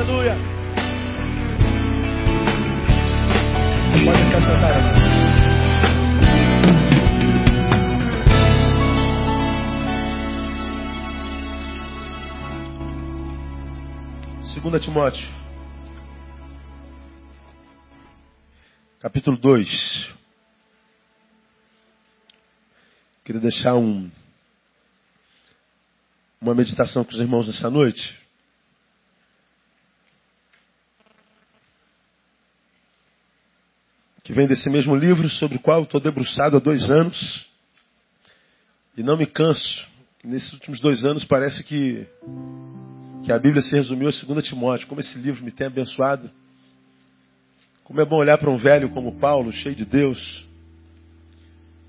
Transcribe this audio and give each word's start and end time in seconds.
aleluia. 0.00 0.34
Pode 4.04 4.24
ficar 4.24 4.40
sentado. 4.40 5.00
Segunda 14.54 14.80
Timóteo, 14.80 15.28
capítulo 19.00 19.36
2. 19.36 20.14
Queria 23.24 23.40
deixar 23.40 23.76
um, 23.76 24.10
uma 26.40 26.54
meditação 26.54 27.04
com 27.04 27.12
os 27.12 27.18
irmãos 27.18 27.46
nessa 27.46 27.70
noite. 27.70 28.19
Que 34.30 34.34
vem 34.36 34.46
desse 34.46 34.70
mesmo 34.70 34.94
livro 34.94 35.28
sobre 35.28 35.56
o 35.56 35.60
qual 35.60 35.82
estou 35.82 36.00
debruçado 36.00 36.56
há 36.56 36.60
dois 36.60 36.88
anos. 36.88 37.44
E 38.96 39.02
não 39.02 39.16
me 39.16 39.26
canso. 39.26 39.84
Nesses 40.22 40.52
últimos 40.52 40.78
dois 40.78 41.04
anos 41.04 41.24
parece 41.24 41.64
que, 41.64 42.06
que 43.24 43.32
a 43.32 43.38
Bíblia 43.40 43.60
se 43.60 43.74
resumiu 43.74 44.08
a 44.08 44.12
2 44.12 44.46
Timóteo. 44.46 44.86
Como 44.86 45.00
esse 45.00 45.18
livro 45.18 45.42
me 45.42 45.50
tem 45.50 45.66
abençoado. 45.66 46.30
Como 47.82 48.00
é 48.00 48.04
bom 48.04 48.18
olhar 48.18 48.38
para 48.38 48.48
um 48.48 48.56
velho 48.56 48.90
como 48.90 49.18
Paulo, 49.18 49.50
cheio 49.50 49.74
de 49.74 49.84
Deus, 49.84 50.46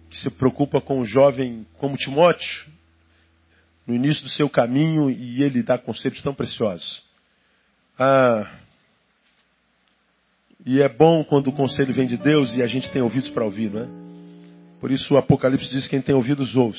que 0.09 0.17
se 0.17 0.31
preocupa 0.31 0.81
com 0.81 0.99
o 0.99 1.05
jovem 1.05 1.63
como 1.77 1.95
Timóteo, 1.95 2.65
no 3.85 3.93
início 3.93 4.23
do 4.23 4.31
seu 4.31 4.49
caminho, 4.49 5.11
e 5.11 5.43
ele 5.43 5.61
dá 5.61 5.77
conceitos 5.77 6.23
tão 6.23 6.33
preciosos. 6.33 7.03
Ah, 7.99 8.51
e 10.65 10.81
é 10.81 10.89
bom 10.89 11.23
quando 11.23 11.47
o 11.47 11.53
conselho 11.53 11.93
vem 11.93 12.07
de 12.07 12.17
Deus 12.17 12.53
e 12.53 12.61
a 12.61 12.67
gente 12.67 12.91
tem 12.91 13.01
ouvidos 13.01 13.29
para 13.29 13.43
ouvir, 13.43 13.71
não 13.71 13.81
é? 13.81 13.87
Por 14.79 14.91
isso 14.91 15.13
o 15.13 15.17
Apocalipse 15.17 15.69
diz 15.69 15.83
que 15.83 15.91
quem 15.91 16.01
tem 16.01 16.15
ouvidos 16.15 16.55
ouve. 16.55 16.77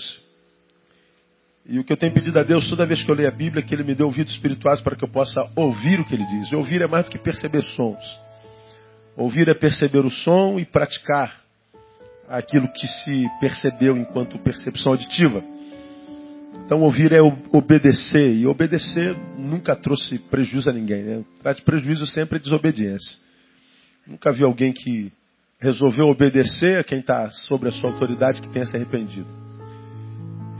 E 1.64 1.78
o 1.78 1.84
que 1.84 1.92
eu 1.92 1.96
tenho 1.96 2.12
pedido 2.12 2.36
a 2.38 2.42
Deus 2.42 2.68
toda 2.68 2.84
vez 2.84 3.02
que 3.02 3.10
eu 3.10 3.14
leio 3.14 3.28
a 3.28 3.32
Bíblia 3.32 3.62
é 3.62 3.66
que 3.66 3.72
Ele 3.72 3.84
me 3.84 3.94
dê 3.94 4.02
ouvidos 4.02 4.32
espirituais 4.32 4.80
para 4.80 4.96
que 4.96 5.04
eu 5.04 5.08
possa 5.08 5.48
ouvir 5.54 6.00
o 6.00 6.04
que 6.04 6.14
Ele 6.14 6.26
diz. 6.26 6.50
E 6.50 6.56
ouvir 6.56 6.82
é 6.82 6.88
mais 6.88 7.04
do 7.04 7.10
que 7.12 7.18
perceber 7.18 7.62
sons. 7.62 8.02
Ouvir 9.16 9.48
é 9.48 9.54
perceber 9.54 10.04
o 10.04 10.10
som 10.10 10.58
e 10.58 10.64
praticar 10.64 11.40
aquilo 12.28 12.66
que 12.72 12.86
se 12.86 13.26
percebeu 13.40 13.96
enquanto 13.96 14.38
percepção 14.38 14.92
auditiva. 14.92 15.44
Então, 16.64 16.80
ouvir 16.80 17.12
é 17.12 17.20
obedecer, 17.20 18.34
e 18.34 18.46
obedecer 18.46 19.16
nunca 19.36 19.76
trouxe 19.76 20.18
prejuízo 20.18 20.70
a 20.70 20.72
ninguém. 20.72 21.02
Né? 21.02 21.24
Traz 21.42 21.60
prejuízo 21.60 22.06
sempre 22.06 22.38
a 22.38 22.40
desobediência. 22.40 23.18
Nunca 24.06 24.32
vi 24.32 24.44
alguém 24.44 24.72
que 24.72 25.12
resolveu 25.60 26.08
obedecer 26.08 26.78
a 26.78 26.84
quem 26.84 26.98
está 26.98 27.30
sobre 27.30 27.68
a 27.68 27.72
sua 27.72 27.90
autoridade 27.90 28.40
que 28.40 28.48
tenha 28.48 28.66
se 28.66 28.76
arrependido. 28.76 29.28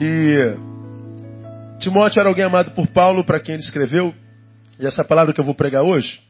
E 0.00 0.56
Timóteo 1.80 2.20
era 2.20 2.28
alguém 2.28 2.44
amado 2.44 2.70
por 2.72 2.86
Paulo, 2.86 3.24
para 3.24 3.40
quem 3.40 3.54
ele 3.54 3.64
escreveu, 3.64 4.14
e 4.78 4.86
essa 4.86 5.02
palavra 5.04 5.34
que 5.34 5.40
eu 5.40 5.44
vou 5.44 5.54
pregar 5.54 5.82
hoje, 5.82 6.20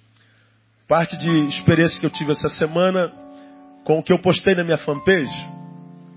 parte 0.88 1.16
de 1.16 1.30
experiência 1.48 2.00
que 2.00 2.06
eu 2.06 2.10
tive 2.10 2.32
essa 2.32 2.48
semana 2.48 3.12
com 3.84 3.98
o 3.98 4.02
que 4.02 4.12
eu 4.12 4.18
postei 4.18 4.54
na 4.54 4.64
minha 4.64 4.78
fanpage. 4.78 5.48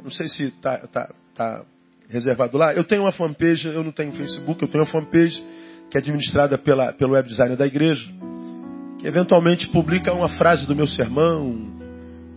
Não 0.03 0.11
sei 0.11 0.27
se 0.27 0.43
está 0.43 0.77
tá, 0.87 1.13
tá 1.35 1.65
reservado 2.09 2.57
lá. 2.57 2.73
Eu 2.73 2.83
tenho 2.83 3.03
uma 3.03 3.11
fanpage, 3.11 3.67
eu 3.67 3.83
não 3.83 3.91
tenho 3.91 4.13
Facebook, 4.13 4.61
eu 4.61 4.67
tenho 4.69 4.83
uma 4.83 4.89
fanpage 4.89 5.43
que 5.89 5.97
é 5.97 5.99
administrada 5.99 6.57
pela, 6.57 6.93
pelo 6.93 7.13
web 7.13 7.27
designer 7.27 7.57
da 7.57 7.65
igreja, 7.65 8.05
eventualmente 9.05 9.67
publica 9.69 10.11
uma 10.11 10.29
frase 10.29 10.65
do 10.65 10.75
meu 10.75 10.87
sermão, 10.87 11.71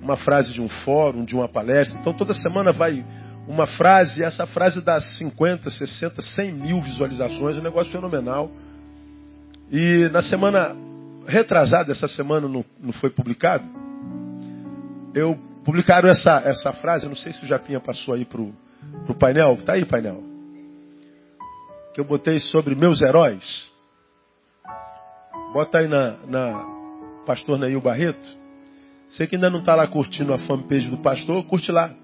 uma 0.03 0.17
frase 0.17 0.53
de 0.53 0.61
um 0.61 0.69
fórum, 0.69 1.25
de 1.25 1.35
uma 1.35 1.49
palestra. 1.49 1.99
Então 1.99 2.13
toda 2.13 2.35
semana 2.35 2.73
vai 2.73 3.05
uma 3.47 3.67
frase, 3.67 4.21
e 4.21 4.25
essa 4.25 4.47
frase 4.47 4.81
dá 4.83 5.01
50, 5.01 5.71
60, 5.71 6.21
100 6.21 6.53
mil 6.53 6.81
visualizações, 6.83 7.57
um 7.57 7.63
negócio 7.63 7.91
fenomenal. 7.91 8.51
E 9.71 10.09
na 10.13 10.23
semana 10.23 10.77
retrasada, 11.27 11.93
essa 11.93 12.09
semana 12.09 12.47
não, 12.47 12.65
não 12.79 12.93
foi 12.93 13.09
publicado, 13.11 13.65
eu 15.15 15.39
publicaram 15.65 16.09
essa, 16.09 16.43
essa 16.45 16.73
frase, 16.75 17.07
não 17.07 17.17
sei 17.17 17.33
se 17.33 17.45
o 17.45 17.47
Japinha 17.47 17.81
passou 17.81 18.15
aí 18.15 18.25
pro, 18.25 18.55
pro 19.05 19.15
painel. 19.15 19.59
Tá 19.65 19.75
aí, 19.75 19.85
painel. 19.85 20.23
Que 21.95 22.01
eu 22.01 22.05
botei 22.05 22.39
sobre 22.41 22.75
meus 22.75 23.03
heróis. 23.03 23.69
Bota 25.53 25.79
aí 25.79 25.89
na, 25.89 26.17
na 26.27 26.79
pastor 27.27 27.59
Neil 27.59 27.81
Barreto. 27.81 28.37
Você 29.09 29.27
que 29.27 29.37
ainda 29.37 29.51
não 29.51 29.61
está 29.61 29.75
lá 29.75 29.87
curtindo 29.87 30.33
a 30.33 30.39
fanpage 30.39 30.89
do 30.89 30.99
pastor, 30.99 31.45
curte 31.45 31.73
lá. 31.73 31.95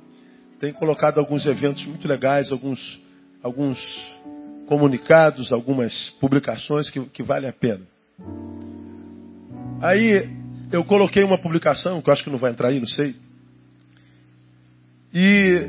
Tem 0.58 0.72
colocado 0.72 1.18
alguns 1.18 1.44
eventos 1.44 1.84
muito 1.84 2.08
legais, 2.08 2.50
alguns, 2.50 3.00
alguns 3.42 3.78
comunicados, 4.66 5.52
algumas 5.52 6.10
publicações 6.20 6.90
que, 6.90 7.04
que 7.06 7.22
valem 7.22 7.50
a 7.50 7.52
pena. 7.52 7.82
Aí 9.80 10.30
eu 10.72 10.84
coloquei 10.84 11.22
uma 11.22 11.38
publicação, 11.38 12.00
que 12.00 12.08
eu 12.08 12.14
acho 12.14 12.24
que 12.24 12.30
não 12.30 12.38
vai 12.38 12.52
entrar 12.52 12.68
aí, 12.68 12.80
não 12.80 12.86
sei. 12.86 13.14
E 15.12 15.68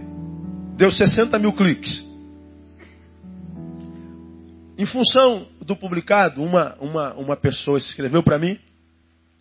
deu 0.77 0.91
60 0.91 1.37
mil 1.37 1.53
cliques. 1.53 2.03
Em 4.77 4.85
função 4.85 5.47
do 5.65 5.75
publicado, 5.75 6.43
uma, 6.43 6.75
uma, 6.79 7.13
uma 7.15 7.35
pessoa 7.35 7.77
escreveu 7.77 8.21
para 8.21 8.37
mim 8.37 8.59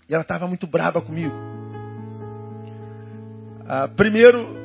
e 0.09 0.15
ela 0.15 0.23
estava 0.23 0.47
muito 0.47 0.67
brava 0.67 1.01
comigo. 1.03 1.35
Ah, 3.67 3.89
primeiro, 3.89 4.57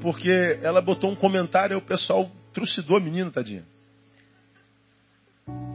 porque 0.00 0.58
ela 0.62 0.80
botou 0.80 1.10
um 1.10 1.16
comentário 1.16 1.74
e 1.74 1.76
o 1.76 1.82
pessoal 1.82 2.30
trucidou 2.52 2.96
a 2.96 3.00
menina, 3.00 3.30
tadinha. 3.30 3.64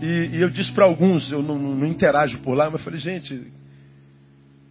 E, 0.01 0.37
e 0.37 0.41
eu 0.41 0.49
disse 0.49 0.71
para 0.73 0.85
alguns, 0.85 1.31
eu 1.31 1.41
não, 1.41 1.57
não, 1.57 1.75
não 1.75 1.87
interajo 1.87 2.39
por 2.39 2.55
lá, 2.55 2.69
mas 2.69 2.81
falei, 2.81 2.99
gente, 2.99 3.51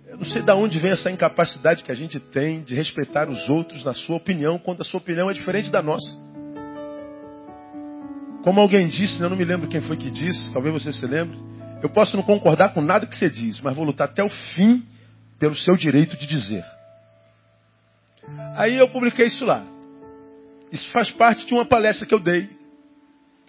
eu 0.06 0.16
não 0.16 0.24
sei 0.24 0.42
de 0.42 0.52
onde 0.52 0.78
vem 0.78 0.92
essa 0.92 1.10
incapacidade 1.10 1.82
que 1.82 1.92
a 1.92 1.94
gente 1.94 2.18
tem 2.18 2.62
de 2.62 2.74
respeitar 2.74 3.28
os 3.28 3.48
outros 3.48 3.84
na 3.84 3.94
sua 3.94 4.16
opinião, 4.16 4.58
quando 4.58 4.80
a 4.80 4.84
sua 4.84 5.00
opinião 5.00 5.30
é 5.30 5.34
diferente 5.34 5.70
da 5.70 5.82
nossa. 5.82 6.31
Como 8.42 8.60
alguém 8.60 8.88
disse, 8.88 9.20
eu 9.20 9.30
não 9.30 9.36
me 9.36 9.44
lembro 9.44 9.68
quem 9.68 9.80
foi 9.80 9.96
que 9.96 10.10
disse, 10.10 10.52
talvez 10.52 10.72
você 10.74 10.92
se 10.92 11.06
lembre. 11.06 11.38
Eu 11.82 11.88
posso 11.88 12.16
não 12.16 12.22
concordar 12.22 12.74
com 12.74 12.80
nada 12.80 13.06
que 13.06 13.16
você 13.16 13.30
diz, 13.30 13.60
mas 13.60 13.74
vou 13.74 13.84
lutar 13.84 14.08
até 14.08 14.22
o 14.22 14.28
fim 14.28 14.84
pelo 15.38 15.56
seu 15.56 15.76
direito 15.76 16.16
de 16.16 16.26
dizer. 16.26 16.64
Aí 18.56 18.76
eu 18.76 18.88
publiquei 18.90 19.26
isso 19.26 19.44
lá. 19.44 19.64
Isso 20.70 20.90
faz 20.90 21.10
parte 21.10 21.46
de 21.46 21.54
uma 21.54 21.64
palestra 21.64 22.06
que 22.06 22.14
eu 22.14 22.20
dei, 22.20 22.48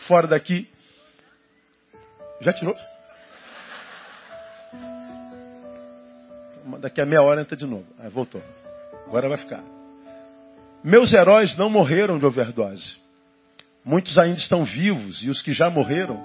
fora 0.07 0.27
daqui. 0.27 0.67
Já 2.41 2.53
tirou? 2.53 2.75
daqui 6.79 7.01
a 7.01 7.05
meia 7.05 7.21
hora 7.21 7.41
entra 7.41 7.55
de 7.55 7.65
novo. 7.65 7.85
Aí 7.99 8.09
voltou. 8.09 8.41
Agora 9.07 9.29
vai 9.29 9.37
ficar. 9.37 9.63
Meus 10.83 11.13
heróis 11.13 11.57
não 11.57 11.69
morreram 11.69 12.19
de 12.19 12.25
overdose. 12.25 13.02
Muitos 13.85 14.17
ainda 14.17 14.37
estão 14.37 14.63
vivos 14.63 15.21
e 15.23 15.29
os 15.29 15.41
que 15.41 15.51
já 15.51 15.69
morreram, 15.69 16.17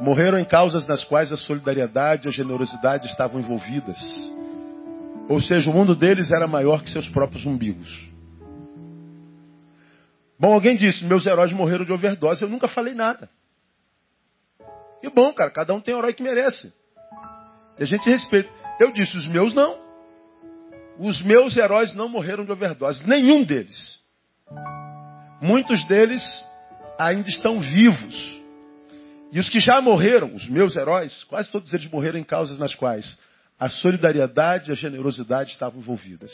morreram 0.00 0.38
em 0.38 0.44
causas 0.44 0.86
nas 0.86 1.04
quais 1.04 1.32
a 1.32 1.36
solidariedade 1.36 2.26
e 2.26 2.28
a 2.28 2.32
generosidade 2.32 3.06
estavam 3.06 3.40
envolvidas. 3.40 3.98
Ou 5.28 5.40
seja, 5.40 5.70
o 5.70 5.72
mundo 5.72 5.94
deles 5.94 6.32
era 6.32 6.46
maior 6.48 6.82
que 6.82 6.90
seus 6.90 7.08
próprios 7.08 7.46
umbigos. 7.46 7.88
Bom, 10.38 10.52
alguém 10.52 10.76
disse, 10.76 11.04
meus 11.04 11.24
heróis 11.24 11.52
morreram 11.52 11.84
de 11.84 11.92
overdose. 11.92 12.42
Eu 12.42 12.48
nunca 12.48 12.66
falei 12.66 12.94
nada. 12.94 13.30
E 15.00 15.08
bom, 15.08 15.32
cara, 15.32 15.52
cada 15.52 15.72
um 15.72 15.80
tem 15.80 15.94
o 15.94 15.98
herói 15.98 16.12
que 16.12 16.22
merece. 16.22 16.72
E 17.78 17.82
a 17.84 17.86
gente 17.86 18.08
respeita. 18.10 18.50
Eu 18.80 18.92
disse, 18.92 19.16
os 19.16 19.26
meus 19.28 19.54
não. 19.54 19.78
Os 20.98 21.22
meus 21.22 21.56
heróis 21.56 21.94
não 21.94 22.08
morreram 22.08 22.44
de 22.44 22.50
overdose. 22.50 23.06
Nenhum 23.06 23.44
deles. 23.44 24.00
Muitos 25.40 25.86
deles 25.86 26.22
ainda 26.98 27.28
estão 27.28 27.60
vivos. 27.60 28.42
E 29.32 29.40
os 29.40 29.48
que 29.48 29.60
já 29.60 29.80
morreram, 29.80 30.34
os 30.34 30.48
meus 30.48 30.76
heróis, 30.76 31.24
quase 31.24 31.50
todos 31.50 31.72
eles 31.72 31.90
morreram 31.90 32.18
em 32.18 32.24
causas 32.24 32.58
nas 32.58 32.74
quais 32.74 33.18
a 33.58 33.68
solidariedade 33.68 34.70
e 34.70 34.72
a 34.72 34.74
generosidade 34.74 35.52
estavam 35.52 35.80
envolvidas. 35.80 36.32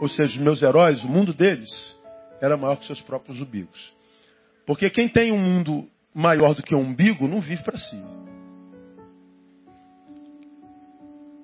Ou 0.00 0.08
seja, 0.08 0.36
os 0.36 0.42
meus 0.42 0.62
heróis, 0.62 1.02
o 1.02 1.08
mundo 1.08 1.34
deles 1.34 1.68
era 2.40 2.56
maior 2.56 2.76
que 2.76 2.86
seus 2.86 3.00
próprios 3.00 3.40
umbigos. 3.40 3.92
Porque 4.66 4.88
quem 4.90 5.08
tem 5.08 5.32
um 5.32 5.38
mundo 5.38 5.88
maior 6.14 6.54
do 6.54 6.62
que 6.62 6.74
um 6.74 6.80
umbigo 6.80 7.28
não 7.28 7.40
vive 7.40 7.62
para 7.62 7.78
si. 7.78 8.02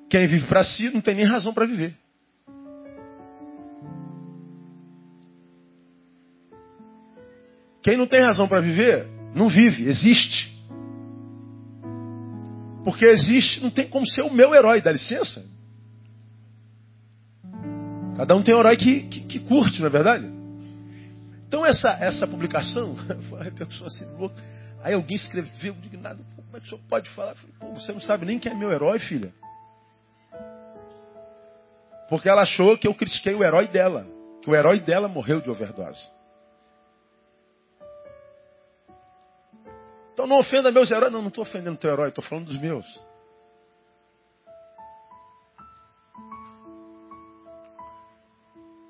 Quem 0.08 0.26
vive 0.28 0.46
para 0.46 0.64
si 0.64 0.90
não 0.90 1.00
tem 1.00 1.14
nem 1.14 1.24
razão 1.24 1.52
para 1.54 1.66
viver. 1.66 1.94
Quem 7.82 7.96
não 7.96 8.06
tem 8.06 8.20
razão 8.20 8.46
para 8.46 8.61
viver, 8.61 9.06
não 9.34 9.49
vive, 9.49 9.88
existe. 9.88 10.52
Porque 12.84 13.05
existe, 13.05 13.61
não 13.61 13.70
tem 13.70 13.88
como 13.88 14.06
ser 14.06 14.23
o 14.23 14.32
meu 14.32 14.55
herói, 14.55 14.81
dá 14.81 14.93
licença. 14.93 15.44
Cada 18.17 18.37
um 18.37 18.43
tem 18.43 18.55
um 18.55 18.58
herói 18.58 18.76
que, 18.76 19.02
que, 19.08 19.20
que 19.23 19.38
curte, 19.40 19.81
não 19.81 19.87
é 19.87 19.90
verdade? 19.90 20.26
Então 21.46 21.64
essa, 21.67 21.90
essa 22.00 22.26
publicação 22.26 22.96
foi 23.29 23.38
uma 23.38 23.44
repercussão 23.44 23.87
assim 23.87 24.05
louca. 24.17 24.43
Aí 24.82 24.94
alguém 24.94 25.17
escreveu, 25.17 25.75
indignado, 25.75 26.25
como 26.34 26.56
é 26.56 26.61
que 26.61 26.67
o 26.67 26.69
senhor 26.69 26.82
pode 26.88 27.08
falar? 27.11 27.34
falei, 27.34 27.55
Pô, 27.58 27.73
você 27.73 27.93
não 27.93 28.00
sabe 28.00 28.26
nem 28.26 28.38
quem 28.38 28.52
é 28.52 28.55
meu 28.55 28.73
herói, 28.73 28.99
filha. 28.99 29.32
Porque 32.08 32.29
ela 32.29 32.43
achou 32.43 32.76
que 32.76 32.87
eu 32.87 32.94
critiquei 32.94 33.34
o 33.34 33.43
herói 33.43 33.69
dela. 33.69 34.06
Que 34.43 34.50
o 34.50 34.55
herói 34.55 34.81
dela 34.81 35.08
morreu 35.08 35.40
de 35.40 35.49
overdose. 35.49 36.05
Então 40.12 40.26
não 40.26 40.38
ofenda 40.38 40.70
meus 40.70 40.90
heróis. 40.90 41.12
Não, 41.12 41.20
não 41.20 41.28
estou 41.28 41.42
ofendendo 41.42 41.78
teu 41.78 41.90
herói, 41.90 42.08
estou 42.08 42.24
falando 42.24 42.46
dos 42.46 42.60
meus. 42.60 42.86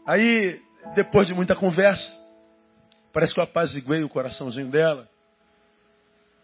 Aí, 0.05 0.61
depois 0.95 1.29
de 1.29 1.35
muita 1.35 1.55
conversa, 1.55 2.13
parece 3.13 3.33
que 3.33 3.39
eu 3.39 3.45
apaziguei 3.45 4.03
o 4.03 4.09
coraçãozinho 4.09 4.69
dela. 4.69 5.09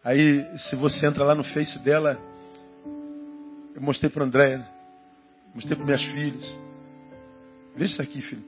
Aí, 0.04 0.46
se 0.58 0.76
você 0.76 1.04
entra 1.04 1.25
lá 1.25 1.34
no 1.34 1.42
Face 1.42 1.78
dela, 1.80 2.16
eu 3.75 3.82
mostrei 3.82 4.08
para 4.08 4.22
o 4.22 4.26
André, 4.26 4.64
mostrei 5.54 5.76
para 5.76 5.84
minhas 5.84 6.02
filhas. 6.02 6.60
Veja 7.75 7.92
isso 7.92 8.02
aqui, 8.02 8.22
filho. 8.22 8.44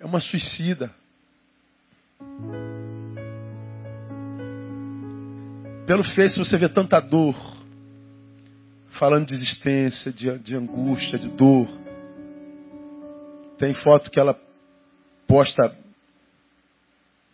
É 0.00 0.04
uma 0.04 0.20
suicida. 0.20 0.92
Pelo 5.86 6.04
Face 6.04 6.38
você 6.38 6.56
vê 6.56 6.68
tanta 6.68 7.00
dor. 7.00 7.34
Falando 8.98 9.26
de 9.26 9.34
existência, 9.34 10.12
de, 10.12 10.38
de 10.38 10.54
angústia, 10.54 11.18
de 11.18 11.28
dor. 11.30 11.68
Tem 13.58 13.74
foto 13.74 14.10
que 14.10 14.20
ela 14.20 14.38
posta 15.26 15.76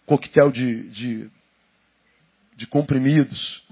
coquetel 0.06 0.50
de, 0.50 0.88
de, 0.88 1.30
de 2.56 2.66
comprimidos, 2.66 3.62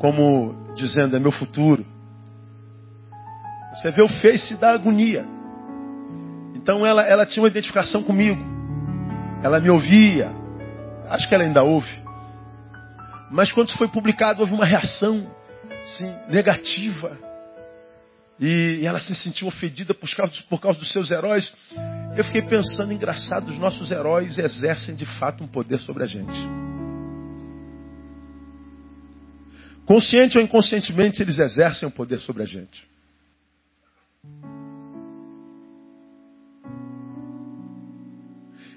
como 0.00 0.74
dizendo, 0.74 1.16
é 1.16 1.20
meu 1.20 1.30
futuro. 1.30 1.86
Você 3.74 3.90
vê 3.92 4.02
o 4.02 4.08
Face 4.08 4.56
da 4.56 4.72
agonia. 4.72 5.24
Então 6.54 6.84
ela, 6.84 7.02
ela 7.02 7.24
tinha 7.24 7.42
uma 7.42 7.48
identificação 7.48 8.02
comigo. 8.02 8.40
Ela 9.42 9.60
me 9.60 9.70
ouvia. 9.70 10.30
Acho 11.08 11.28
que 11.28 11.34
ela 11.34 11.44
ainda 11.44 11.62
ouve. 11.62 12.02
Mas 13.32 13.50
quando 13.50 13.68
isso 13.68 13.78
foi 13.78 13.88
publicado, 13.88 14.42
houve 14.42 14.52
uma 14.52 14.66
reação 14.66 15.26
assim, 15.82 16.04
negativa. 16.28 17.18
E, 18.38 18.82
ela 18.84 19.00
se 19.00 19.14
sentiu 19.14 19.48
ofendida 19.48 19.94
por 19.94 20.08
causa, 20.14 20.34
por 20.50 20.60
causa 20.60 20.78
dos 20.78 20.92
seus 20.92 21.10
heróis. 21.10 21.52
Eu 22.14 22.24
fiquei 22.24 22.42
pensando, 22.42 22.92
engraçado, 22.92 23.48
os 23.48 23.58
nossos 23.58 23.90
heróis 23.90 24.38
exercem 24.38 24.94
de 24.94 25.06
fato 25.18 25.42
um 25.42 25.48
poder 25.48 25.78
sobre 25.78 26.02
a 26.02 26.06
gente. 26.06 26.38
Consciente 29.86 30.36
ou 30.36 30.44
inconscientemente, 30.44 31.22
eles 31.22 31.38
exercem 31.38 31.88
um 31.88 31.92
poder 31.92 32.20
sobre 32.20 32.42
a 32.42 32.46
gente. 32.46 32.86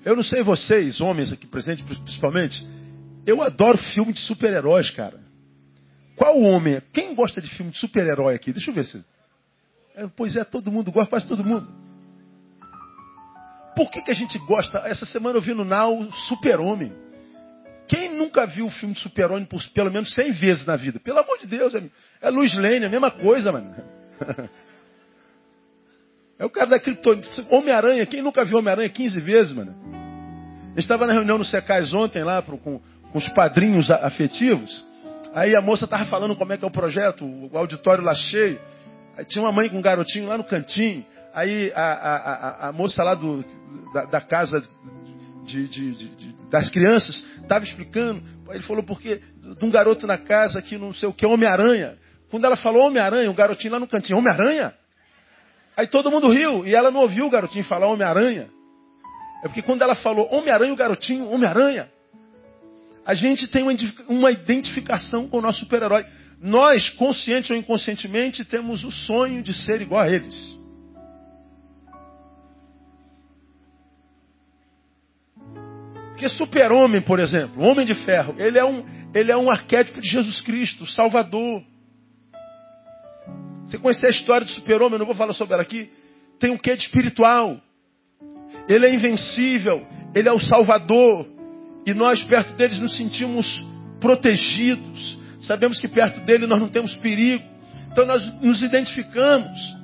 Eu 0.06 0.16
não 0.16 0.24
sei 0.24 0.44
vocês, 0.44 1.02
homens 1.02 1.32
aqui 1.32 1.48
presentes 1.48 1.84
principalmente, 1.84 2.66
eu 3.26 3.42
adoro 3.42 3.78
filme 3.78 4.14
de 4.14 4.20
super-heróis, 4.20 4.90
cara. 4.92 5.20
Qual 6.16 6.40
homem? 6.42 6.82
Quem 6.94 7.14
gosta 7.14 7.42
de 7.42 7.50
filme 7.56 7.72
de 7.72 7.80
super-herói 7.80 8.36
aqui? 8.36 8.54
Deixa 8.54 8.72
eu 8.72 8.74
ver 8.74 8.86
se. 8.86 9.04
É, 9.96 10.08
pois 10.16 10.36
é, 10.36 10.44
todo 10.44 10.72
mundo 10.72 10.92
gosta, 10.92 11.10
quase 11.10 11.28
todo 11.28 11.44
mundo. 11.44 11.68
Por 13.76 13.90
que, 13.92 14.02
que 14.02 14.12
a 14.12 14.16
gente 14.16 14.38
gosta? 14.40 14.80
Essa 14.80 15.06
semana 15.06 15.38
eu 15.38 15.42
vi 15.42 15.54
no 15.54 15.66
Now 15.66 16.10
Super-Homem. 16.28 16.94
Quem 17.88 18.18
nunca 18.18 18.48
viu 18.48 18.66
o 18.68 18.72
filme 18.72 18.96
de 18.96 19.02
Super-Homem 19.02 19.48
pelo 19.74 19.92
menos 19.92 20.14
100 20.14 20.32
vezes 20.34 20.66
na 20.66 20.76
vida? 20.76 21.00
Pelo 21.00 21.20
amor 21.20 21.38
de 21.38 21.46
Deus, 21.46 21.76
é, 21.76 21.84
é 22.22 22.30
Luiz 22.30 22.56
Lane, 22.56 22.86
a 22.86 22.90
mesma 22.90 23.12
coisa, 23.12 23.52
mano. 23.52 23.76
É 26.38 26.44
o 26.44 26.50
cara 26.50 26.68
da 26.68 26.80
criptonita. 26.80 27.30
Homem-Aranha, 27.50 28.06
quem 28.06 28.22
nunca 28.22 28.44
viu 28.44 28.58
Homem-Aranha 28.58 28.90
15 28.90 29.20
vezes, 29.22 29.54
mano? 29.54 29.74
Eu 30.76 30.80
estava 30.80 31.08
na 31.08 31.14
reunião 31.14 31.38
no 31.38 31.46
Secais 31.46 31.94
ontem 31.94 32.24
lá 32.24 32.42
com, 32.42 32.58
com 32.58 32.82
os 33.16 33.30
padrinhos 33.30 33.90
afetivos. 33.90 34.86
Aí 35.34 35.56
a 35.56 35.62
moça 35.62 35.86
estava 35.86 36.06
falando 36.06 36.36
como 36.36 36.52
é 36.52 36.58
que 36.58 36.66
é 36.66 36.68
o 36.68 36.72
projeto, 36.72 37.26
o 37.26 37.58
auditório 37.58 38.04
lá 38.04 38.14
cheio. 38.14 38.60
Aí 39.18 39.24
tinha 39.24 39.42
uma 39.44 39.54
mãe 39.54 39.70
com 39.70 39.78
um 39.78 39.82
garotinho 39.82 40.28
lá 40.28 40.38
no 40.38 40.44
cantinho. 40.44 41.06
Aí 41.34 41.72
a, 41.74 41.82
a, 41.82 42.16
a, 42.16 42.70
a 42.70 42.72
moça 42.74 43.02
lá 43.04 43.16
do, 43.16 43.44
da, 43.94 44.06
da 44.06 44.22
casa 44.22 44.62
de, 45.46 45.68
de, 45.68 45.96
de, 45.96 46.36
das 46.50 46.70
crianças 46.70 47.24
estava 47.42 47.64
explicando. 47.64 48.22
Ele 48.50 48.64
falou 48.64 48.84
porque 48.84 49.22
de 49.58 49.66
um 49.66 49.72
garoto 49.72 50.06
na 50.06 50.18
casa 50.18 50.62
que 50.62 50.78
não 50.78 50.94
sei 50.94 51.08
o 51.08 51.14
que, 51.14 51.26
Homem-Aranha. 51.26 51.98
Quando 52.30 52.44
ela 52.44 52.58
falou 52.58 52.86
Homem-Aranha, 52.86 53.32
o 53.32 53.34
garotinho 53.34 53.74
lá 53.74 53.80
no 53.80 53.88
cantinho, 53.88 54.20
Homem-Aranha? 54.20 54.74
Aí 55.78 55.88
todo 55.88 56.12
mundo 56.12 56.30
riu 56.30 56.66
e 56.66 56.76
ela 56.76 56.92
não 56.92 57.00
ouviu 57.02 57.28
o 57.28 57.30
garotinho 57.30 57.64
falar 57.64 57.88
Homem-Aranha. 57.88 58.50
É 59.42 59.48
porque 59.48 59.62
quando 59.62 59.82
ela 59.82 59.96
falou 59.96 60.28
Homem-Aranha, 60.34 60.74
o 60.74 60.78
garotinho, 60.78 61.30
Homem-Aranha, 61.30 61.95
a 63.06 63.14
gente 63.14 63.48
tem 63.48 63.64
uma 64.10 64.32
identificação 64.32 65.28
com 65.28 65.38
o 65.38 65.42
nosso 65.42 65.60
super-herói. 65.60 66.06
Nós, 66.42 66.90
consciente 66.90 67.54
ou 67.54 67.58
inconscientemente, 67.58 68.44
temos 68.44 68.84
o 68.84 68.92
sonho 68.92 69.44
de 69.44 69.54
ser 69.54 69.82
igual 69.82 70.02
a 70.02 70.10
eles. 70.10 70.56
Porque 76.10 76.28
super-homem, 76.30 77.02
por 77.02 77.20
exemplo, 77.20 77.62
o 77.62 77.68
homem 77.68 77.86
de 77.86 77.94
ferro, 77.94 78.36
ele 78.40 78.58
é, 78.58 78.66
um, 78.66 78.84
ele 79.14 79.32
é 79.32 79.38
um 79.38 79.52
arquétipo 79.52 80.02
de 80.02 80.10
Jesus 80.10 80.42
Cristo, 80.42 80.88
Salvador. 80.88 81.62
Você 83.66 83.78
conhecer 83.78 84.08
a 84.08 84.12
história 84.12 84.46
do 84.46 84.52
super-homem, 84.52 84.98
não 84.98 85.06
vou 85.06 85.14
falar 85.14 85.34
sobre 85.34 85.54
ela 85.54 85.64
aqui, 85.64 85.92
tem 86.40 86.50
um 86.50 86.58
quê 86.58 86.76
de 86.76 86.84
espiritual. 86.84 87.62
Ele 88.68 88.88
é 88.88 88.96
invencível, 88.96 89.86
ele 90.16 90.28
é 90.28 90.34
o 90.34 90.40
Salvador. 90.40 91.35
E 91.86 91.94
nós, 91.94 92.24
perto 92.24 92.54
deles, 92.56 92.80
nos 92.80 92.96
sentimos 92.96 93.46
protegidos. 94.00 95.20
Sabemos 95.42 95.80
que 95.80 95.88
perto 95.88 96.20
dele 96.22 96.48
nós 96.48 96.60
não 96.60 96.70
temos 96.70 96.96
perigo. 96.96 97.44
Então 97.92 98.06
nós 98.06 98.26
nos 98.42 98.62
identificamos. 98.62 99.76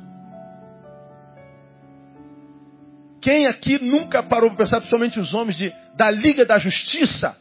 Quem 3.22 3.46
aqui 3.46 3.78
nunca 3.84 4.24
parou 4.24 4.50
para 4.50 4.58
pensar, 4.58 4.78
principalmente 4.78 5.20
os 5.20 5.34
homens 5.34 5.56
de, 5.56 5.72
da 5.96 6.10
Liga 6.10 6.44
da 6.44 6.58
Justiça? 6.58 7.38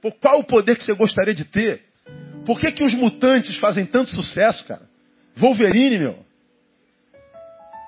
Por 0.00 0.12
qual 0.20 0.38
o 0.38 0.44
poder 0.44 0.76
que 0.76 0.84
você 0.84 0.94
gostaria 0.94 1.34
de 1.34 1.44
ter? 1.44 1.82
Por 2.46 2.60
que, 2.60 2.70
que 2.70 2.84
os 2.84 2.94
mutantes 2.94 3.58
fazem 3.58 3.84
tanto 3.84 4.10
sucesso, 4.10 4.64
cara? 4.64 4.88
Wolverine, 5.36 5.98
meu. 5.98 6.24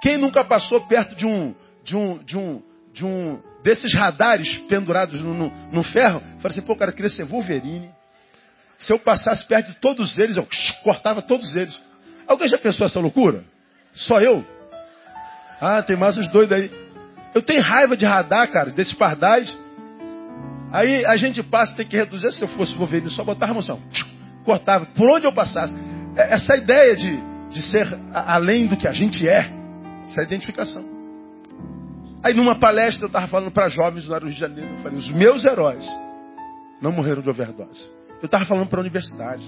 Quem 0.02 0.18
nunca 0.18 0.44
passou 0.44 0.86
perto 0.86 1.14
de 1.14 1.26
um, 1.26 1.54
de 1.84 1.96
um, 1.96 2.18
de 2.24 2.36
um, 2.36 2.62
de 2.92 3.04
um 3.04 3.40
desses 3.62 3.94
radares 3.94 4.56
pendurados 4.68 5.20
no, 5.20 5.34
no, 5.34 5.50
no 5.70 5.84
ferro. 5.84 6.20
Falei 6.40 6.50
assim, 6.50 6.62
pô, 6.62 6.76
cara, 6.76 6.90
eu 6.90 6.94
queria 6.94 7.10
ser 7.10 7.24
Wolverine. 7.24 7.90
Se 8.78 8.92
eu 8.92 8.98
passasse 8.98 9.46
perto 9.46 9.72
de 9.72 9.78
todos 9.78 10.18
eles, 10.18 10.36
eu 10.36 10.46
cortava 10.82 11.20
todos 11.22 11.54
eles. 11.54 11.78
Alguém 12.26 12.48
já 12.48 12.58
pensou 12.58 12.86
essa 12.86 13.00
loucura? 13.00 13.44
Só 13.92 14.20
eu? 14.20 14.44
Ah, 15.60 15.82
tem 15.82 15.96
mais 15.96 16.16
uns 16.16 16.30
doidos 16.30 16.56
aí. 16.56 16.70
Eu 17.34 17.42
tenho 17.42 17.62
raiva 17.62 17.96
de 17.96 18.06
radar, 18.06 18.50
cara, 18.50 18.70
desses 18.70 18.94
pardais. 18.94 19.56
Aí 20.72 21.04
a 21.04 21.16
gente 21.16 21.42
passa, 21.42 21.74
tem 21.74 21.86
que 21.86 21.96
reduzir. 21.96 22.32
Se 22.32 22.40
eu 22.40 22.48
fosse 22.48 22.74
Wolverine, 22.74 23.10
só 23.10 23.24
botava 23.24 23.52
a 23.52 23.54
moção. 23.54 23.80
Cortava. 24.44 24.86
Por 24.86 25.10
onde 25.10 25.26
eu 25.26 25.32
passasse. 25.32 25.76
É, 26.16 26.34
essa 26.34 26.56
ideia 26.56 26.96
de, 26.96 27.20
de 27.50 27.62
ser 27.62 27.86
além 28.12 28.66
do 28.66 28.76
que 28.76 28.88
a 28.88 28.92
gente 28.92 29.28
é. 29.28 29.50
Essa 30.06 30.22
é 30.22 30.24
identificação. 30.24 30.99
Aí 32.22 32.34
numa 32.34 32.58
palestra 32.58 33.04
eu 33.04 33.08
estava 33.08 33.28
falando 33.28 33.50
para 33.50 33.68
jovens 33.68 34.06
lá 34.06 34.20
no 34.20 34.26
Rio 34.26 34.34
de 34.34 34.40
Janeiro, 34.40 34.70
eu 34.72 34.78
falei, 34.78 34.98
os 34.98 35.10
meus 35.10 35.44
heróis 35.44 35.86
não 36.80 36.92
morreram 36.92 37.22
de 37.22 37.30
overdose. 37.30 37.90
Eu 38.20 38.26
estava 38.26 38.44
falando 38.44 38.68
para 38.68 38.78
a 38.80 38.82
universidade. 38.82 39.42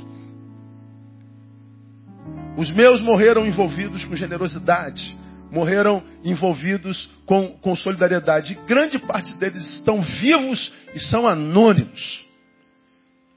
Os 2.57 2.71
meus 2.71 3.03
morreram 3.03 3.47
envolvidos 3.47 4.05
com 4.05 4.17
generosidade, 4.17 5.17
morreram 5.51 6.03
envolvidos 6.25 7.11
com, 7.27 7.49
com 7.59 7.77
solidariedade. 7.77 8.53
E 8.53 8.67
grande 8.67 8.99
parte 8.99 9.35
deles 9.35 9.69
estão 9.71 10.01
vivos 10.01 10.73
e 10.95 11.01
são 11.01 11.27
anônimos. 11.27 12.27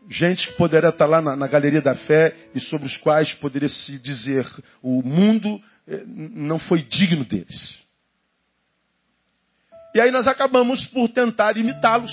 Gente 0.09 0.47
que 0.49 0.57
poderia 0.57 0.89
estar 0.89 1.07
lá 1.07 1.21
na, 1.21 1.35
na 1.35 1.47
galeria 1.47 1.81
da 1.81 1.95
fé 1.95 2.33
e 2.53 2.59
sobre 2.59 2.85
os 2.85 2.95
quais 2.97 3.33
poderia 3.33 3.69
se 3.69 3.99
dizer 3.99 4.45
o 4.81 5.01
mundo 5.01 5.59
eh, 5.87 6.03
não 6.05 6.59
foi 6.59 6.83
digno 6.83 7.25
deles. 7.25 7.84
E 9.95 10.01
aí 10.01 10.11
nós 10.11 10.27
acabamos 10.27 10.85
por 10.87 11.07
tentar 11.07 11.55
imitá-los. 11.55 12.11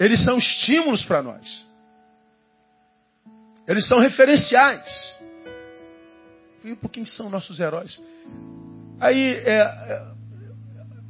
Eles 0.00 0.24
são 0.24 0.38
estímulos 0.38 1.04
para 1.04 1.22
nós. 1.22 1.66
Eles 3.68 3.86
são 3.86 3.98
referenciais. 3.98 4.82
E 6.64 6.74
por 6.74 6.90
quem 6.90 7.04
são 7.04 7.28
nossos 7.28 7.60
heróis? 7.60 8.02
Aí, 8.98 9.42
é, 9.44 9.58
é, 9.58 10.12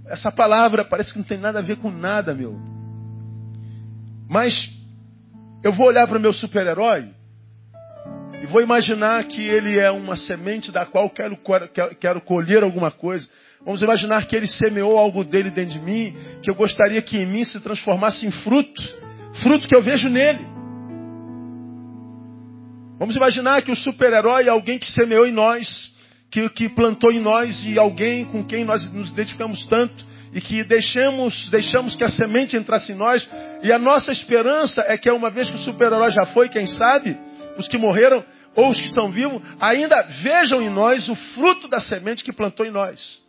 essa 0.06 0.32
palavra 0.32 0.84
parece 0.84 1.12
que 1.12 1.18
não 1.20 1.24
tem 1.24 1.38
nada 1.38 1.60
a 1.60 1.62
ver 1.62 1.78
com 1.78 1.88
nada, 1.88 2.34
meu. 2.34 2.58
Mas 4.28 4.52
eu 5.62 5.72
vou 5.72 5.86
olhar 5.86 6.08
para 6.08 6.18
o 6.18 6.20
meu 6.20 6.32
super-herói 6.32 7.14
e 8.42 8.46
vou 8.46 8.60
imaginar 8.60 9.22
que 9.24 9.40
ele 9.40 9.78
é 9.78 9.88
uma 9.92 10.16
semente 10.16 10.72
da 10.72 10.84
qual 10.84 11.08
quero, 11.08 11.38
quero, 12.00 12.20
colher 12.22 12.64
alguma 12.64 12.90
coisa. 12.90 13.24
Vamos 13.64 13.80
imaginar 13.80 14.26
que 14.26 14.34
ele 14.34 14.48
semeou 14.48 14.98
algo 14.98 15.22
dele 15.22 15.48
dentro 15.48 15.78
de 15.78 15.80
mim, 15.80 16.12
que 16.42 16.50
eu 16.50 16.54
gostaria 16.56 17.00
que 17.00 17.16
em 17.16 17.24
mim 17.24 17.44
se 17.44 17.60
transformasse 17.60 18.26
em 18.26 18.32
fruto, 18.32 18.82
fruto 19.40 19.68
que 19.68 19.76
eu 19.76 19.80
vejo 19.80 20.08
nele. 20.08 20.44
Vamos 22.98 23.14
imaginar 23.14 23.62
que 23.62 23.70
o 23.70 23.76
super-herói 23.76 24.46
é 24.46 24.48
alguém 24.48 24.76
que 24.76 24.90
semeou 24.90 25.24
em 25.24 25.32
nós, 25.32 25.88
que, 26.28 26.48
que 26.48 26.68
plantou 26.68 27.12
em 27.12 27.20
nós 27.20 27.64
e 27.64 27.78
alguém 27.78 28.24
com 28.24 28.42
quem 28.42 28.64
nós 28.64 28.92
nos 28.92 29.10
identificamos 29.10 29.64
tanto 29.68 30.04
e 30.32 30.40
que 30.40 30.64
deixamos, 30.64 31.48
deixamos 31.48 31.94
que 31.94 32.02
a 32.02 32.08
semente 32.08 32.56
entrasse 32.56 32.90
em 32.90 32.96
nós. 32.96 33.28
E 33.62 33.72
a 33.72 33.78
nossa 33.78 34.10
esperança 34.10 34.82
é 34.88 34.98
que 34.98 35.08
uma 35.12 35.30
vez 35.30 35.48
que 35.48 35.54
o 35.54 35.60
super-herói 35.60 36.10
já 36.10 36.26
foi, 36.26 36.48
quem 36.48 36.66
sabe, 36.66 37.16
os 37.58 37.68
que 37.68 37.78
morreram 37.78 38.24
ou 38.54 38.70
os 38.70 38.80
que 38.80 38.88
estão 38.88 39.10
vivos, 39.10 39.42
ainda 39.60 40.02
vejam 40.22 40.60
em 40.60 40.70
nós 40.70 41.08
o 41.08 41.14
fruto 41.14 41.68
da 41.68 41.80
semente 41.80 42.22
que 42.22 42.32
plantou 42.32 42.66
em 42.66 42.70
nós. 42.70 43.20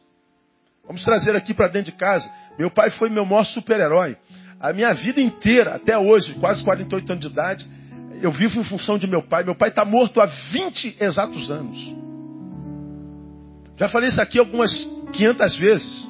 Vamos 0.86 1.04
trazer 1.04 1.36
aqui 1.36 1.54
para 1.54 1.68
dentro 1.68 1.92
de 1.92 1.98
casa. 1.98 2.30
Meu 2.60 2.70
pai 2.70 2.92
foi 2.92 3.10
meu 3.10 3.26
maior 3.26 3.46
super-herói. 3.46 4.18
A 4.60 4.74
minha 4.74 4.94
vida 4.94 5.22
inteira, 5.22 5.76
até 5.76 5.98
hoje, 5.98 6.34
quase 6.36 6.64
48 6.64 7.12
anos 7.12 7.26
de 7.26 7.32
idade, 7.32 7.68
eu 8.22 8.32
vivo 8.32 8.60
em 8.60 8.64
função 8.64 8.98
de 8.98 9.08
meu 9.08 9.24
pai. 9.24 9.44
Meu 9.44 9.56
pai 9.56 9.70
está 9.70 9.86
morto 9.86 10.22
há 10.22 10.26
20 10.26 10.98
exatos 11.00 11.50
anos. 11.50 11.78
Já 13.78 13.90
falei 13.90 14.10
isso 14.10 14.22
aqui 14.22 14.40
algumas 14.40 14.72
500 15.14 15.58
vezes. 15.58 16.08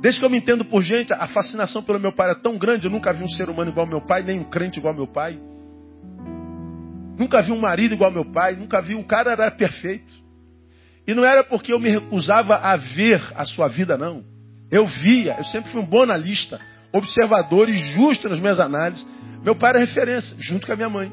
Desde 0.00 0.20
que 0.20 0.26
eu 0.26 0.30
me 0.30 0.38
entendo 0.38 0.64
por 0.64 0.82
gente, 0.82 1.12
a 1.12 1.26
fascinação 1.28 1.82
pelo 1.82 1.98
meu 1.98 2.12
pai 2.12 2.30
é 2.30 2.34
tão 2.34 2.58
grande. 2.58 2.86
Eu 2.86 2.90
nunca 2.90 3.12
vi 3.12 3.22
um 3.22 3.28
ser 3.28 3.48
humano 3.48 3.70
igual 3.70 3.86
ao 3.86 3.90
meu 3.90 4.06
pai, 4.06 4.22
nem 4.22 4.40
um 4.40 4.44
crente 4.44 4.78
igual 4.78 4.92
ao 4.92 4.98
meu 4.98 5.06
pai. 5.06 5.38
Nunca 7.18 7.40
vi 7.42 7.52
um 7.52 7.60
marido 7.60 7.94
igual 7.94 8.10
meu 8.10 8.30
pai. 8.30 8.54
Nunca 8.54 8.80
vi 8.82 8.94
um 8.94 9.02
cara 9.02 9.32
era 9.32 9.50
perfeito. 9.50 10.12
E 11.06 11.14
não 11.14 11.24
era 11.24 11.44
porque 11.44 11.72
eu 11.72 11.78
me 11.78 11.88
recusava 11.88 12.56
a 12.56 12.76
ver 12.76 13.22
a 13.34 13.44
sua 13.44 13.68
vida, 13.68 13.96
não. 13.96 14.24
Eu 14.70 14.86
via. 14.86 15.36
Eu 15.38 15.44
sempre 15.44 15.70
fui 15.70 15.80
um 15.80 15.86
bom 15.86 16.02
analista, 16.02 16.60
observador 16.92 17.68
e 17.68 17.74
justo 17.94 18.28
nas 18.28 18.40
minhas 18.40 18.58
análises. 18.58 19.06
Meu 19.42 19.54
pai 19.54 19.70
era 19.70 19.78
referência, 19.78 20.36
junto 20.38 20.66
com 20.66 20.72
a 20.72 20.76
minha 20.76 20.90
mãe. 20.90 21.12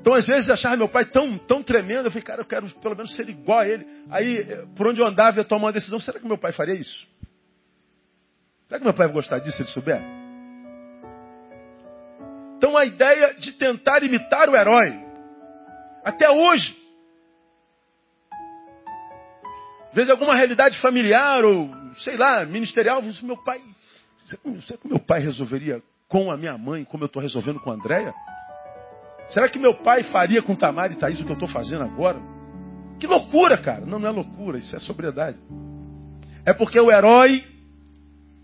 Então, 0.00 0.14
às 0.14 0.26
vezes, 0.26 0.48
eu 0.48 0.54
achava 0.54 0.78
meu 0.78 0.88
pai 0.88 1.04
tão, 1.04 1.36
tão 1.36 1.62
tremendo, 1.62 2.06
eu 2.06 2.10
falei, 2.10 2.24
cara, 2.24 2.40
eu 2.40 2.46
quero 2.46 2.70
pelo 2.80 2.96
menos 2.96 3.14
ser 3.14 3.28
igual 3.28 3.58
a 3.58 3.68
ele. 3.68 3.86
Aí, 4.08 4.42
por 4.74 4.86
onde 4.86 5.00
eu 5.00 5.06
andava, 5.06 5.38
eu 5.38 5.44
tomava 5.44 5.66
uma 5.66 5.72
decisão, 5.72 6.00
será 6.00 6.18
que 6.18 6.26
meu 6.26 6.38
pai 6.38 6.52
faria 6.52 6.74
isso? 6.74 7.06
Será 8.66 8.78
que 8.78 8.84
meu 8.84 8.94
pai 8.94 9.08
vai 9.08 9.14
gostar 9.14 9.38
disso 9.40 9.58
se 9.58 9.62
ele 9.62 9.70
souber? 9.70 10.19
Então, 12.60 12.76
a 12.76 12.84
ideia 12.84 13.32
de 13.38 13.52
tentar 13.52 14.02
imitar 14.02 14.50
o 14.50 14.54
herói, 14.54 15.02
até 16.04 16.28
hoje, 16.28 16.76
às 19.88 19.94
vezes 19.94 20.10
alguma 20.10 20.36
realidade 20.36 20.78
familiar 20.82 21.42
ou, 21.42 21.70
sei 22.04 22.18
lá, 22.18 22.44
ministerial, 22.44 23.00
meu 23.22 23.42
pai, 23.42 23.62
será 24.66 24.78
que 24.78 24.86
meu 24.86 24.98
pai 24.98 25.20
resolveria 25.20 25.82
com 26.06 26.30
a 26.30 26.36
minha 26.36 26.58
mãe 26.58 26.84
como 26.84 27.02
eu 27.02 27.06
estou 27.06 27.22
resolvendo 27.22 27.60
com 27.60 27.70
a 27.70 27.74
Andréia? 27.76 28.12
Será 29.30 29.48
que 29.48 29.58
meu 29.58 29.78
pai 29.78 30.02
faria 30.02 30.42
com 30.42 30.54
Tamara 30.54 30.92
e 30.92 30.96
Thaís 30.96 31.18
o 31.18 31.24
que 31.24 31.30
eu 31.30 31.34
estou 31.34 31.48
fazendo 31.48 31.84
agora? 31.84 32.20
Que 32.98 33.06
loucura, 33.06 33.56
cara. 33.56 33.86
Não, 33.86 33.98
não 33.98 34.06
é 34.06 34.12
loucura, 34.12 34.58
isso 34.58 34.76
é 34.76 34.80
sobriedade. 34.80 35.38
É 36.44 36.52
porque 36.52 36.78
o 36.78 36.92
herói 36.92 37.42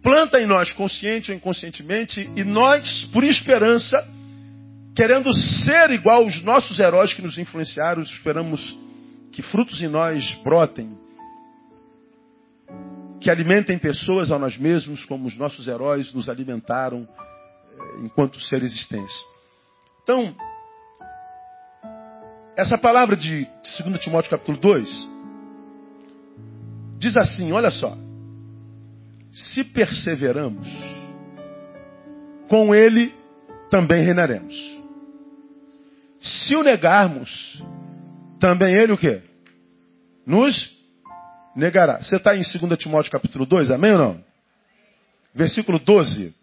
planta 0.02 0.40
em 0.40 0.46
nós, 0.46 0.72
consciente 0.72 1.30
ou 1.30 1.36
inconscientemente, 1.36 2.20
e 2.36 2.44
nós, 2.44 3.04
por 3.12 3.24
esperança, 3.24 3.96
querendo 4.94 5.32
ser 5.32 5.90
igual 5.90 6.22
aos 6.22 6.42
nossos 6.42 6.78
heróis 6.78 7.12
que 7.12 7.22
nos 7.22 7.38
influenciaram, 7.38 8.02
esperamos 8.02 8.64
que 9.32 9.42
frutos 9.42 9.80
em 9.82 9.88
nós 9.88 10.24
brotem, 10.42 10.96
que 13.20 13.30
alimentem 13.30 13.78
pessoas 13.78 14.30
a 14.30 14.38
nós 14.38 14.56
mesmos, 14.56 15.04
como 15.04 15.26
os 15.26 15.36
nossos 15.36 15.66
heróis 15.66 16.12
nos 16.12 16.28
alimentaram 16.28 17.06
eh, 17.08 18.04
enquanto 18.04 18.40
ser 18.40 18.62
existência. 18.62 19.26
Então, 20.02 20.34
essa 22.56 22.78
palavra 22.78 23.16
de 23.16 23.46
2 23.82 24.02
Timóteo 24.02 24.30
capítulo 24.30 24.58
2 24.58 24.88
diz 26.98 27.16
assim, 27.16 27.52
olha 27.52 27.70
só. 27.70 28.05
Se 29.36 29.62
perseveramos, 29.62 30.66
com 32.48 32.74
ele 32.74 33.14
também 33.70 34.02
reinaremos. 34.02 34.54
Se 36.22 36.56
o 36.56 36.62
negarmos, 36.62 37.62
também 38.40 38.74
ele 38.74 38.92
o 38.92 38.96
quê? 38.96 39.22
Nos 40.24 40.74
negará. 41.54 41.98
Você 42.02 42.16
está 42.16 42.34
em 42.34 42.40
2 42.40 42.78
Timóteo 42.78 43.12
capítulo 43.12 43.44
2, 43.44 43.70
amém 43.70 43.92
ou 43.92 43.98
não? 43.98 44.24
Versículo 45.34 45.78
12. 45.78 46.34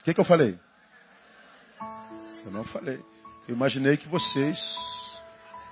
O 0.00 0.04
que, 0.04 0.14
que 0.14 0.20
eu 0.20 0.24
falei? 0.24 0.56
Eu 2.44 2.52
não 2.52 2.62
falei. 2.62 3.00
Eu 3.48 3.56
imaginei 3.56 3.96
que 3.96 4.08
vocês 4.08 4.56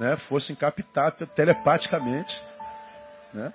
né, 0.01 0.17
fossem 0.29 0.57
captar 0.57 1.13
telepaticamente. 1.13 2.37
Né? 3.33 3.53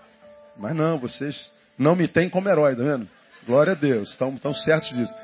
Mas 0.58 0.74
não, 0.74 0.98
vocês 0.98 1.52
não 1.78 1.96
me 1.96 2.08
têm 2.08 2.30
como 2.30 2.50
herói, 2.50 2.76
tá 2.76 2.84
vendo? 2.84 3.08
Glória 3.46 3.74
a 3.74 3.76
Deus, 3.76 4.12
estão, 4.12 4.34
estão 4.34 4.54
certos 4.54 4.90
disso. 4.90 5.16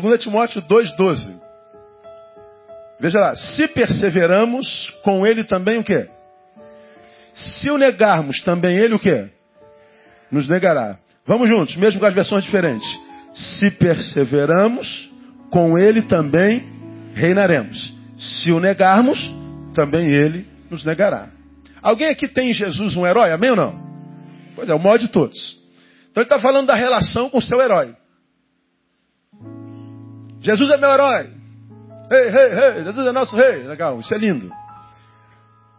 2 0.00 0.22
Timóteo 0.22 0.62
2,12. 0.62 1.40
Veja 3.00 3.18
lá, 3.20 3.36
se 3.36 3.68
perseveramos, 3.68 4.66
com 5.02 5.26
ele 5.26 5.44
também 5.44 5.78
o 5.78 5.84
quê? 5.84 6.08
Se 7.32 7.70
o 7.70 7.78
negarmos, 7.78 8.40
também 8.42 8.76
ele 8.76 8.94
o 8.94 8.98
quê? 8.98 9.28
Nos 10.30 10.48
negará. 10.48 10.98
Vamos 11.26 11.48
juntos, 11.48 11.76
mesmo 11.76 12.00
com 12.00 12.06
as 12.06 12.14
versões 12.14 12.44
diferentes. 12.44 12.88
Se 13.32 13.70
perseveramos, 13.70 15.08
com 15.50 15.78
ele 15.78 16.02
também 16.02 16.64
reinaremos. 17.14 17.94
Se 18.18 18.50
o 18.50 18.58
negarmos, 18.58 19.18
também 19.74 20.08
ele 20.08 20.46
nos 20.70 20.84
negará. 20.84 21.28
Alguém 21.80 22.08
aqui 22.08 22.26
tem 22.26 22.50
em 22.50 22.54
Jesus 22.54 22.96
um 22.96 23.06
herói? 23.06 23.30
Amém 23.30 23.50
ou 23.50 23.56
não? 23.56 23.88
Pois 24.56 24.68
é, 24.68 24.74
o 24.74 24.78
maior 24.78 24.98
de 24.98 25.08
todos. 25.08 25.57
Então 26.18 26.24
ele 26.24 26.34
está 26.34 26.40
falando 26.40 26.66
da 26.66 26.74
relação 26.74 27.30
com 27.30 27.38
o 27.38 27.42
seu 27.42 27.60
herói. 27.60 27.94
Jesus 30.40 30.68
é 30.68 30.76
meu 30.76 30.90
herói. 30.90 31.30
Ei, 32.10 32.18
ei, 32.18 32.78
ei, 32.78 32.84
Jesus 32.86 33.06
é 33.06 33.12
nosso 33.12 33.36
rei. 33.36 33.62
Legal, 33.62 34.00
isso 34.00 34.12
é 34.12 34.18
lindo. 34.18 34.50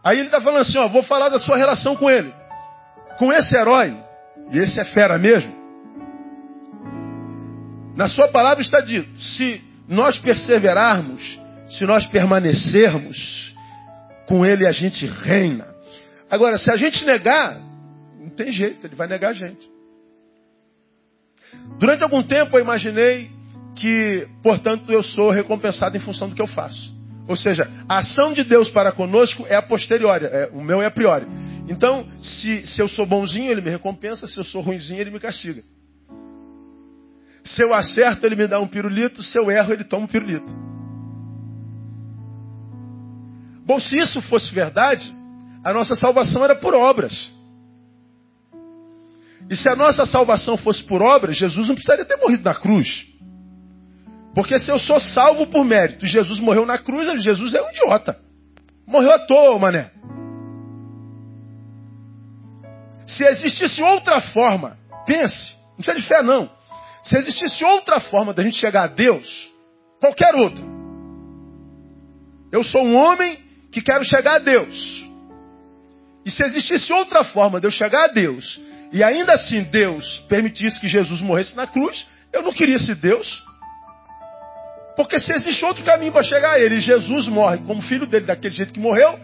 Aí 0.02 0.16
ele 0.18 0.28
está 0.28 0.40
falando 0.40 0.62
assim, 0.62 0.78
ó, 0.78 0.88
vou 0.88 1.02
falar 1.02 1.28
da 1.28 1.38
sua 1.38 1.58
relação 1.58 1.94
com 1.94 2.08
ele. 2.08 2.32
Com 3.18 3.30
esse 3.34 3.54
herói, 3.54 3.94
e 4.50 4.56
esse 4.56 4.80
é 4.80 4.84
fera 4.86 5.18
mesmo. 5.18 5.54
Na 7.94 8.08
sua 8.08 8.28
palavra 8.28 8.62
está 8.62 8.80
dito, 8.80 9.20
se 9.20 9.62
nós 9.86 10.18
perseverarmos, 10.20 11.20
se 11.76 11.84
nós 11.84 12.06
permanecermos, 12.06 13.54
com 14.26 14.42
ele 14.42 14.66
a 14.66 14.72
gente 14.72 15.04
reina. 15.04 15.66
Agora, 16.30 16.56
se 16.56 16.72
a 16.72 16.76
gente 16.76 17.04
negar, 17.04 17.60
não 18.18 18.30
tem 18.30 18.50
jeito, 18.50 18.86
ele 18.86 18.94
vai 18.94 19.06
negar 19.06 19.32
a 19.32 19.34
gente. 19.34 19.79
Durante 21.78 22.02
algum 22.02 22.22
tempo 22.22 22.56
eu 22.56 22.62
imaginei 22.62 23.30
que, 23.76 24.28
portanto, 24.42 24.92
eu 24.92 25.02
sou 25.02 25.30
recompensado 25.30 25.96
em 25.96 26.00
função 26.00 26.28
do 26.28 26.34
que 26.34 26.42
eu 26.42 26.46
faço. 26.46 26.94
Ou 27.26 27.36
seja, 27.36 27.70
a 27.88 27.98
ação 27.98 28.32
de 28.32 28.44
Deus 28.44 28.70
para 28.70 28.92
conosco 28.92 29.46
é 29.48 29.54
a 29.54 29.62
posteriori, 29.62 30.26
é, 30.26 30.50
o 30.52 30.60
meu 30.60 30.82
é 30.82 30.86
a 30.86 30.90
priori. 30.90 31.26
Então, 31.68 32.06
se, 32.20 32.66
se 32.66 32.82
eu 32.82 32.88
sou 32.88 33.06
bonzinho, 33.06 33.50
ele 33.50 33.60
me 33.60 33.70
recompensa, 33.70 34.26
se 34.26 34.38
eu 34.38 34.44
sou 34.44 34.60
ruimzinho, 34.60 35.00
ele 35.00 35.10
me 35.10 35.20
castiga. 35.20 35.62
Se 37.44 37.64
eu 37.64 37.72
acerto, 37.72 38.26
ele 38.26 38.36
me 38.36 38.46
dá 38.46 38.58
um 38.58 38.66
pirulito, 38.66 39.22
se 39.22 39.38
eu 39.38 39.50
erro, 39.50 39.72
ele 39.72 39.84
toma 39.84 40.04
um 40.04 40.08
pirulito. 40.08 40.52
Bom, 43.64 43.78
se 43.78 43.96
isso 43.96 44.20
fosse 44.22 44.52
verdade, 44.52 45.14
a 45.62 45.72
nossa 45.72 45.94
salvação 45.94 46.44
era 46.44 46.56
por 46.56 46.74
obras. 46.74 47.32
E 49.50 49.56
se 49.56 49.68
a 49.68 49.74
nossa 49.74 50.06
salvação 50.06 50.56
fosse 50.56 50.82
por 50.84 51.02
obras, 51.02 51.36
Jesus 51.36 51.66
não 51.66 51.74
precisaria 51.74 52.04
ter 52.04 52.16
morrido 52.16 52.44
na 52.44 52.54
cruz. 52.54 53.04
Porque 54.32 54.56
se 54.60 54.70
eu 54.70 54.78
sou 54.78 55.00
salvo 55.00 55.48
por 55.48 55.64
mérito, 55.64 56.06
Jesus 56.06 56.38
morreu 56.38 56.64
na 56.64 56.78
cruz, 56.78 57.20
Jesus 57.20 57.52
é 57.52 57.60
um 57.60 57.68
idiota. 57.70 58.16
Morreu 58.86 59.12
à 59.12 59.18
toa, 59.18 59.58
mané. 59.58 59.90
Se 63.06 63.24
existisse 63.24 63.82
outra 63.82 64.20
forma, 64.20 64.78
pense, 65.04 65.52
não 65.70 65.76
precisa 65.84 66.00
de 66.00 66.06
fé 66.06 66.22
não. 66.22 66.48
Se 67.02 67.16
existisse 67.18 67.64
outra 67.64 67.98
forma 67.98 68.32
da 68.32 68.44
gente 68.44 68.56
chegar 68.56 68.84
a 68.84 68.86
Deus, 68.86 69.28
qualquer 69.98 70.32
outro. 70.36 70.64
Eu 72.52 72.62
sou 72.62 72.82
um 72.82 72.94
homem 72.96 73.38
que 73.72 73.82
quero 73.82 74.04
chegar 74.04 74.36
a 74.36 74.38
Deus. 74.38 75.04
E 76.24 76.30
se 76.30 76.44
existisse 76.44 76.92
outra 76.92 77.24
forma 77.24 77.60
de 77.60 77.66
eu 77.66 77.70
chegar 77.70 78.04
a 78.04 78.08
Deus, 78.08 78.60
e 78.92 79.02
ainda 79.04 79.34
assim 79.34 79.62
Deus 79.64 80.06
permitisse 80.28 80.80
que 80.80 80.88
Jesus 80.88 81.20
morresse 81.20 81.54
na 81.56 81.66
cruz, 81.66 82.06
eu 82.32 82.42
não 82.42 82.52
queria 82.52 82.76
esse 82.76 82.94
Deus. 82.94 83.42
Porque 84.96 85.18
se 85.18 85.32
existe 85.32 85.64
outro 85.64 85.84
caminho 85.84 86.12
para 86.12 86.22
chegar 86.22 86.54
a 86.54 86.60
Ele, 86.60 86.76
e 86.76 86.80
Jesus 86.80 87.28
morre 87.28 87.58
como 87.58 87.82
filho 87.82 88.06
dele 88.06 88.26
daquele 88.26 88.54
jeito 88.54 88.72
que 88.72 88.80
morreu, 88.80 89.18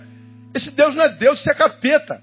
esse 0.54 0.70
Deus 0.70 0.94
não 0.94 1.02
é 1.02 1.08
Deus, 1.10 1.38
isso 1.38 1.50
é 1.50 1.54
capeta. 1.54 2.22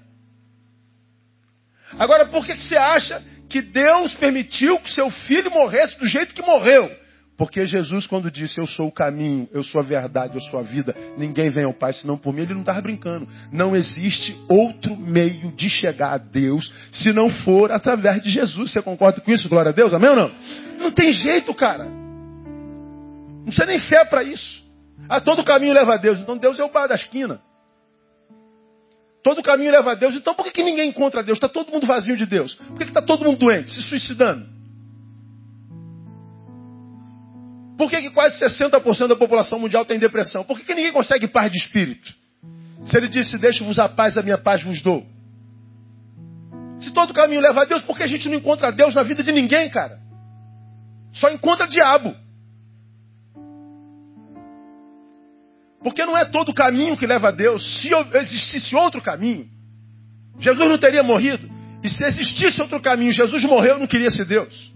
Agora, 1.98 2.26
por 2.26 2.44
que, 2.44 2.56
que 2.56 2.62
você 2.62 2.76
acha 2.76 3.22
que 3.48 3.62
Deus 3.62 4.14
permitiu 4.14 4.80
que 4.80 4.90
seu 4.90 5.10
filho 5.10 5.50
morresse 5.50 5.98
do 5.98 6.06
jeito 6.06 6.34
que 6.34 6.42
morreu? 6.42 7.03
Porque 7.36 7.66
Jesus, 7.66 8.06
quando 8.06 8.30
disse, 8.30 8.60
Eu 8.60 8.66
sou 8.66 8.86
o 8.86 8.92
caminho, 8.92 9.48
eu 9.52 9.64
sou 9.64 9.80
a 9.80 9.84
verdade, 9.84 10.36
eu 10.36 10.40
sou 10.42 10.60
a 10.60 10.62
vida, 10.62 10.94
ninguém 11.16 11.50
vem 11.50 11.64
ao 11.64 11.74
Pai 11.74 11.92
senão 11.92 12.16
por 12.16 12.32
mim, 12.32 12.42
ele 12.42 12.54
não 12.54 12.60
estava 12.60 12.80
brincando. 12.80 13.26
Não 13.52 13.74
existe 13.74 14.36
outro 14.48 14.96
meio 14.96 15.50
de 15.52 15.68
chegar 15.68 16.12
a 16.12 16.18
Deus 16.18 16.70
se 16.92 17.12
não 17.12 17.28
for 17.28 17.72
através 17.72 18.22
de 18.22 18.30
Jesus. 18.30 18.72
Você 18.72 18.80
concorda 18.80 19.20
com 19.20 19.30
isso? 19.32 19.48
Glória 19.48 19.70
a 19.70 19.74
Deus, 19.74 19.92
amém 19.92 20.10
ou 20.10 20.16
não? 20.16 20.30
Não 20.78 20.90
tem 20.92 21.12
jeito, 21.12 21.52
cara. 21.54 21.84
Não 21.84 23.44
precisa 23.46 23.66
nem 23.66 23.78
fé 23.78 24.04
para 24.04 24.22
isso. 24.22 24.62
Ah, 25.08 25.20
todo 25.20 25.44
caminho 25.44 25.74
leva 25.74 25.94
a 25.94 25.96
Deus. 25.96 26.20
Então 26.20 26.38
Deus 26.38 26.58
é 26.58 26.64
o 26.64 26.70
bar 26.70 26.86
da 26.86 26.94
esquina. 26.94 27.40
Todo 29.24 29.42
caminho 29.42 29.72
leva 29.72 29.92
a 29.92 29.94
Deus. 29.94 30.14
Então 30.14 30.34
por 30.34 30.44
que, 30.44 30.52
que 30.52 30.62
ninguém 30.62 30.90
encontra 30.90 31.22
Deus? 31.22 31.36
Está 31.36 31.48
todo 31.48 31.72
mundo 31.72 31.84
vazio 31.84 32.16
de 32.16 32.26
Deus. 32.26 32.54
Por 32.54 32.78
que 32.78 32.84
está 32.84 33.02
todo 33.02 33.24
mundo 33.24 33.38
doente, 33.38 33.72
se 33.72 33.82
suicidando? 33.82 34.53
Por 37.76 37.90
que, 37.90 38.00
que 38.02 38.10
quase 38.10 38.38
60% 38.38 39.08
da 39.08 39.16
população 39.16 39.58
mundial 39.58 39.84
tem 39.84 39.98
depressão? 39.98 40.44
Por 40.44 40.58
que, 40.58 40.64
que 40.64 40.74
ninguém 40.74 40.92
consegue 40.92 41.26
paz 41.26 41.50
de 41.50 41.58
espírito? 41.58 42.14
Se 42.86 42.96
ele 42.96 43.08
disse, 43.08 43.36
deixo-vos 43.38 43.78
a 43.78 43.88
paz, 43.88 44.16
a 44.16 44.22
minha 44.22 44.38
paz 44.38 44.62
vos 44.62 44.80
dou. 44.82 45.04
Se 46.80 46.92
todo 46.92 47.14
caminho 47.14 47.40
leva 47.40 47.62
a 47.62 47.64
Deus, 47.64 47.82
por 47.82 47.96
que 47.96 48.02
a 48.02 48.08
gente 48.08 48.28
não 48.28 48.36
encontra 48.36 48.70
Deus 48.70 48.94
na 48.94 49.02
vida 49.02 49.22
de 49.22 49.32
ninguém, 49.32 49.70
cara? 49.70 49.98
Só 51.14 51.30
encontra 51.30 51.66
diabo. 51.66 52.14
Porque 55.82 56.04
não 56.04 56.16
é 56.16 56.24
todo 56.24 56.54
caminho 56.54 56.96
que 56.96 57.06
leva 57.06 57.28
a 57.28 57.30
Deus. 57.30 57.82
Se 57.82 57.88
existisse 58.14 58.74
outro 58.74 59.00
caminho, 59.00 59.48
Jesus 60.38 60.68
não 60.68 60.78
teria 60.78 61.02
morrido. 61.02 61.48
E 61.82 61.88
se 61.88 62.04
existisse 62.04 62.60
outro 62.60 62.80
caminho, 62.80 63.12
Jesus 63.12 63.44
morreu, 63.44 63.78
não 63.78 63.86
queria 63.86 64.10
ser 64.10 64.24
Deus. 64.24 64.73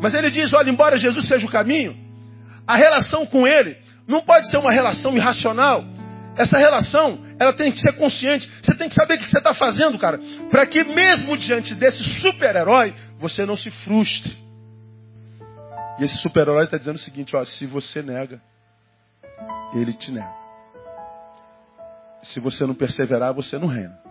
Mas 0.00 0.14
ele 0.14 0.30
diz: 0.30 0.52
olha, 0.52 0.70
embora 0.70 0.96
Jesus 0.96 1.26
seja 1.26 1.46
o 1.46 1.50
caminho, 1.50 1.96
a 2.66 2.76
relação 2.76 3.26
com 3.26 3.46
ele 3.46 3.76
não 4.06 4.22
pode 4.22 4.50
ser 4.50 4.58
uma 4.58 4.72
relação 4.72 5.16
irracional. 5.16 5.84
Essa 6.36 6.56
relação, 6.56 7.18
ela 7.38 7.52
tem 7.52 7.72
que 7.72 7.80
ser 7.80 7.92
consciente. 7.96 8.48
Você 8.62 8.74
tem 8.74 8.88
que 8.88 8.94
saber 8.94 9.14
o 9.14 9.18
que 9.18 9.30
você 9.30 9.38
está 9.38 9.52
fazendo, 9.52 9.98
cara. 9.98 10.20
Para 10.50 10.66
que 10.66 10.84
mesmo 10.84 11.36
diante 11.36 11.74
desse 11.74 12.02
super-herói, 12.20 12.94
você 13.18 13.44
não 13.44 13.56
se 13.56 13.70
frustre. 13.70 14.36
E 15.98 16.04
esse 16.04 16.16
super-herói 16.18 16.64
está 16.64 16.78
dizendo 16.78 16.96
o 16.96 17.00
seguinte: 17.00 17.34
ó, 17.36 17.44
se 17.44 17.66
você 17.66 18.02
nega, 18.02 18.40
ele 19.74 19.92
te 19.92 20.12
nega. 20.12 20.38
Se 22.22 22.40
você 22.40 22.64
não 22.66 22.74
perseverar, 22.74 23.34
você 23.34 23.58
não 23.58 23.66
reina. 23.66 24.07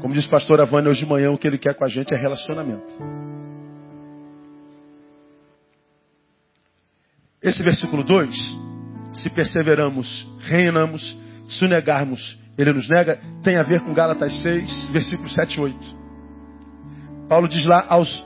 Como 0.00 0.14
diz 0.14 0.26
o 0.26 0.30
pastor 0.30 0.60
Avânia 0.60 0.90
hoje 0.90 1.04
de 1.04 1.10
manhã, 1.10 1.30
o 1.30 1.38
que 1.38 1.46
ele 1.46 1.58
quer 1.58 1.74
com 1.74 1.84
a 1.84 1.88
gente 1.88 2.14
é 2.14 2.16
relacionamento. 2.16 2.86
Esse 7.42 7.62
versículo 7.62 8.04
2, 8.04 8.34
se 9.14 9.30
perseveramos, 9.30 10.28
reinamos, 10.40 11.16
se 11.48 11.64
o 11.64 11.68
negarmos, 11.68 12.38
ele 12.56 12.72
nos 12.72 12.88
nega, 12.88 13.20
tem 13.42 13.56
a 13.56 13.62
ver 13.62 13.80
com 13.80 13.94
Gálatas 13.94 14.36
6, 14.42 14.88
versículos 14.90 15.32
7 15.34 15.54
e 15.54 15.60
8. 15.60 15.98
Paulo 17.28 17.48
diz 17.48 17.64
lá 17.64 17.84
aos 17.88 18.24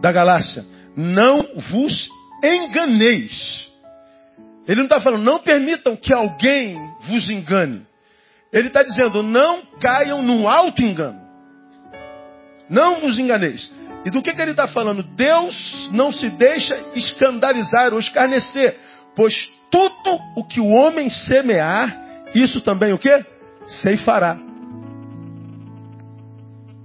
da 0.00 0.12
Galácia, 0.12 0.64
não 0.96 1.42
vos 1.70 2.08
enganeis. 2.42 3.68
Ele 4.66 4.76
não 4.76 4.84
está 4.84 5.00
falando, 5.00 5.24
não 5.24 5.40
permitam 5.40 5.96
que 5.96 6.12
alguém 6.12 6.76
vos 7.08 7.28
engane. 7.28 7.86
Ele 8.52 8.68
está 8.68 8.82
dizendo, 8.82 9.22
não 9.22 9.62
caiam 9.80 10.22
no 10.22 10.48
alto 10.48 10.82
engano. 10.82 11.20
Não 12.68 12.96
vos 12.96 13.18
enganeis. 13.18 13.70
E 14.04 14.10
do 14.10 14.22
que, 14.22 14.32
que 14.32 14.40
ele 14.40 14.52
está 14.52 14.66
falando? 14.66 15.02
Deus 15.02 15.90
não 15.92 16.12
se 16.12 16.28
deixa 16.30 16.74
escandalizar 16.94 17.92
ou 17.92 17.98
escarnecer, 17.98 18.78
pois 19.14 19.34
tudo 19.70 20.18
o 20.36 20.44
que 20.44 20.60
o 20.60 20.68
homem 20.68 21.10
semear, 21.10 22.24
isso 22.34 22.60
também 22.60 22.92
o 22.92 22.98
que? 22.98 23.10
Ceifará. 23.82 24.38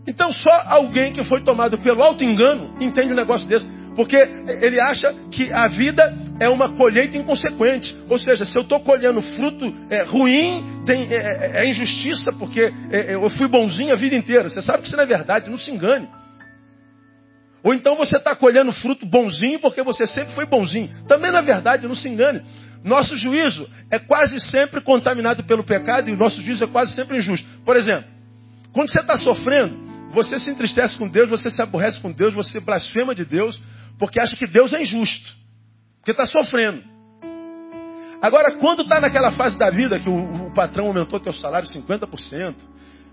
Então 0.06 0.34
só 0.34 0.64
alguém 0.66 1.14
que 1.14 1.24
foi 1.24 1.44
tomado 1.44 1.78
pelo 1.78 2.04
alto 2.04 2.24
engano 2.24 2.76
entende 2.82 3.14
um 3.14 3.16
negócio 3.16 3.48
desse. 3.48 3.66
Porque 3.96 4.16
ele 4.16 4.82
acha 4.82 5.14
que 5.32 5.52
a 5.54 5.68
vida 5.68 6.14
é 6.40 6.50
uma 6.50 6.70
colheita 6.76 7.18
inconsequente. 7.18 7.96
Ou 8.10 8.20
seja, 8.20 8.46
se 8.46 8.56
eu 8.58 8.64
estou 8.64 8.80
colhendo 8.82 9.22
fruto 9.22 9.74
é, 9.90 10.04
ruim, 10.04 10.84
tem, 10.86 11.08
é, 11.12 11.16
é, 11.16 11.52
é 11.64 11.70
injustiça, 11.70 12.32
porque 12.34 12.72
é, 12.92 12.98
é, 13.12 13.16
eu 13.16 13.30
fui 13.32 13.48
bonzinho 13.48 13.94
a 13.94 13.96
vida 13.96 14.16
inteira. 14.16 14.50
Você 14.50 14.62
sabe 14.62 14.80
que 14.80 14.88
isso 14.88 14.96
não 14.96 15.04
é 15.04 15.08
verdade, 15.08 15.50
não 15.50 15.58
se 15.58 15.72
engane. 15.72 16.08
Ou 17.64 17.74
então 17.74 17.96
você 17.96 18.18
está 18.18 18.36
colhendo 18.36 18.74
fruto 18.74 19.06
bonzinho 19.06 19.60
porque 19.60 19.82
você 19.82 20.06
sempre 20.06 20.34
foi 20.34 20.46
bonzinho. 20.46 20.90
Também 21.08 21.32
não 21.32 21.40
é 21.40 21.42
verdade, 21.42 21.88
não 21.88 21.96
se 21.96 22.10
engane. 22.10 22.42
Nosso 22.84 23.16
juízo 23.16 23.70
é 23.90 23.98
quase 23.98 24.38
sempre 24.42 24.82
contaminado 24.82 25.44
pelo 25.46 25.64
pecado 25.64 26.10
e 26.10 26.14
o 26.14 26.18
nosso 26.18 26.42
juízo 26.42 26.66
é 26.66 26.68
quase 26.68 26.94
sempre 26.94 27.18
injusto. 27.18 27.48
Por 27.64 27.78
exemplo, 27.78 28.06
quando 28.74 28.92
você 28.92 29.00
está 29.00 29.16
sofrendo, 29.18 29.78
você 30.14 30.38
se 30.40 30.52
entristece 30.52 30.98
com 30.98 31.08
Deus, 31.08 31.30
você 31.30 31.50
se 31.50 31.62
aborrece 31.62 32.02
com 32.02 32.12
Deus, 32.12 32.34
você 32.34 32.60
blasfema 32.60 33.16
de 33.16 33.24
Deus, 33.24 33.62
porque 33.98 34.20
acha 34.20 34.36
que 34.36 34.46
Deus 34.46 34.74
é 34.74 34.82
injusto. 34.82 35.43
Porque 36.04 36.12
está 36.12 36.26
sofrendo. 36.26 36.84
Agora, 38.22 38.58
quando 38.60 38.82
está 38.82 39.00
naquela 39.00 39.32
fase 39.32 39.58
da 39.58 39.70
vida 39.70 39.98
que 40.02 40.10
o, 40.10 40.48
o 40.48 40.54
patrão 40.54 40.88
aumentou 40.88 41.18
teu 41.18 41.32
salário 41.32 41.68
50%, 41.68 42.56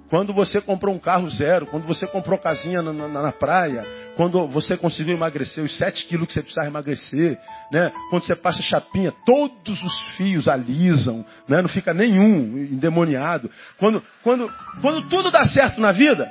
quando 0.08 0.34
você 0.34 0.60
comprou 0.60 0.92
um 0.92 0.98
carro 0.98 1.30
zero, 1.30 1.66
quando 1.66 1.86
você 1.86 2.04
comprou 2.04 2.36
casinha 2.36 2.82
na, 2.82 2.92
na, 2.92 3.08
na, 3.08 3.32
praia, 3.32 3.86
quando 4.16 4.48
você 4.48 4.76
conseguiu 4.76 5.14
emagrecer 5.14 5.62
os 5.62 5.78
7 5.78 6.06
quilos 6.06 6.26
que 6.26 6.32
você 6.32 6.42
precisava 6.42 6.66
emagrecer, 6.66 7.38
né? 7.70 7.92
quando 8.10 8.24
você 8.24 8.34
passa 8.34 8.60
chapinha, 8.60 9.12
todos 9.24 9.80
os 9.80 10.16
fios 10.16 10.48
alisam, 10.48 11.24
né? 11.48 11.62
não 11.62 11.68
fica 11.68 11.94
nenhum 11.94 12.58
endemoniado. 12.58 13.48
Quando, 13.78 14.02
quando, 14.24 14.52
quando 14.80 15.08
tudo 15.08 15.30
dá 15.30 15.44
certo 15.44 15.80
na 15.80 15.92
vida, 15.92 16.28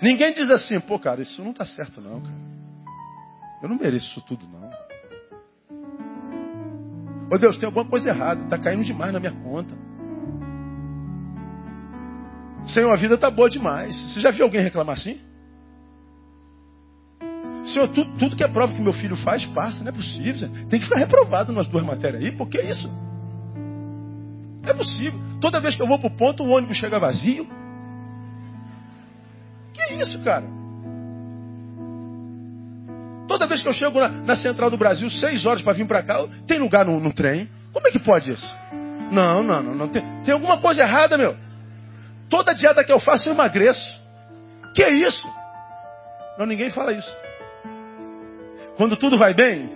ninguém 0.00 0.32
diz 0.32 0.48
assim, 0.50 0.80
pô 0.80 0.98
cara, 0.98 1.20
isso 1.20 1.42
não 1.44 1.50
está 1.50 1.66
certo 1.66 2.00
não, 2.00 2.22
cara. 2.22 2.54
Eu 3.62 3.68
não 3.68 3.76
mereço 3.76 4.08
isso 4.08 4.22
tudo, 4.22 4.46
não. 4.48 4.63
Ô 7.34 7.38
Deus, 7.38 7.58
tem 7.58 7.66
alguma 7.66 7.84
coisa 7.84 8.08
errada. 8.08 8.44
Está 8.44 8.56
caindo 8.56 8.84
demais 8.84 9.12
na 9.12 9.18
minha 9.18 9.32
conta. 9.32 9.74
Senhor, 12.68 12.92
a 12.92 12.96
vida 12.96 13.16
está 13.16 13.28
boa 13.28 13.50
demais. 13.50 13.96
Você 14.12 14.20
já 14.20 14.30
viu 14.30 14.44
alguém 14.44 14.62
reclamar 14.62 14.94
assim? 14.94 15.18
Senhor, 17.64 17.88
tudo, 17.88 18.16
tudo 18.18 18.36
que 18.36 18.44
é 18.44 18.46
prova 18.46 18.72
que 18.72 18.80
meu 18.80 18.92
filho 18.92 19.16
faz, 19.16 19.44
passa. 19.46 19.82
Não 19.82 19.88
é 19.88 19.92
possível. 19.92 20.48
Senhor. 20.48 20.66
Tem 20.68 20.78
que 20.78 20.84
ficar 20.84 20.96
reprovado 20.96 21.52
nas 21.52 21.66
duas 21.66 21.82
matérias 21.82 22.22
aí. 22.22 22.30
Por 22.30 22.48
que 22.48 22.60
isso? 22.60 22.88
Não 24.62 24.70
é 24.70 24.74
possível. 24.74 25.18
Toda 25.40 25.58
vez 25.58 25.74
que 25.74 25.82
eu 25.82 25.88
vou 25.88 25.98
para 25.98 26.06
o 26.06 26.16
ponto, 26.16 26.44
o 26.44 26.50
ônibus 26.50 26.76
chega 26.76 27.00
vazio. 27.00 27.48
Que 29.72 29.94
isso, 29.94 30.22
cara? 30.22 30.46
Toda 33.34 33.48
vez 33.48 33.60
que 33.60 33.68
eu 33.68 33.72
chego 33.72 33.98
na, 33.98 34.08
na 34.08 34.36
Central 34.36 34.70
do 34.70 34.78
Brasil, 34.78 35.10
seis 35.10 35.44
horas 35.44 35.60
para 35.60 35.72
vir 35.72 35.88
para 35.88 36.04
cá, 36.04 36.24
tem 36.46 36.60
lugar 36.60 36.86
no, 36.86 37.00
no, 37.00 37.12
trem? 37.12 37.48
Como 37.72 37.88
é 37.88 37.90
que 37.90 37.98
pode 37.98 38.30
isso? 38.30 38.48
Não, 39.10 39.42
não, 39.42 39.60
não. 39.60 39.74
não. 39.74 39.88
Tem, 39.88 40.04
tem 40.24 40.32
alguma 40.32 40.58
coisa 40.58 40.82
errada, 40.82 41.18
meu. 41.18 41.36
Toda 42.30 42.54
dieta 42.54 42.84
que 42.84 42.92
eu 42.92 43.00
faço, 43.00 43.28
eu 43.28 43.34
emagreço. 43.34 44.00
Que 44.72 44.84
é 44.84 44.92
isso? 44.92 45.26
Não, 46.38 46.46
ninguém 46.46 46.70
fala 46.70 46.92
isso. 46.92 47.10
Quando 48.76 48.96
tudo 48.96 49.18
vai 49.18 49.34
bem, 49.34 49.68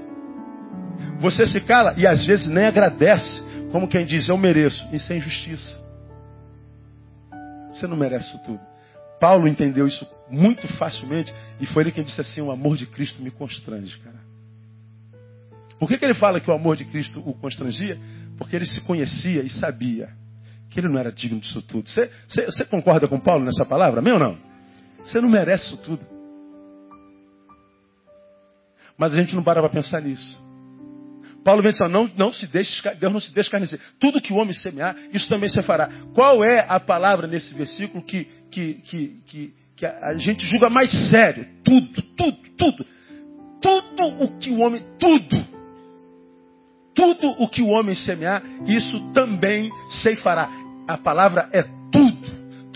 você 1.18 1.44
se 1.44 1.60
cala 1.60 1.94
e 1.96 2.06
às 2.06 2.24
vezes 2.24 2.46
nem 2.46 2.64
agradece. 2.64 3.42
Como 3.72 3.88
quem 3.88 4.04
diz, 4.04 4.28
eu 4.28 4.36
mereço. 4.36 4.88
Isso 4.92 5.12
é 5.12 5.16
injustiça. 5.16 5.82
Você 7.72 7.88
não 7.88 7.96
merece 7.96 8.28
isso 8.28 8.44
tudo. 8.44 8.60
Paulo 9.20 9.48
entendeu 9.48 9.86
isso 9.86 10.06
muito 10.30 10.68
facilmente 10.76 11.34
e 11.60 11.66
foi 11.66 11.82
ele 11.82 11.92
quem 11.92 12.04
disse 12.04 12.20
assim: 12.20 12.40
o 12.40 12.50
amor 12.50 12.76
de 12.76 12.86
Cristo 12.86 13.22
me 13.22 13.30
constrange, 13.30 13.98
cara. 13.98 14.18
Por 15.78 15.88
que, 15.88 15.96
que 15.96 16.04
ele 16.04 16.14
fala 16.14 16.40
que 16.40 16.50
o 16.50 16.54
amor 16.54 16.76
de 16.76 16.84
Cristo 16.84 17.22
o 17.24 17.34
constrangia? 17.34 17.98
Porque 18.36 18.56
ele 18.56 18.66
se 18.66 18.80
conhecia 18.80 19.42
e 19.42 19.50
sabia 19.50 20.10
que 20.70 20.80
ele 20.80 20.88
não 20.88 20.98
era 20.98 21.12
digno 21.12 21.40
disso 21.40 21.62
tudo. 21.62 21.88
Você, 21.88 22.64
concorda 22.64 23.06
com 23.08 23.18
Paulo 23.18 23.44
nessa 23.44 23.64
palavra? 23.64 24.00
Amém 24.00 24.12
ou 24.12 24.18
não? 24.18 24.38
Você 25.04 25.20
não 25.20 25.28
merece 25.28 25.66
isso 25.66 25.76
tudo. 25.78 26.04
Mas 28.96 29.12
a 29.12 29.16
gente 29.16 29.34
não 29.34 29.42
para 29.42 29.60
para 29.60 29.70
pensar 29.70 30.02
nisso. 30.02 30.47
Paulo 31.44 31.62
vem 31.62 31.72
não, 31.90 32.10
não 32.16 32.32
se 32.32 32.46
deixe, 32.46 32.82
Deus 32.96 33.12
não 33.12 33.20
se 33.20 33.32
deixa 33.32 33.48
escarnecer. 33.48 33.80
Tudo 33.98 34.20
que 34.20 34.32
o 34.32 34.36
homem 34.36 34.54
semear, 34.54 34.96
isso 35.12 35.28
também 35.28 35.48
se 35.48 35.62
fará. 35.62 35.88
Qual 36.14 36.44
é 36.44 36.66
a 36.68 36.78
palavra 36.78 37.26
nesse 37.26 37.54
versículo 37.54 38.04
que, 38.04 38.26
que, 38.50 38.74
que, 38.74 39.20
que, 39.26 39.54
que 39.76 39.86
a 39.86 40.14
gente 40.14 40.46
julga 40.46 40.68
mais 40.68 40.90
sério? 41.10 41.46
Tudo, 41.64 42.02
tudo, 42.16 42.38
tudo. 42.56 42.86
Tudo 43.60 44.24
o 44.24 44.38
que 44.38 44.50
o 44.50 44.60
homem, 44.60 44.84
tudo. 44.98 45.46
Tudo 46.94 47.28
o 47.42 47.48
que 47.48 47.62
o 47.62 47.68
homem 47.68 47.94
semear, 47.94 48.42
isso 48.66 49.12
também 49.12 49.70
se 50.02 50.16
fará. 50.16 50.48
A 50.86 50.98
palavra 50.98 51.48
é 51.52 51.77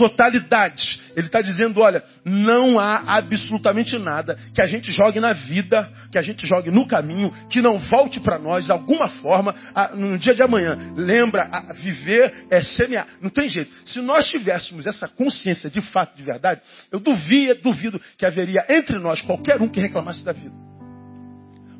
tudo 0.09 0.23
totalidade. 0.23 1.01
Ele 1.17 1.27
está 1.27 1.41
dizendo: 1.41 1.81
olha, 1.81 2.03
não 2.25 2.79
há 2.79 3.17
absolutamente 3.17 3.99
nada 3.99 4.39
que 4.55 4.63
a 4.63 4.67
gente 4.67 4.91
jogue 4.93 5.21
na 5.21 5.33
vida, 5.33 5.91
que 6.11 6.19
a 6.19 6.23
gente 6.23 6.47
jogue 6.47 6.71
no 6.71 6.87
caminho, 6.87 7.31
que 7.51 7.61
não 7.61 7.79
volte 7.79 8.21
para 8.21 8.39
nós 8.39 8.65
de 8.65 8.73
alguma 8.73 9.09
forma 9.09 9.55
a, 9.75 9.89
no 9.95 10.19
dia 10.19 10.35
de 10.35 10.43
amanhã. 10.43 10.77
Lembra, 10.97 11.49
a, 11.53 11.73
viver 11.73 12.47
é 12.51 12.61
semear. 12.61 13.07
Não 13.21 13.31
tem 13.31 13.49
jeito. 13.49 13.71
Se 13.85 14.01
nós 14.01 14.29
tivéssemos 14.29 14.87
essa 14.87 15.09
consciência 15.09 15.69
de 15.69 15.81
fato, 15.81 16.17
de 16.17 16.23
verdade, 16.23 16.61
eu 16.91 17.01
duvido, 17.01 17.61
duvido 17.63 18.01
que 18.17 18.27
haveria 18.27 18.65
entre 18.69 18.99
nós 18.99 19.21
qualquer 19.23 19.61
um 19.61 19.69
que 19.69 19.81
reclamasse 19.81 20.25
da 20.25 20.33
vida. 20.33 20.55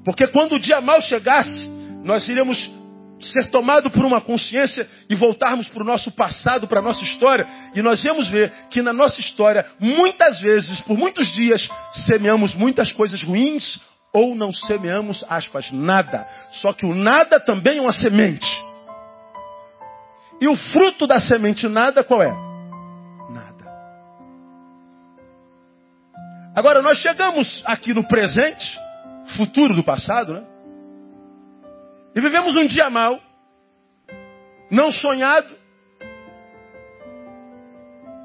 Porque 0.05 0.27
quando 0.27 0.57
o 0.57 0.59
dia 0.59 0.81
mal 0.81 1.01
chegasse, 1.01 1.67
nós 2.03 2.29
iríamos 2.29 2.82
ser 3.27 3.51
tomado 3.51 3.91
por 3.91 4.05
uma 4.05 4.21
consciência 4.21 4.89
e 5.09 5.15
voltarmos 5.15 5.69
para 5.69 5.83
o 5.83 5.87
nosso 5.87 6.11
passado, 6.13 6.67
para 6.67 6.81
a 6.81 6.83
nossa 6.83 7.03
história, 7.03 7.47
e 7.75 7.83
nós 7.83 8.03
vamos 8.03 8.29
ver 8.29 8.53
que 8.71 8.83
na 8.83 8.93
nossa 8.93 9.21
história, 9.21 9.67
muitas 9.79 10.41
vezes, 10.41 10.81
por 10.83 10.97
muitos 10.97 11.31
dias, 11.33 11.69
semeamos 12.07 12.55
muitas 12.55 12.93
coisas 12.93 13.23
ruins 13.23 13.81
ou 14.13 14.35
não 14.35 14.53
semeamos, 14.53 15.25
aspas, 15.29 15.71
nada. 15.73 16.27
Só 16.53 16.73
que 16.73 16.85
o 16.85 16.95
nada 16.95 17.41
também 17.41 17.79
é 17.79 17.81
uma 17.81 17.93
semente. 17.93 18.47
E 20.41 20.49
o 20.49 20.57
fruto 20.57 21.07
da 21.07 21.19
semente 21.19 21.67
nada 21.69 22.05
qual 22.05 22.23
é? 22.23 22.31
Nada. 23.31 23.65
Agora 26.55 26.83
nós 26.83 26.99
chegamos 26.99 27.63
aqui 27.65 27.95
no 27.95 28.07
presente, 28.07 28.79
futuro 29.37 29.75
do 29.75 29.83
passado, 29.83 30.35
né? 30.35 30.52
E 32.15 32.21
vivemos 32.21 32.55
um 32.57 32.67
dia 32.67 32.91
mal, 32.91 33.21
não 34.71 34.93
sonhado, 34.93 35.57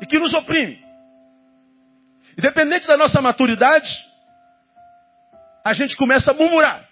e 0.02 0.06
que 0.06 0.20
nos 0.20 0.34
oprime. 0.34 0.80
Independente 2.38 2.86
da 2.86 2.98
nossa 2.98 3.22
maturidade, 3.22 3.90
a 5.64 5.74
gente 5.74 5.96
começa 5.98 6.32
a 6.32 6.34
murmurar. 6.34 6.88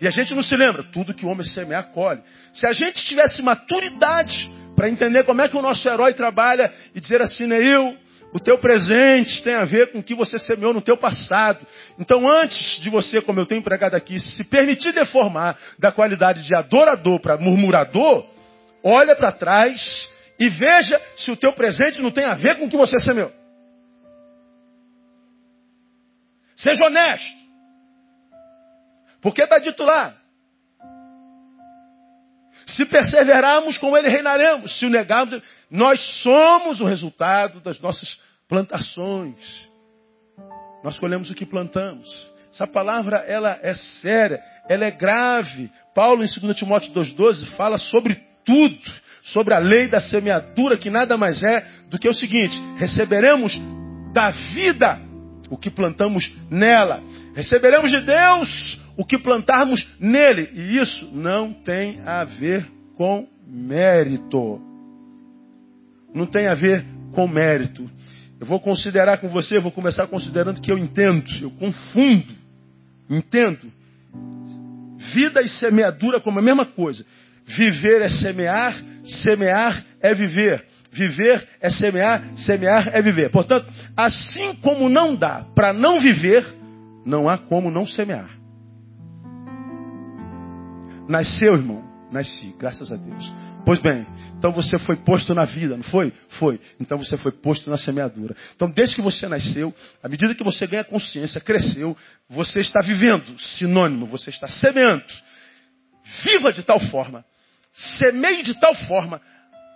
E 0.00 0.06
a 0.06 0.10
gente 0.10 0.34
não 0.34 0.42
se 0.42 0.56
lembra, 0.56 0.84
tudo 0.92 1.12
que 1.12 1.26
o 1.26 1.28
homem 1.28 1.44
semeia 1.44 1.82
colhe. 1.82 2.22
Se 2.54 2.66
a 2.66 2.72
gente 2.72 3.02
tivesse 3.02 3.42
maturidade 3.42 4.50
para 4.74 4.88
entender 4.88 5.24
como 5.24 5.42
é 5.42 5.48
que 5.48 5.56
o 5.56 5.62
nosso 5.62 5.86
herói 5.86 6.14
trabalha 6.14 6.72
e 6.94 7.00
dizer 7.00 7.20
assim, 7.20 7.46
né, 7.46 7.62
eu 7.62 7.96
o 8.32 8.38
teu 8.38 8.58
presente 8.58 9.42
tem 9.42 9.54
a 9.54 9.64
ver 9.64 9.90
com 9.90 9.98
o 9.98 10.02
que 10.02 10.14
você 10.14 10.38
semeou 10.38 10.72
no 10.72 10.80
teu 10.80 10.96
passado. 10.96 11.66
Então, 11.98 12.30
antes 12.30 12.80
de 12.80 12.88
você, 12.88 13.20
como 13.20 13.40
eu 13.40 13.46
tenho 13.46 13.62
pregado 13.62 13.96
aqui, 13.96 14.20
se 14.20 14.44
permitir 14.44 14.92
deformar 14.92 15.58
da 15.78 15.90
qualidade 15.90 16.42
de 16.46 16.54
adorador 16.54 17.20
para 17.20 17.36
murmurador, 17.36 18.26
olha 18.84 19.16
para 19.16 19.32
trás 19.32 20.08
e 20.38 20.48
veja 20.48 21.00
se 21.16 21.30
o 21.30 21.36
teu 21.36 21.52
presente 21.52 22.00
não 22.00 22.10
tem 22.10 22.24
a 22.24 22.34
ver 22.34 22.58
com 22.58 22.66
o 22.66 22.70
que 22.70 22.76
você 22.76 23.00
semeou. 23.00 23.32
Seja 26.54 26.84
honesto. 26.86 27.40
Porque 29.20 29.42
está 29.42 29.58
dito 29.58 29.82
lá. 29.82 30.19
Se 32.76 32.84
perseverarmos, 32.84 33.78
com 33.78 33.96
ele 33.96 34.08
reinaremos. 34.08 34.78
Se 34.78 34.86
o 34.86 34.90
negarmos, 34.90 35.40
nós 35.70 36.00
somos 36.22 36.80
o 36.80 36.84
resultado 36.84 37.60
das 37.60 37.80
nossas 37.80 38.18
plantações. 38.48 39.36
Nós 40.82 40.98
colhemos 40.98 41.30
o 41.30 41.34
que 41.34 41.46
plantamos. 41.46 42.08
Essa 42.52 42.66
palavra, 42.66 43.18
ela 43.18 43.58
é 43.62 43.74
séria, 43.74 44.40
ela 44.68 44.84
é 44.84 44.90
grave. 44.90 45.70
Paulo, 45.94 46.24
em 46.24 46.26
2 46.26 46.56
Timóteo 46.56 46.92
2,12, 46.92 47.46
fala 47.56 47.78
sobre 47.78 48.20
tudo, 48.44 48.80
sobre 49.22 49.54
a 49.54 49.58
lei 49.58 49.86
da 49.88 50.00
semeadura, 50.00 50.76
que 50.76 50.90
nada 50.90 51.16
mais 51.16 51.42
é 51.42 51.64
do 51.88 51.98
que 51.98 52.08
o 52.08 52.14
seguinte: 52.14 52.56
receberemos 52.76 53.56
da 54.12 54.30
vida 54.30 55.00
o 55.48 55.56
que 55.56 55.70
plantamos 55.70 56.30
nela. 56.50 57.02
Receberemos 57.34 57.90
de 57.90 58.00
Deus 58.00 58.80
o 59.00 59.04
que 59.04 59.18
plantarmos 59.18 59.88
nele. 59.98 60.50
E 60.52 60.76
isso 60.76 61.08
não 61.10 61.54
tem 61.54 62.02
a 62.04 62.22
ver 62.22 62.70
com 62.98 63.26
mérito. 63.48 64.60
Não 66.14 66.26
tem 66.26 66.46
a 66.50 66.54
ver 66.54 66.84
com 67.12 67.26
mérito. 67.26 67.90
Eu 68.38 68.46
vou 68.46 68.60
considerar 68.60 69.16
com 69.16 69.30
você, 69.30 69.58
vou 69.58 69.72
começar 69.72 70.06
considerando 70.06 70.60
que 70.60 70.70
eu 70.70 70.76
entendo, 70.76 71.24
eu 71.40 71.50
confundo, 71.52 72.34
entendo. 73.08 73.72
Vida 75.14 75.40
e 75.40 75.48
semeadura 75.48 76.20
como 76.20 76.38
a 76.38 76.42
mesma 76.42 76.66
coisa. 76.66 77.02
Viver 77.46 78.02
é 78.02 78.08
semear, 78.10 78.76
semear 79.22 79.82
é 80.02 80.14
viver. 80.14 80.66
Viver 80.92 81.48
é 81.58 81.70
semear, 81.70 82.22
semear 82.36 82.90
é 82.94 83.00
viver. 83.00 83.30
Portanto, 83.30 83.66
assim 83.96 84.56
como 84.56 84.90
não 84.90 85.16
dá 85.16 85.46
para 85.54 85.72
não 85.72 86.00
viver, 86.00 86.44
não 87.06 87.30
há 87.30 87.38
como 87.38 87.70
não 87.70 87.86
semear. 87.86 88.39
Nasceu, 91.10 91.54
irmão? 91.54 91.82
Nasci, 92.12 92.54
graças 92.56 92.92
a 92.92 92.96
Deus. 92.96 93.32
Pois 93.66 93.80
bem, 93.80 94.06
então 94.38 94.52
você 94.52 94.78
foi 94.78 94.94
posto 94.94 95.34
na 95.34 95.44
vida, 95.44 95.76
não 95.76 95.82
foi? 95.82 96.12
Foi. 96.38 96.60
Então 96.78 96.96
você 96.96 97.16
foi 97.16 97.32
posto 97.32 97.68
na 97.68 97.76
semeadura. 97.76 98.36
Então, 98.54 98.70
desde 98.70 98.94
que 98.94 99.02
você 99.02 99.26
nasceu, 99.26 99.74
à 100.02 100.08
medida 100.08 100.36
que 100.36 100.44
você 100.44 100.68
ganha 100.68 100.84
consciência, 100.84 101.40
cresceu, 101.40 101.96
você 102.28 102.60
está 102.60 102.80
vivendo, 102.80 103.36
sinônimo, 103.38 104.06
você 104.06 104.30
está 104.30 104.46
semeando. 104.46 105.04
Viva 106.22 106.52
de 106.52 106.62
tal 106.62 106.78
forma, 106.78 107.24
semeie 107.98 108.44
de 108.44 108.54
tal 108.60 108.74
forma, 108.86 109.20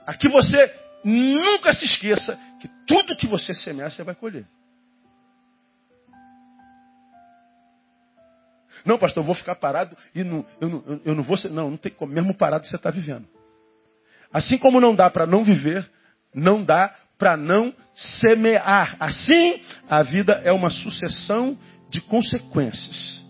a 0.07 0.15
que 0.15 0.29
você 0.29 0.73
nunca 1.05 1.73
se 1.73 1.85
esqueça 1.85 2.39
que 2.61 2.69
tudo 2.87 3.17
que 3.17 3.27
você 3.27 3.53
semear, 3.53 3.91
você 3.91 4.05
vai 4.05 4.15
colher. 4.15 4.47
Não, 8.85 8.99
pastor, 8.99 9.23
eu 9.23 9.27
vou 9.27 9.35
ficar 9.35 9.55
parado 9.55 9.97
e 10.15 10.23
não, 10.23 10.45
eu, 10.61 10.69
não, 10.69 11.01
eu 11.05 11.15
não 11.15 11.23
vou 11.23 11.37
ser. 11.37 11.51
Não, 11.51 11.71
não 11.71 11.77
tem 11.77 11.91
como. 11.91 12.13
Mesmo 12.13 12.37
parado 12.37 12.67
você 12.67 12.77
está 12.77 12.91
vivendo. 12.91 13.27
Assim 14.33 14.59
como 14.59 14.81
não 14.81 14.95
dá 14.95 15.09
para 15.09 15.27
não 15.27 15.45
viver, 15.45 15.89
não 16.35 16.63
dá 16.63 16.95
para 17.17 17.37
não 17.37 17.73
semear. 17.95 18.97
Assim, 19.01 19.63
a 19.89 20.03
vida 20.03 20.43
é 20.45 20.53
uma 20.53 20.71
sucessão 20.71 21.57
de 21.89 22.01
consequências. 22.01 23.23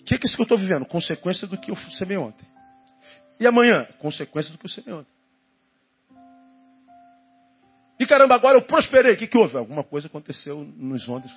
O 0.00 0.04
que 0.04 0.14
é 0.14 0.18
isso 0.24 0.34
que 0.34 0.42
eu 0.42 0.44
estou 0.44 0.58
vivendo? 0.58 0.86
Consequência 0.86 1.46
do 1.46 1.56
que 1.56 1.70
eu 1.70 1.76
semei 1.76 2.16
ontem. 2.16 2.44
E 3.38 3.46
amanhã? 3.46 3.86
Consequência 3.98 4.50
do 4.50 4.58
que 4.58 4.66
eu 4.66 4.70
semei 4.70 4.92
ontem. 4.92 5.12
E 8.00 8.06
caramba, 8.06 8.34
agora 8.34 8.56
eu 8.56 8.62
prosperei. 8.62 9.14
O 9.14 9.16
que, 9.18 9.26
que 9.26 9.38
houve? 9.38 9.56
Alguma 9.56 9.84
coisa 9.84 10.06
aconteceu 10.06 10.64
nos 10.64 11.06
ontem. 11.08 11.30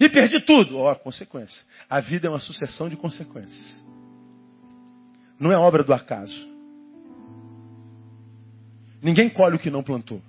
E 0.00 0.08
perdi 0.08 0.40
tudo. 0.40 0.78
Ó, 0.78 0.92
oh, 0.92 0.96
consequência. 0.96 1.60
A 1.88 2.00
vida 2.00 2.26
é 2.26 2.30
uma 2.30 2.40
sucessão 2.40 2.88
de 2.88 2.96
consequências. 2.96 3.84
Não 5.38 5.52
é 5.52 5.56
obra 5.56 5.82
do 5.82 5.92
acaso. 5.92 6.54
Ninguém 9.02 9.28
colhe 9.28 9.56
o 9.56 9.58
que 9.58 9.70
não 9.70 9.82
plantou. 9.82 10.22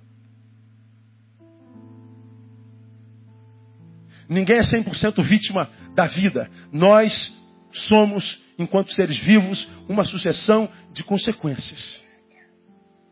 Ninguém 4.28 4.58
é 4.58 4.60
100% 4.60 5.22
vítima 5.22 5.70
da 5.94 6.06
vida. 6.06 6.50
Nós 6.72 7.32
somos, 7.72 8.40
enquanto 8.58 8.92
seres 8.92 9.16
vivos, 9.18 9.68
uma 9.88 10.04
sucessão 10.04 10.68
de 10.92 11.02
consequências. 11.04 12.00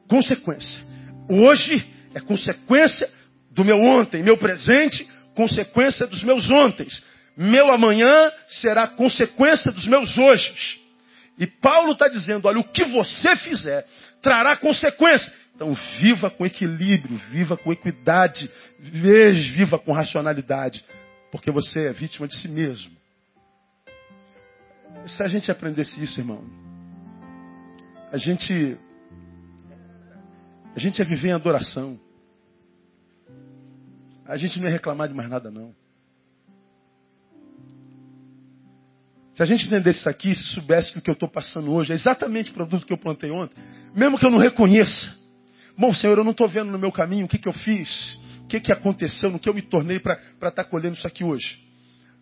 Consequência. 0.08 0.82
Hoje 1.28 1.74
é 2.14 2.20
consequência 2.20 3.08
do 3.50 3.64
meu 3.64 3.78
ontem, 3.78 4.22
meu 4.22 4.36
presente, 4.36 5.08
consequência 5.34 6.06
dos 6.06 6.22
meus 6.22 6.48
ontens. 6.50 7.02
Meu 7.36 7.70
amanhã 7.70 8.32
será 8.46 8.86
consequência 8.86 9.72
dos 9.72 9.86
meus 9.86 10.16
hoje. 10.16 10.80
E 11.38 11.46
Paulo 11.46 11.92
está 11.92 12.08
dizendo: 12.08 12.46
olha, 12.46 12.60
o 12.60 12.64
que 12.64 12.84
você 12.84 13.36
fizer 13.36 13.86
trará 14.22 14.56
consequência. 14.56 15.32
Então 15.54 15.72
viva 16.00 16.30
com 16.30 16.44
equilíbrio, 16.44 17.16
viva 17.30 17.56
com 17.56 17.72
equidade, 17.72 18.50
viva 18.78 19.78
com 19.78 19.92
racionalidade, 19.92 20.84
porque 21.30 21.50
você 21.50 21.88
é 21.88 21.92
vítima 21.92 22.26
de 22.26 22.36
si 22.36 22.48
mesmo. 22.48 22.92
Se 25.06 25.22
a 25.22 25.28
gente 25.28 25.50
aprendesse 25.50 26.02
isso, 26.02 26.18
irmão, 26.18 26.44
a 28.10 28.16
gente 28.16 28.76
a 30.74 30.80
gente 30.80 30.98
ia 30.98 31.04
viver 31.04 31.28
em 31.28 31.32
adoração 31.32 32.00
a 34.26 34.36
gente 34.36 34.58
não 34.58 34.66
ia 34.66 34.72
reclamar 34.72 35.08
de 35.08 35.14
mais 35.14 35.28
nada, 35.28 35.50
não. 35.50 35.74
Se 39.34 39.42
a 39.42 39.46
gente 39.46 39.66
entendesse 39.66 39.98
isso 39.98 40.08
aqui, 40.08 40.34
se 40.34 40.44
soubesse 40.50 40.92
que 40.92 40.98
o 40.98 41.02
que 41.02 41.10
eu 41.10 41.14
estou 41.14 41.28
passando 41.28 41.72
hoje 41.72 41.92
é 41.92 41.94
exatamente 41.94 42.50
o 42.50 42.54
produto 42.54 42.86
que 42.86 42.92
eu 42.92 42.98
plantei 42.98 43.30
ontem, 43.30 43.56
mesmo 43.94 44.18
que 44.18 44.24
eu 44.24 44.30
não 44.30 44.38
reconheça, 44.38 45.12
bom 45.76 45.92
Senhor, 45.92 46.16
eu 46.16 46.24
não 46.24 46.30
estou 46.30 46.48
vendo 46.48 46.70
no 46.70 46.78
meu 46.78 46.92
caminho 46.92 47.26
o 47.26 47.28
que, 47.28 47.38
que 47.38 47.48
eu 47.48 47.52
fiz, 47.52 48.16
o 48.44 48.46
que, 48.46 48.60
que 48.60 48.72
aconteceu, 48.72 49.30
no 49.30 49.40
que 49.40 49.48
eu 49.48 49.54
me 49.54 49.62
tornei 49.62 49.98
para 49.98 50.14
estar 50.14 50.52
tá 50.52 50.64
colhendo 50.64 50.96
isso 50.96 51.06
aqui 51.06 51.24
hoje. 51.24 51.58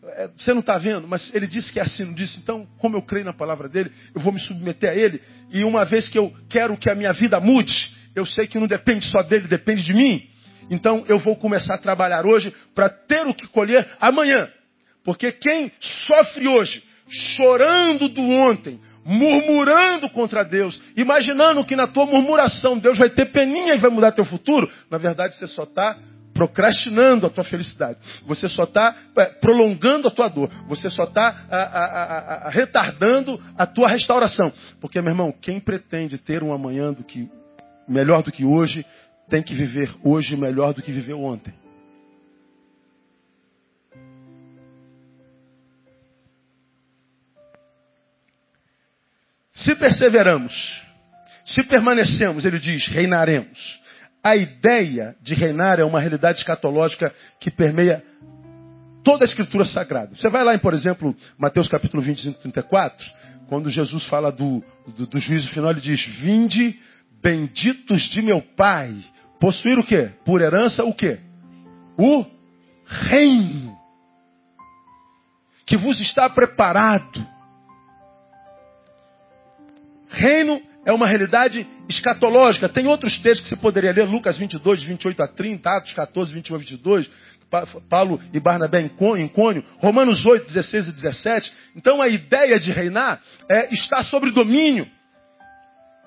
É, 0.05 0.31
você 0.37 0.53
não 0.53 0.61
está 0.61 0.79
vendo, 0.79 1.07
mas 1.07 1.33
ele 1.35 1.47
disse 1.47 1.71
que 1.73 1.79
é 1.79 1.83
assim, 1.83 2.05
não 2.05 2.15
disse. 2.15 2.41
Então, 2.41 2.67
como 2.79 2.97
eu 2.97 3.03
creio 3.03 3.25
na 3.25 3.33
palavra 3.33 3.69
dele, 3.69 3.93
eu 4.15 4.21
vou 4.21 4.33
me 4.33 4.41
submeter 4.41 4.91
a 4.91 4.95
ele. 4.95 5.21
E 5.51 5.63
uma 5.63 5.85
vez 5.85 6.09
que 6.09 6.19
eu 6.19 6.35
quero 6.49 6.77
que 6.77 6.91
a 6.91 6.95
minha 6.95 7.13
vida 7.13 7.39
mude, 7.39 7.73
eu 8.15 8.27
sei 8.27 8.47
que 8.47 8.59
não 8.59 8.67
depende 8.67 9.05
só 9.07 9.23
dele, 9.23 9.47
depende 9.47 9.85
de 9.85 9.93
mim. 9.93 10.32
Então, 10.71 11.05
eu 11.09 11.19
vou 11.19 11.37
começar 11.37 11.75
a 11.75 11.79
trabalhar 11.79 12.27
hoje 12.27 12.53
para 12.75 12.89
ter 12.89 13.27
o 13.27 13.35
que 13.35 13.47
colher 13.47 13.89
amanhã. 14.01 14.49
Porque 15.05 15.33
quem 15.33 15.73
sofre 16.07 16.49
hoje, 16.49 16.83
chorando 17.09 18.09
do 18.09 18.23
ontem, 18.23 18.81
murmurando 19.05 20.09
contra 20.11 20.45
Deus, 20.45 20.81
imaginando 20.97 21.65
que 21.65 21.75
na 21.75 21.87
tua 21.87 22.07
murmuração 22.07 22.79
Deus 22.79 22.99
vai 22.99 23.11
ter 23.11 23.27
peninha 23.27 23.75
e 23.75 23.79
vai 23.79 23.91
mudar 23.91 24.13
teu 24.13 24.25
futuro, 24.25 24.71
na 24.89 24.99
verdade 24.99 25.37
você 25.37 25.47
só 25.47 25.65
está 25.65 25.99
procrastinando 26.33 27.27
a 27.27 27.31
tua 27.31 27.45
felicidade. 27.45 27.99
Você 28.27 28.49
só 28.49 28.65
está 28.65 28.97
é, 29.17 29.27
prolongando 29.27 30.09
a 30.09 30.11
tua 30.11 30.29
dor. 30.29 30.51
Você 30.67 30.89
só 30.89 31.05
está 31.05 32.49
retardando 32.51 33.41
a 33.57 33.67
tua 33.67 33.89
restauração. 33.89 34.53
Porque, 34.81 35.01
meu 35.01 35.13
irmão, 35.13 35.33
quem 35.41 35.61
pretende 35.61 36.19
ter 36.19 36.43
um 36.43 36.53
amanhã 36.53 36.93
do 36.93 37.05
que, 37.05 37.29
melhor 37.87 38.23
do 38.23 38.33
que 38.33 38.45
hoje, 38.45 38.85
tem 39.29 39.43
que 39.43 39.55
viver 39.55 39.95
hoje 40.03 40.37
melhor 40.37 40.75
do 40.75 40.83
que 40.83 40.93
viveu 40.93 41.21
ontem. 41.21 41.53
Se 49.55 49.77
perseveramos, 49.77 50.53
se 51.45 51.63
permanecemos, 51.65 52.45
ele 52.45 52.59
diz, 52.59 52.87
reinaremos. 52.89 53.81
A 54.25 54.37
ideia 54.37 55.17
de 55.21 55.35
reinar 55.35 55.79
é 55.79 55.85
uma 55.85 56.01
realidade 56.01 56.39
escatológica 56.39 57.13
que 57.39 57.51
permeia 57.51 58.03
toda 59.05 59.25
a 59.25 59.27
escritura 59.27 59.65
sagrada. 59.65 60.15
Você 60.15 60.29
vai 60.29 60.45
lá 60.45 60.55
em, 60.55 60.59
por 60.59 60.75
exemplo, 60.75 61.15
Mateus 61.39 61.69
capítulo 61.69 62.03
25, 62.03 62.41
34, 62.41 63.07
quando 63.49 63.69
Jesus 63.71 64.05
fala 64.07 64.31
do, 64.31 64.65
do, 64.97 65.07
do 65.07 65.19
juízo 65.19 65.51
final, 65.51 65.73
ele 65.73 65.81
diz, 65.81 66.05
vinde 66.21 66.79
benditos 67.23 68.03
de 68.11 68.23
meu 68.23 68.41
Pai, 68.57 68.95
possuir 69.43 69.77
o 69.77 69.85
quê? 69.85 70.09
Por 70.25 70.41
herança 70.41 70.85
o 70.85 70.95
quê? 70.95 71.19
O 71.99 72.25
reino 72.87 73.77
que 75.67 75.77
vos 75.77 76.01
está 76.01 76.31
preparado. 76.31 77.27
Reino 80.09 80.63
é 80.87 80.93
uma 80.93 81.09
realidade 81.09 81.67
escatológica. 81.89 82.69
Tem 82.69 82.87
outros 82.87 83.19
textos 83.19 83.41
que 83.41 83.49
você 83.49 83.61
poderia 83.61 83.91
ler, 83.91 84.05
Lucas 84.05 84.39
22, 84.39 84.85
28 84.85 85.21
a 85.21 85.27
30, 85.27 85.71
Atos 85.71 85.93
14, 85.93 86.33
21 86.33 86.55
a 86.55 86.59
22, 86.59 87.11
Paulo 87.91 88.21
e 88.33 88.39
Barnabé 88.39 88.81
em 88.81 88.89
Cônio, 88.91 89.65
Romanos 89.79 90.25
8, 90.25 90.47
16 90.47 90.87
e 90.87 90.93
17. 90.93 91.53
Então 91.75 92.01
a 92.01 92.07
ideia 92.07 92.61
de 92.61 92.71
reinar 92.71 93.21
é 93.51 93.75
estar 93.75 94.05
sobre 94.05 94.31
domínio, 94.31 94.87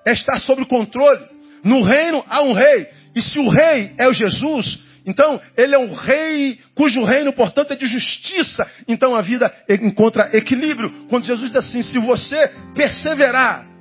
é 0.07 0.13
estar 0.13 0.37
sobre 0.37 0.63
controle. 0.65 1.34
No 1.65 1.81
reino 1.81 2.23
há 2.27 2.41
um 2.43 2.53
rei, 2.53 2.87
e 3.13 3.21
se 3.21 3.39
o 3.39 3.49
rei 3.49 3.93
é 3.97 4.07
o 4.07 4.13
Jesus, 4.13 4.79
então 5.05 5.41
ele 5.57 5.75
é 5.75 5.79
um 5.79 5.93
rei 5.93 6.59
cujo 6.73 7.03
reino, 7.03 7.33
portanto, 7.33 7.73
é 7.73 7.75
de 7.75 7.87
justiça. 7.87 8.65
Então 8.87 9.15
a 9.15 9.21
vida 9.21 9.51
encontra 9.81 10.29
equilíbrio. 10.37 11.07
Quando 11.09 11.25
Jesus 11.25 11.51
diz 11.51 11.57
assim: 11.57 11.81
se 11.81 11.97
você 11.99 12.53
perseverar, 12.73 13.75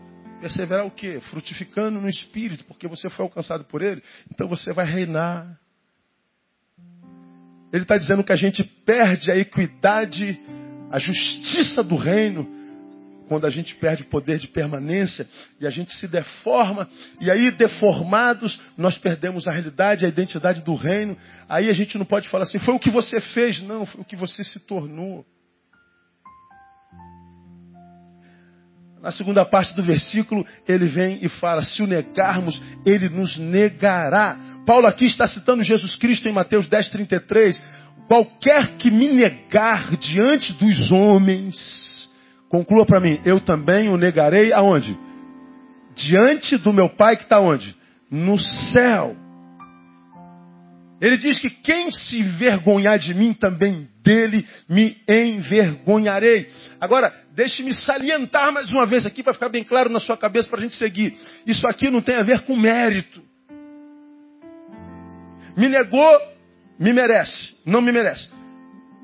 Perseverar 0.44 0.84
o 0.84 0.90
quê? 0.90 1.22
Frutificando 1.30 1.98
no 1.98 2.06
Espírito, 2.06 2.66
porque 2.66 2.86
você 2.86 3.08
foi 3.08 3.24
alcançado 3.24 3.64
por 3.64 3.80
Ele. 3.80 4.02
Então 4.30 4.46
você 4.46 4.74
vai 4.74 4.84
reinar. 4.84 5.58
Ele 7.72 7.82
está 7.82 7.96
dizendo 7.96 8.22
que 8.22 8.30
a 8.30 8.36
gente 8.36 8.62
perde 8.62 9.30
a 9.30 9.36
equidade, 9.38 10.38
a 10.90 10.98
justiça 10.98 11.82
do 11.82 11.96
reino, 11.96 12.46
quando 13.34 13.46
a 13.46 13.50
gente 13.50 13.74
perde 13.74 14.04
o 14.04 14.06
poder 14.06 14.38
de 14.38 14.46
permanência 14.46 15.26
e 15.60 15.66
a 15.66 15.70
gente 15.70 15.92
se 15.94 16.06
deforma, 16.06 16.88
e 17.20 17.28
aí, 17.28 17.50
deformados, 17.50 18.60
nós 18.78 18.96
perdemos 18.96 19.48
a 19.48 19.50
realidade, 19.50 20.06
a 20.06 20.08
identidade 20.08 20.62
do 20.62 20.76
reino. 20.76 21.16
Aí 21.48 21.68
a 21.68 21.72
gente 21.72 21.98
não 21.98 22.04
pode 22.04 22.28
falar 22.28 22.44
assim, 22.44 22.60
foi 22.60 22.72
o 22.72 22.78
que 22.78 22.90
você 22.90 23.20
fez, 23.20 23.60
não, 23.60 23.84
foi 23.86 24.02
o 24.02 24.04
que 24.04 24.14
você 24.14 24.44
se 24.44 24.60
tornou. 24.60 25.26
Na 29.02 29.10
segunda 29.10 29.44
parte 29.44 29.74
do 29.74 29.82
versículo, 29.82 30.46
ele 30.68 30.86
vem 30.86 31.18
e 31.20 31.28
fala: 31.28 31.64
se 31.64 31.82
o 31.82 31.88
negarmos, 31.88 32.62
ele 32.86 33.08
nos 33.08 33.36
negará. 33.36 34.38
Paulo 34.64 34.86
aqui 34.86 35.06
está 35.06 35.26
citando 35.26 35.64
Jesus 35.64 35.96
Cristo 35.96 36.28
em 36.28 36.32
Mateus 36.32 36.68
10, 36.68 36.88
33. 36.88 37.60
Qualquer 38.06 38.76
que 38.76 38.92
me 38.92 39.08
negar 39.08 39.96
diante 39.96 40.52
dos 40.52 40.92
homens, 40.92 41.93
conclua 42.54 42.86
para 42.86 43.00
mim, 43.00 43.20
eu 43.24 43.40
também 43.40 43.88
o 43.88 43.96
negarei 43.96 44.52
aonde? 44.52 44.96
Diante 45.96 46.56
do 46.56 46.72
meu 46.72 46.88
Pai 46.88 47.16
que 47.16 47.24
está 47.24 47.40
onde? 47.40 47.74
No 48.08 48.38
céu. 48.38 49.16
Ele 51.00 51.16
diz 51.16 51.40
que 51.40 51.50
quem 51.50 51.90
se 51.90 52.20
envergonhar 52.20 52.96
de 52.96 53.12
mim, 53.12 53.34
também 53.34 53.88
dele 54.04 54.46
me 54.68 54.96
envergonharei. 55.08 56.48
Agora, 56.80 57.12
deixe-me 57.34 57.74
salientar 57.74 58.52
mais 58.52 58.72
uma 58.72 58.86
vez 58.86 59.04
aqui 59.04 59.20
para 59.20 59.34
ficar 59.34 59.48
bem 59.48 59.64
claro 59.64 59.90
na 59.90 59.98
sua 59.98 60.16
cabeça 60.16 60.48
para 60.48 60.60
a 60.60 60.62
gente 60.62 60.76
seguir. 60.76 61.18
Isso 61.44 61.66
aqui 61.66 61.90
não 61.90 62.00
tem 62.00 62.16
a 62.16 62.22
ver 62.22 62.42
com 62.42 62.56
mérito. 62.56 63.20
Me 65.56 65.68
negou, 65.68 66.20
me 66.78 66.92
merece. 66.92 67.52
Não 67.66 67.82
me 67.82 67.90
merece. 67.90 68.30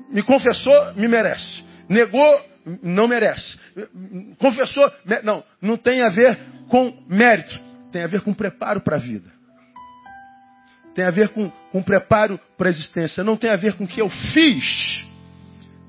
Me 0.09 0.23
confessou, 0.23 0.93
me 0.95 1.09
merece. 1.09 1.63
Negou, 1.89 2.50
não 2.81 3.07
merece. 3.07 3.59
Confessou, 4.37 4.91
não. 5.23 5.43
Não 5.61 5.77
tem 5.77 6.01
a 6.03 6.09
ver 6.09 6.37
com 6.69 7.03
mérito. 7.07 7.59
Tem 7.91 8.03
a 8.03 8.07
ver 8.07 8.21
com 8.21 8.33
preparo 8.33 8.81
para 8.81 8.97
a 8.97 8.99
vida. 8.99 9.29
Tem 10.93 11.05
a 11.05 11.11
ver 11.11 11.29
com, 11.29 11.49
com 11.49 11.83
preparo 11.83 12.39
para 12.57 12.67
a 12.67 12.71
existência. 12.71 13.23
Não 13.23 13.37
tem 13.37 13.49
a 13.49 13.55
ver 13.55 13.75
com 13.75 13.85
o 13.85 13.87
que 13.87 14.01
eu 14.01 14.09
fiz. 14.09 15.05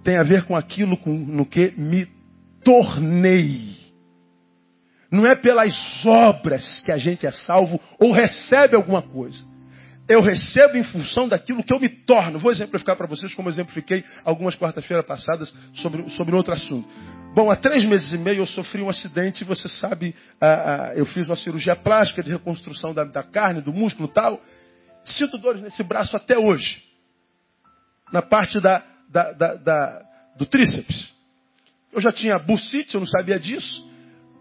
Tem 0.05 0.19
a 0.19 0.23
ver 0.23 0.45
com 0.45 0.57
aquilo 0.57 0.97
com, 0.97 1.13
no 1.13 1.47
que 1.47 1.73
me 1.77 2.07
tornei. 2.65 3.73
Não 5.11 5.27
é 5.27 5.35
pelas 5.35 5.75
obras 6.07 6.81
que 6.83 6.91
a 6.91 6.97
gente 6.97 7.27
é 7.27 7.31
salvo 7.31 7.81
ou 7.99 8.13
recebe 8.13 8.77
alguma 8.77 9.03
coisa. 9.03 9.52
Eu 10.09 10.21
recebo 10.21 10.77
em 10.77 10.85
função 10.85 11.29
daquilo 11.29 11.63
que 11.63 11.73
eu 11.73 11.79
me 11.79 11.89
torno. 11.89 12.39
Vou 12.39 12.51
exemplificar 12.51 12.97
para 12.97 13.07
vocês 13.07 13.33
como 13.35 13.49
exemplifiquei 13.49 14.05
algumas 14.25 14.57
quarta-feiras 14.57 15.07
passadas 15.07 15.55
sobre, 15.75 16.09
sobre 16.11 16.35
outro 16.35 16.53
assunto. 16.53 16.89
Bom, 17.35 17.51
há 17.51 17.57
três 17.57 17.85
meses 17.85 18.13
e 18.13 18.19
meio 18.19 18.41
eu 18.41 18.47
sofri 18.47 18.83
um 18.83 18.91
acidente, 18.91 19.45
você 19.45 19.69
sabe, 19.69 20.15
eu 20.97 21.07
fiz 21.07 21.29
uma 21.29 21.37
cirurgia 21.37 21.75
plástica 21.75 22.23
de 22.23 22.31
reconstrução 22.31 22.93
da, 22.93 23.05
da 23.05 23.23
carne, 23.23 23.63
do 23.63 23.73
músculo 23.73 24.09
tal. 24.09 24.41
Sinto 25.05 25.39
dores 25.39 25.63
nesse 25.63 25.83
braço 25.83 26.17
até 26.17 26.37
hoje. 26.37 26.83
Na 28.13 28.21
parte 28.21 28.61
da, 28.61 28.85
da, 29.09 29.33
da, 29.33 30.03
do 30.37 30.45
tríceps. 30.45 31.13
Eu 31.93 32.01
já 32.01 32.13
tinha 32.13 32.39
bursite, 32.39 32.95
eu 32.95 33.01
não 33.01 33.07
sabia 33.07 33.39
disso. 33.39 33.91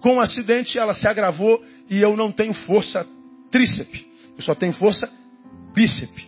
Com 0.02 0.17
o 0.17 0.21
acidente 0.21 0.78
ela 0.80 0.93
se 0.93 1.08
agravou 1.08 1.63
e 1.89 2.02
eu 2.02 2.17
não 2.17 2.32
tenho 2.32 2.54
força 2.54 3.06
tríceps. 3.52 4.04
Eu 4.38 4.43
só 4.43 4.56
tenho 4.56 4.74
força 4.74 5.08
bíceps. 5.74 6.24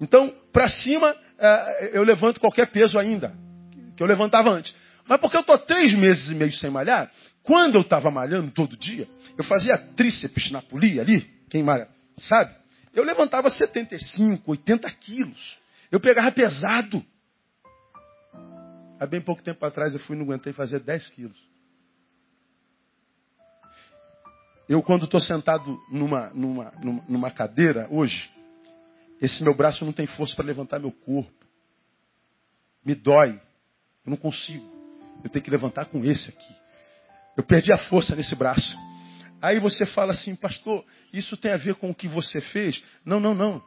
Então, 0.00 0.32
para 0.52 0.68
cima, 0.68 1.14
eh, 1.38 1.90
eu 1.94 2.02
levanto 2.02 2.40
qualquer 2.40 2.70
peso 2.70 2.98
ainda, 2.98 3.34
que 3.96 4.02
eu 4.02 4.06
levantava 4.06 4.50
antes. 4.50 4.74
Mas 5.06 5.20
porque 5.20 5.36
eu 5.36 5.40
estou 5.40 5.58
três 5.58 5.94
meses 5.94 6.30
e 6.30 6.34
meio 6.34 6.52
sem 6.52 6.70
malhar, 6.70 7.10
quando 7.42 7.76
eu 7.76 7.82
estava 7.82 8.10
malhando 8.10 8.50
todo 8.50 8.76
dia, 8.76 9.08
eu 9.36 9.44
fazia 9.44 9.76
tríceps 9.96 10.50
na 10.50 10.62
polia 10.62 11.02
ali, 11.02 11.20
quem 11.50 11.62
malha 11.62 11.88
sabe? 12.18 12.54
Eu 12.92 13.04
levantava 13.04 13.50
75, 13.50 14.50
80 14.50 14.90
quilos. 14.92 15.58
Eu 15.90 16.00
pegava 16.00 16.30
pesado. 16.30 17.04
Há 18.98 19.06
bem 19.06 19.20
pouco 19.20 19.42
tempo 19.42 19.64
atrás 19.64 19.92
eu 19.92 20.00
fui 20.00 20.14
e 20.16 20.18
não 20.18 20.26
aguentei 20.26 20.52
fazer 20.52 20.80
10 20.80 21.08
quilos. 21.08 21.54
Eu, 24.68 24.82
quando 24.82 25.04
estou 25.04 25.20
sentado 25.20 25.78
numa, 25.90 26.30
numa, 26.30 26.72
numa 27.06 27.30
cadeira 27.30 27.86
hoje, 27.90 28.30
esse 29.24 29.42
meu 29.42 29.54
braço 29.54 29.84
não 29.84 29.92
tem 29.92 30.06
força 30.06 30.34
para 30.36 30.44
levantar 30.44 30.78
meu 30.78 30.92
corpo. 30.92 31.32
Me 32.84 32.94
dói. 32.94 33.40
Eu 34.04 34.10
não 34.10 34.16
consigo. 34.16 34.64
Eu 35.22 35.30
tenho 35.30 35.44
que 35.44 35.50
levantar 35.50 35.86
com 35.86 36.04
esse 36.04 36.28
aqui. 36.28 36.54
Eu 37.36 37.42
perdi 37.42 37.72
a 37.72 37.78
força 37.78 38.14
nesse 38.14 38.34
braço. 38.34 38.76
Aí 39.40 39.58
você 39.58 39.86
fala 39.86 40.12
assim, 40.12 40.34
pastor, 40.34 40.84
isso 41.12 41.36
tem 41.36 41.52
a 41.52 41.56
ver 41.56 41.74
com 41.76 41.90
o 41.90 41.94
que 41.94 42.08
você 42.08 42.40
fez? 42.40 42.82
Não, 43.04 43.18
não, 43.18 43.34
não. 43.34 43.62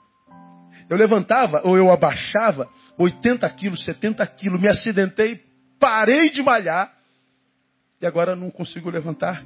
Eu 0.89 0.97
levantava 0.97 1.61
ou 1.63 1.77
eu 1.77 1.91
abaixava 1.91 2.69
80 2.97 3.49
quilos, 3.51 3.83
70 3.83 4.25
quilos, 4.27 4.61
me 4.61 4.67
acidentei, 4.67 5.43
parei 5.79 6.29
de 6.29 6.41
malhar, 6.41 6.91
e 8.01 8.05
agora 8.05 8.35
não 8.35 8.49
consigo 8.49 8.89
levantar 8.89 9.43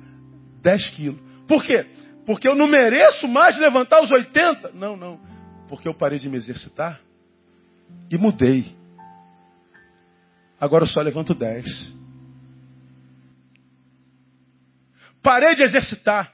10 0.62 0.90
quilos. 0.92 1.22
Por 1.48 1.64
quê? 1.64 1.86
Porque 2.26 2.48
eu 2.48 2.56
não 2.56 2.68
mereço 2.68 3.28
mais 3.28 3.58
levantar 3.58 4.02
os 4.02 4.12
80? 4.12 4.72
Não, 4.74 4.96
não. 4.96 5.20
Porque 5.72 5.88
eu 5.88 5.94
parei 5.94 6.20
de 6.20 6.28
me 6.28 6.36
exercitar 6.36 7.00
e 8.10 8.18
mudei. 8.18 8.76
Agora 10.60 10.84
eu 10.84 10.88
só 10.88 11.00
levanto 11.00 11.34
10. 11.34 11.66
Parei 15.24 15.56
de 15.56 15.64
exercitar. 15.64 16.34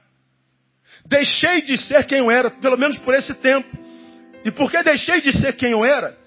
Deixei 1.06 1.62
de 1.62 1.78
ser 1.78 2.04
quem 2.08 2.17
eu 2.17 2.32
era, 2.32 2.50
pelo 2.50 2.80
menos 2.80 2.97
por 2.97 3.13
esse 3.13 3.32
tempo. 3.36 3.69
E 4.43 4.50
porque 4.50 4.82
deixei 4.82 5.21
de 5.21 5.32
ser 5.32 5.56
quem 5.56 5.69
eu 5.69 5.86
era, 5.86 6.17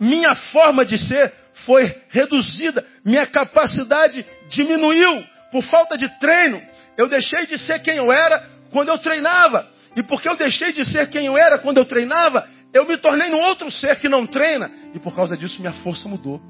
minha 0.00 0.34
forma 0.34 0.84
de 0.84 0.98
ser 0.98 1.32
foi 1.64 1.94
reduzida, 2.08 2.84
minha 3.04 3.30
capacidade 3.30 4.26
diminuiu 4.48 5.24
por 5.52 5.62
falta 5.62 5.96
de 5.96 6.08
treino. 6.18 6.60
Eu 6.98 7.06
deixei 7.06 7.46
de 7.46 7.56
ser 7.56 7.80
quem 7.82 7.98
eu 7.98 8.10
era 8.12 8.48
quando 8.72 8.88
eu 8.88 8.98
treinava. 8.98 9.78
E 9.96 10.02
porque 10.02 10.28
eu 10.28 10.36
deixei 10.36 10.72
de 10.72 10.84
ser 10.84 11.08
quem 11.08 11.26
eu 11.26 11.36
era 11.36 11.58
quando 11.58 11.78
eu 11.78 11.84
treinava, 11.84 12.48
eu 12.72 12.86
me 12.86 12.96
tornei 12.96 13.30
um 13.30 13.40
outro 13.40 13.70
ser 13.70 13.98
que 13.98 14.08
não 14.08 14.26
treina. 14.26 14.70
E 14.94 14.98
por 14.98 15.14
causa 15.14 15.36
disso, 15.36 15.60
minha 15.60 15.72
força 15.82 16.08
mudou. 16.08 16.40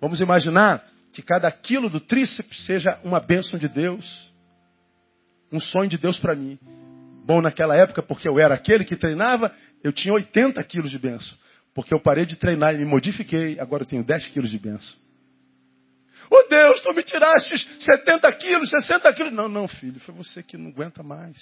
Vamos 0.00 0.20
imaginar 0.20 0.84
que 1.12 1.22
cada 1.22 1.50
quilo 1.50 1.90
do 1.90 1.98
tríceps 1.98 2.64
seja 2.64 2.98
uma 3.02 3.18
bênção 3.18 3.58
de 3.58 3.68
Deus, 3.68 4.06
um 5.52 5.58
sonho 5.58 5.88
de 5.88 5.98
Deus 5.98 6.18
para 6.18 6.36
mim. 6.36 6.58
Bom, 7.24 7.40
naquela 7.40 7.76
época, 7.76 8.02
porque 8.02 8.28
eu 8.28 8.38
era 8.38 8.54
aquele 8.54 8.84
que 8.84 8.96
treinava, 8.96 9.52
eu 9.82 9.92
tinha 9.92 10.14
80 10.14 10.62
quilos 10.64 10.90
de 10.90 10.98
bênção. 10.98 11.36
Porque 11.74 11.92
eu 11.92 12.00
parei 12.00 12.24
de 12.24 12.36
treinar 12.36 12.74
e 12.74 12.78
me 12.78 12.84
modifiquei, 12.84 13.58
agora 13.58 13.82
eu 13.82 13.86
tenho 13.86 14.04
10 14.04 14.28
quilos 14.28 14.50
de 14.50 14.58
bênção. 14.58 14.96
Oh 16.30 16.48
Deus, 16.48 16.80
tu 16.82 16.92
me 16.92 17.02
tiraste 17.02 17.56
70 17.80 18.32
quilos, 18.34 18.70
60 18.70 19.12
quilos. 19.14 19.32
Não, 19.32 19.48
não, 19.48 19.66
filho, 19.66 19.98
foi 20.00 20.14
você 20.14 20.42
que 20.42 20.56
não 20.56 20.70
aguenta 20.70 21.02
mais. 21.02 21.36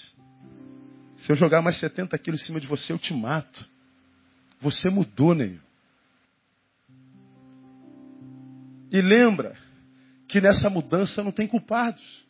Se 1.18 1.32
eu 1.32 1.36
jogar 1.36 1.62
mais 1.62 1.78
70 1.78 2.16
quilos 2.18 2.42
em 2.42 2.44
cima 2.44 2.60
de 2.60 2.66
você, 2.66 2.92
eu 2.92 2.98
te 2.98 3.12
mato. 3.12 3.66
Você 4.60 4.88
mudou, 4.88 5.34
Neil. 5.34 5.60
E 8.92 9.00
lembra 9.00 9.56
que 10.28 10.40
nessa 10.40 10.70
mudança 10.70 11.22
não 11.22 11.32
tem 11.32 11.46
culpados. 11.46 12.24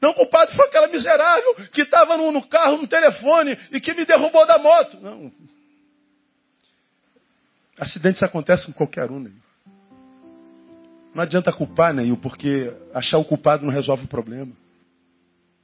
Não, 0.00 0.14
culpado 0.14 0.54
foi 0.54 0.68
aquela 0.68 0.86
miserável 0.86 1.54
que 1.72 1.82
estava 1.82 2.16
no, 2.16 2.30
no, 2.30 2.46
carro, 2.46 2.76
no 2.78 2.86
telefone 2.86 3.58
e 3.72 3.80
que 3.80 3.92
me 3.94 4.04
derrubou 4.04 4.46
da 4.46 4.58
moto. 4.58 5.00
Não. 5.00 5.32
Acidentes 7.78 8.22
acontecem 8.22 8.66
com 8.66 8.72
qualquer 8.72 9.10
um, 9.10 9.18
Neil. 9.18 9.47
Não 11.18 11.24
adianta 11.24 11.52
culpar, 11.52 11.92
Neil, 11.92 12.16
porque 12.16 12.72
achar 12.94 13.18
o 13.18 13.24
culpado 13.24 13.66
não 13.66 13.72
resolve 13.72 14.04
o 14.04 14.06
problema. 14.08 14.52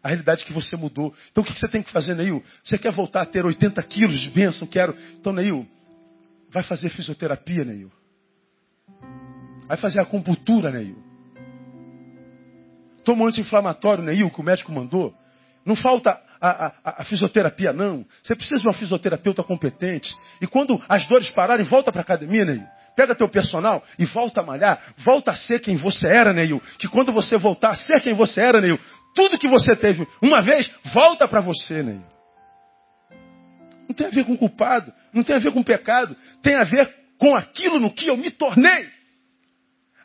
A 0.02 0.08
realidade 0.08 0.42
é 0.42 0.44
que 0.44 0.52
você 0.52 0.74
mudou. 0.74 1.14
Então 1.30 1.44
o 1.44 1.46
que 1.46 1.56
você 1.56 1.68
tem 1.68 1.80
que 1.80 1.92
fazer, 1.92 2.16
Neil? 2.16 2.42
Você 2.64 2.76
quer 2.76 2.90
voltar 2.90 3.22
a 3.22 3.24
ter 3.24 3.46
80 3.46 3.80
quilos 3.84 4.18
de 4.18 4.30
bênção? 4.30 4.66
Quero. 4.66 4.96
Então, 5.12 5.32
Neil, 5.32 5.64
vai 6.50 6.64
fazer 6.64 6.88
fisioterapia, 6.88 7.64
Neil. 7.64 7.88
Vai 9.68 9.76
fazer 9.76 10.00
acupuntura, 10.00 10.72
Neil. 10.72 10.98
Toma 13.04 13.22
um 13.22 13.28
anti-inflamatório, 13.28 14.02
Neil, 14.02 14.28
que 14.32 14.40
o 14.40 14.44
médico 14.44 14.72
mandou. 14.72 15.14
Não 15.64 15.76
falta 15.76 16.20
a, 16.40 16.66
a, 16.66 17.00
a, 17.02 17.04
fisioterapia, 17.04 17.72
não. 17.72 18.04
Você 18.24 18.34
precisa 18.34 18.60
de 18.60 18.66
uma 18.66 18.74
fisioterapeuta 18.74 19.44
competente. 19.44 20.12
E 20.40 20.48
quando 20.48 20.82
as 20.88 21.06
dores 21.06 21.30
pararem, 21.30 21.64
volta 21.64 21.92
para 21.92 22.00
a 22.00 22.02
academia, 22.02 22.44
Neil. 22.44 22.73
Pega 22.96 23.14
teu 23.14 23.28
personal 23.28 23.82
e 23.98 24.04
volta 24.04 24.40
a 24.40 24.44
malhar. 24.44 24.80
Volta 24.98 25.32
a 25.32 25.36
ser 25.36 25.60
quem 25.60 25.76
você 25.76 26.06
era, 26.06 26.32
Neil. 26.32 26.62
Que 26.78 26.88
quando 26.88 27.12
você 27.12 27.36
voltar 27.36 27.70
a 27.70 27.76
ser 27.76 28.00
quem 28.00 28.14
você 28.14 28.40
era, 28.40 28.60
Neil, 28.60 28.78
tudo 29.14 29.38
que 29.38 29.48
você 29.48 29.74
teve 29.74 30.06
uma 30.22 30.40
vez, 30.42 30.70
volta 30.92 31.26
para 31.26 31.40
você, 31.40 31.82
Neil. 31.82 32.04
Não 33.88 33.94
tem 33.94 34.06
a 34.06 34.10
ver 34.10 34.24
com 34.24 34.36
culpado. 34.36 34.92
Não 35.12 35.22
tem 35.22 35.36
a 35.36 35.38
ver 35.38 35.52
com 35.52 35.62
pecado. 35.62 36.16
Tem 36.42 36.54
a 36.54 36.64
ver 36.64 36.92
com 37.18 37.34
aquilo 37.34 37.78
no 37.78 37.92
que 37.92 38.06
eu 38.06 38.16
me 38.16 38.30
tornei. 38.30 38.88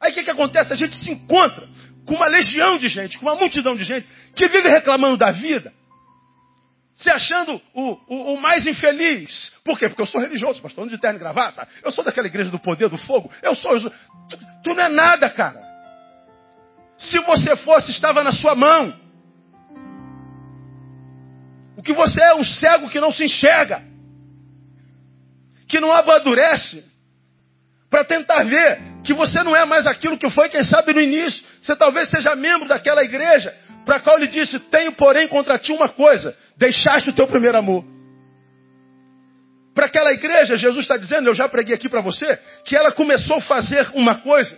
Aí 0.02 0.12
o 0.12 0.16
que, 0.16 0.24
que 0.24 0.32
acontece? 0.32 0.74
A 0.74 0.76
gente 0.76 0.96
se 0.96 1.12
encontra 1.12 1.68
com 2.06 2.16
uma 2.16 2.28
legião 2.28 2.78
de 2.78 2.88
gente, 2.88 3.20
com 3.20 3.26
uma 3.26 3.36
multidão 3.36 3.76
de 3.76 3.84
gente 3.84 4.08
que 4.36 4.48
vive 4.48 4.68
reclamando 4.70 5.18
da 5.18 5.32
vida, 5.32 5.72
se 7.00 7.10
achando 7.10 7.62
o, 7.74 7.98
o, 8.08 8.34
o, 8.34 8.42
mais 8.42 8.68
infeliz. 8.68 9.54
Por 9.64 9.80
quê? 9.80 9.88
Porque 9.88 10.02
eu 10.02 10.06
sou 10.06 10.20
religioso, 10.20 10.62
pastor, 10.62 10.88
de 10.90 10.98
terno 10.98 11.18
e 11.18 11.20
gravata. 11.20 11.66
Eu 11.82 11.92
sou 11.92 12.04
daquela 12.04 12.28
igreja 12.28 12.52
do 12.52 12.60
poder 12.60 12.90
do 12.90 12.98
fogo. 12.98 13.32
Eu 13.42 13.56
sou. 13.56 13.72
Eu 13.72 13.80
sou 13.80 13.92
tu, 14.30 14.38
tu 14.64 14.74
não 14.76 14.84
é 14.84 14.90
nada, 14.90 15.30
cara. 15.30 15.62
Se 16.98 17.18
você 17.20 17.56
fosse, 17.56 17.92
estava 17.92 18.22
na 18.22 18.34
sua 18.34 18.54
mão. 18.54 18.94
O 21.78 21.82
que 21.82 21.94
você 21.94 22.22
é 22.22 22.36
um 22.36 22.44
cego 22.44 22.90
que 22.90 23.00
não 23.00 23.14
se 23.14 23.24
enxerga, 23.24 23.82
que 25.70 25.80
não 25.80 25.94
amadurece, 25.94 26.84
para 27.90 28.04
tentar 28.04 28.44
ver 28.44 28.82
que 29.06 29.14
você 29.14 29.42
não 29.42 29.56
é 29.56 29.64
mais 29.64 29.88
aquilo 29.88 30.18
que 30.18 30.30
foi, 30.30 30.50
quem 30.50 30.66
sabe, 30.66 30.94
no 30.94 31.00
início. 31.00 31.42
Você 31.62 31.78
talvez 31.78 32.10
seja 32.10 32.36
membro 32.36 32.68
daquela 32.68 33.02
igreja 33.02 33.56
para 33.90 34.02
qual 34.02 34.18
ele 34.20 34.28
disse: 34.28 34.60
Tenho, 34.60 34.92
porém, 34.92 35.28
contra 35.28 35.58
ti 35.58 35.72
uma 35.72 35.90
coisa: 35.90 36.38
deixaste 36.56 37.10
o 37.10 37.14
teu 37.14 37.26
primeiro 37.26 37.58
amor. 37.58 37.84
Para 39.74 39.88
aquela 39.88 40.12
igreja, 40.12 40.56
Jesus 40.58 40.84
está 40.84 40.96
dizendo, 40.96 41.28
eu 41.28 41.34
já 41.34 41.50
preguei 41.50 41.74
aqui 41.74 41.90
para 41.90 42.02
você, 42.02 42.38
que 42.66 42.76
ela 42.76 42.92
começou 42.92 43.38
a 43.38 43.42
fazer 43.42 43.90
uma 43.96 44.20
coisa, 44.20 44.56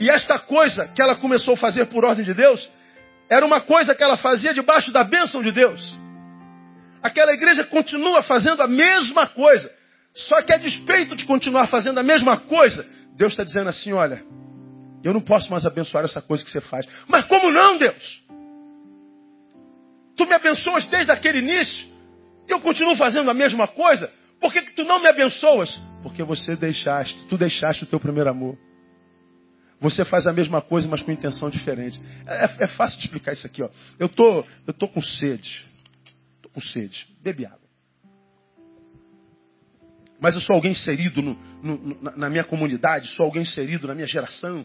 e 0.00 0.08
esta 0.08 0.38
coisa 0.38 0.88
que 0.88 1.02
ela 1.02 1.16
começou 1.16 1.52
a 1.52 1.56
fazer 1.58 1.84
por 1.86 2.02
ordem 2.02 2.24
de 2.24 2.32
Deus, 2.32 2.70
era 3.28 3.44
uma 3.44 3.60
coisa 3.60 3.94
que 3.94 4.02
ela 4.02 4.16
fazia 4.16 4.54
debaixo 4.54 4.90
da 4.90 5.04
bênção 5.04 5.42
de 5.42 5.52
Deus. 5.52 5.94
Aquela 7.02 7.34
igreja 7.34 7.62
continua 7.64 8.22
fazendo 8.22 8.62
a 8.62 8.66
mesma 8.66 9.26
coisa. 9.26 9.70
Só 10.14 10.40
que 10.42 10.52
a 10.54 10.56
despeito 10.56 11.14
de 11.14 11.26
continuar 11.26 11.66
fazendo 11.66 11.98
a 11.98 12.02
mesma 12.02 12.38
coisa, 12.38 12.86
Deus 13.18 13.32
está 13.32 13.42
dizendo 13.42 13.68
assim: 13.68 13.92
olha, 13.92 14.22
eu 15.04 15.12
não 15.12 15.20
posso 15.20 15.50
mais 15.50 15.66
abençoar 15.66 16.04
essa 16.04 16.22
coisa 16.22 16.42
que 16.42 16.50
você 16.50 16.62
faz. 16.62 16.86
Mas 17.06 17.26
como 17.26 17.50
não, 17.50 17.76
Deus? 17.76 18.25
Tu 20.16 20.26
me 20.26 20.34
abençoas 20.34 20.86
desde 20.86 21.12
aquele 21.12 21.38
início 21.38 21.88
e 22.48 22.52
eu 22.52 22.60
continuo 22.60 22.96
fazendo 22.96 23.30
a 23.30 23.34
mesma 23.34 23.68
coisa. 23.68 24.10
Por 24.40 24.52
que, 24.52 24.62
que 24.62 24.72
tu 24.72 24.84
não 24.84 25.00
me 25.00 25.08
abençoas? 25.08 25.80
Porque 26.02 26.22
você 26.22 26.56
deixaste, 26.56 27.26
tu 27.26 27.36
deixaste 27.36 27.84
o 27.84 27.86
teu 27.86 27.98
primeiro 27.98 28.30
amor. 28.30 28.56
Você 29.80 30.04
faz 30.04 30.26
a 30.26 30.32
mesma 30.32 30.62
coisa, 30.62 30.88
mas 30.88 31.02
com 31.02 31.12
intenção 31.12 31.50
diferente. 31.50 32.00
É, 32.26 32.44
é, 32.44 32.56
é 32.60 32.66
fácil 32.68 32.98
de 32.98 33.04
explicar 33.04 33.32
isso 33.32 33.46
aqui. 33.46 33.62
Ó. 33.62 33.68
Eu 33.98 34.08
tô, 34.08 34.44
eu 34.66 34.72
tô 34.72 34.88
com 34.88 35.02
sede. 35.02 35.66
Tô 36.40 36.48
com 36.48 36.60
sede. 36.60 37.06
Bebe 37.22 37.44
água 37.44 37.66
mas 40.20 40.34
eu 40.34 40.40
sou 40.40 40.54
alguém 40.54 40.72
inserido 40.72 41.20
no, 41.20 41.38
no, 41.62 42.16
na 42.16 42.30
minha 42.30 42.44
comunidade, 42.44 43.08
sou 43.08 43.24
alguém 43.24 43.42
inserido 43.42 43.86
na 43.86 43.94
minha 43.94 44.06
geração. 44.06 44.64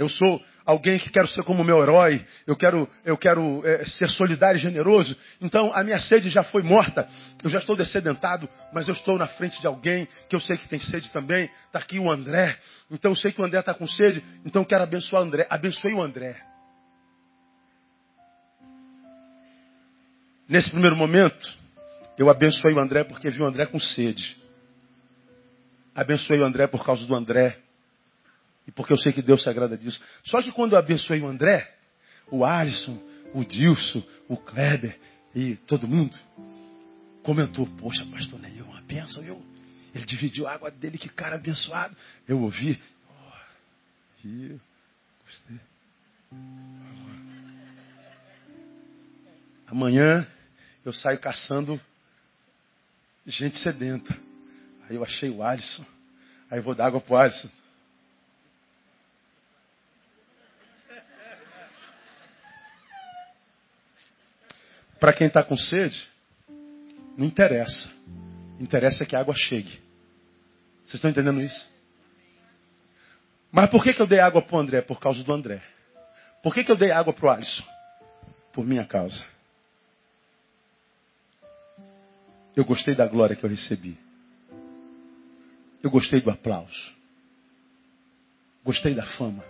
Eu 0.00 0.08
sou 0.08 0.42
alguém 0.64 0.98
que 0.98 1.10
quero 1.10 1.28
ser 1.28 1.42
como 1.42 1.62
meu 1.62 1.82
herói, 1.82 2.24
eu 2.46 2.56
quero, 2.56 2.88
eu 3.04 3.18
quero 3.18 3.60
é, 3.66 3.84
ser 3.84 4.08
solidário 4.08 4.56
e 4.56 4.58
generoso. 4.58 5.14
Então 5.42 5.70
a 5.74 5.84
minha 5.84 5.98
sede 5.98 6.30
já 6.30 6.42
foi 6.42 6.62
morta, 6.62 7.06
eu 7.44 7.50
já 7.50 7.58
estou 7.58 7.76
descedentado, 7.76 8.48
mas 8.72 8.88
eu 8.88 8.94
estou 8.94 9.18
na 9.18 9.26
frente 9.26 9.60
de 9.60 9.66
alguém 9.66 10.08
que 10.26 10.34
eu 10.34 10.40
sei 10.40 10.56
que 10.56 10.66
tem 10.66 10.80
sede 10.80 11.10
também. 11.10 11.50
Está 11.66 11.80
aqui 11.80 11.98
o 11.98 12.10
André, 12.10 12.56
então 12.90 13.10
eu 13.10 13.14
sei 13.14 13.30
que 13.30 13.42
o 13.42 13.44
André 13.44 13.60
está 13.60 13.74
com 13.74 13.86
sede, 13.86 14.24
então 14.42 14.62
eu 14.62 14.66
quero 14.66 14.84
abençoar 14.84 15.20
o 15.20 15.26
André. 15.26 15.46
Abençoe 15.50 15.92
o 15.92 16.00
André. 16.00 16.40
Nesse 20.48 20.70
primeiro 20.70 20.96
momento, 20.96 21.58
eu 22.16 22.30
abençoei 22.30 22.72
o 22.72 22.80
André 22.80 23.04
porque 23.04 23.28
vi 23.28 23.42
o 23.42 23.46
André 23.46 23.66
com 23.66 23.78
sede. 23.78 24.34
Abençoei 25.94 26.40
o 26.40 26.44
André 26.46 26.66
por 26.68 26.86
causa 26.86 27.04
do 27.04 27.14
André. 27.14 27.58
E 28.70 28.72
porque 28.72 28.92
eu 28.92 28.98
sei 28.98 29.12
que 29.12 29.20
Deus 29.20 29.42
se 29.42 29.50
agrada 29.50 29.76
disso. 29.76 30.00
Só 30.22 30.40
que 30.40 30.52
quando 30.52 30.74
eu 30.74 30.78
abençoei 30.78 31.20
o 31.20 31.26
André, 31.26 31.68
o 32.30 32.44
Alisson, 32.44 33.02
o 33.34 33.44
Dilson, 33.44 34.00
o 34.28 34.36
Kleber 34.36 34.96
e 35.34 35.56
todo 35.56 35.88
mundo 35.88 36.16
comentou, 37.24 37.66
poxa, 37.66 38.06
pastor 38.06 38.38
Neil, 38.38 38.64
uma 38.64 38.80
benção, 38.82 39.24
viu? 39.24 39.44
Ele 39.92 40.04
dividiu 40.06 40.46
a 40.46 40.54
água 40.54 40.70
dele, 40.70 40.98
que 40.98 41.08
cara 41.08 41.34
abençoado. 41.34 41.96
Eu 42.28 42.40
ouvi. 42.42 42.80
Oh, 43.08 44.28
e 44.28 44.56
gostei. 45.24 45.60
Amanhã 49.66 50.24
eu 50.84 50.92
saio 50.92 51.18
caçando 51.18 51.80
gente 53.26 53.58
sedenta. 53.58 54.16
Aí 54.88 54.94
eu 54.94 55.02
achei 55.02 55.28
o 55.28 55.42
Alisson. 55.42 55.84
Aí 56.48 56.60
eu 56.60 56.62
vou 56.62 56.76
dar 56.76 56.86
água 56.86 57.00
pro 57.00 57.16
Alisson. 57.16 57.50
Para 65.00 65.14
quem 65.14 65.26
está 65.26 65.42
com 65.42 65.56
sede, 65.56 66.06
não 67.16 67.26
interessa. 67.26 67.90
Interessa 68.60 69.06
que 69.06 69.16
a 69.16 69.20
água 69.20 69.34
chegue. 69.34 69.80
Vocês 70.84 70.94
estão 70.96 71.10
entendendo 71.10 71.40
isso? 71.40 71.70
Mas 73.50 73.70
por 73.70 73.82
que, 73.82 73.94
que 73.94 74.02
eu 74.02 74.06
dei 74.06 74.20
água 74.20 74.42
para 74.42 74.56
o 74.56 74.60
André? 74.60 74.82
Por 74.82 75.00
causa 75.00 75.24
do 75.24 75.32
André. 75.32 75.62
Por 76.42 76.54
que, 76.54 76.62
que 76.62 76.70
eu 76.70 76.76
dei 76.76 76.90
água 76.90 77.12
para 77.12 77.26
o 77.26 77.30
Alisson? 77.30 77.64
Por 78.52 78.64
minha 78.64 78.86
causa. 78.86 79.24
Eu 82.54 82.64
gostei 82.64 82.94
da 82.94 83.06
glória 83.06 83.34
que 83.34 83.44
eu 83.44 83.50
recebi. 83.50 83.98
Eu 85.82 85.90
gostei 85.90 86.20
do 86.20 86.30
aplauso. 86.30 86.92
Gostei 88.62 88.94
da 88.94 89.06
fama. 89.16 89.42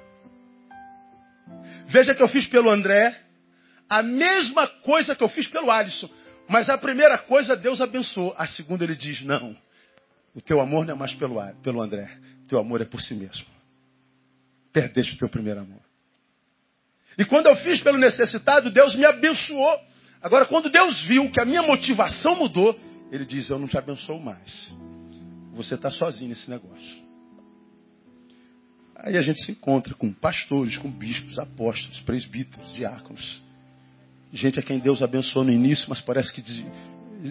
Veja 1.88 2.14
que 2.14 2.22
eu 2.22 2.28
fiz 2.28 2.46
pelo 2.46 2.70
André 2.70 3.20
a 3.90 4.04
mesma 4.04 4.68
coisa 4.68 5.16
que 5.16 5.24
eu 5.24 5.28
fiz 5.28 5.48
pelo 5.48 5.68
Alisson. 5.68 6.08
Mas 6.48 6.70
a 6.70 6.78
primeira 6.78 7.18
coisa 7.18 7.56
Deus 7.56 7.80
abençoou. 7.80 8.32
A 8.38 8.46
segunda 8.46 8.84
ele 8.84 8.94
diz: 8.94 9.20
não. 9.22 9.56
O 10.32 10.40
teu 10.40 10.60
amor 10.60 10.86
não 10.86 10.94
é 10.94 10.96
mais 10.96 11.12
pelo, 11.14 11.42
pelo 11.62 11.82
André. 11.82 12.08
Teu 12.48 12.60
amor 12.60 12.80
é 12.80 12.84
por 12.84 13.00
si 13.00 13.14
mesmo. 13.14 13.46
Perdeste 14.72 15.14
o 15.14 15.18
teu 15.18 15.28
primeiro 15.28 15.60
amor. 15.60 15.80
E 17.18 17.24
quando 17.24 17.48
eu 17.48 17.56
fiz 17.56 17.82
pelo 17.82 17.98
necessitado, 17.98 18.70
Deus 18.70 18.94
me 18.94 19.04
abençoou. 19.04 19.80
Agora, 20.22 20.46
quando 20.46 20.70
Deus 20.70 21.02
viu 21.02 21.30
que 21.32 21.40
a 21.40 21.44
minha 21.44 21.62
motivação 21.62 22.36
mudou, 22.36 22.78
Ele 23.10 23.24
diz: 23.24 23.50
Eu 23.50 23.58
não 23.58 23.66
te 23.66 23.76
abençoo 23.76 24.20
mais. 24.20 24.72
Você 25.54 25.74
está 25.74 25.90
sozinho 25.90 26.28
nesse 26.28 26.48
negócio. 26.48 27.10
Aí 28.94 29.16
a 29.16 29.22
gente 29.22 29.42
se 29.44 29.52
encontra 29.52 29.94
com 29.94 30.12
pastores, 30.12 30.78
com 30.78 30.90
bispos, 30.90 31.38
apóstolos, 31.38 32.00
presbíteros, 32.00 32.72
diáconos. 32.74 33.49
Gente 34.32 34.60
a 34.60 34.62
quem 34.62 34.78
Deus 34.78 35.02
abençoou 35.02 35.44
no 35.44 35.50
início, 35.50 35.86
mas 35.88 36.00
parece 36.00 36.32
que 36.32 36.40
de, 36.40 36.64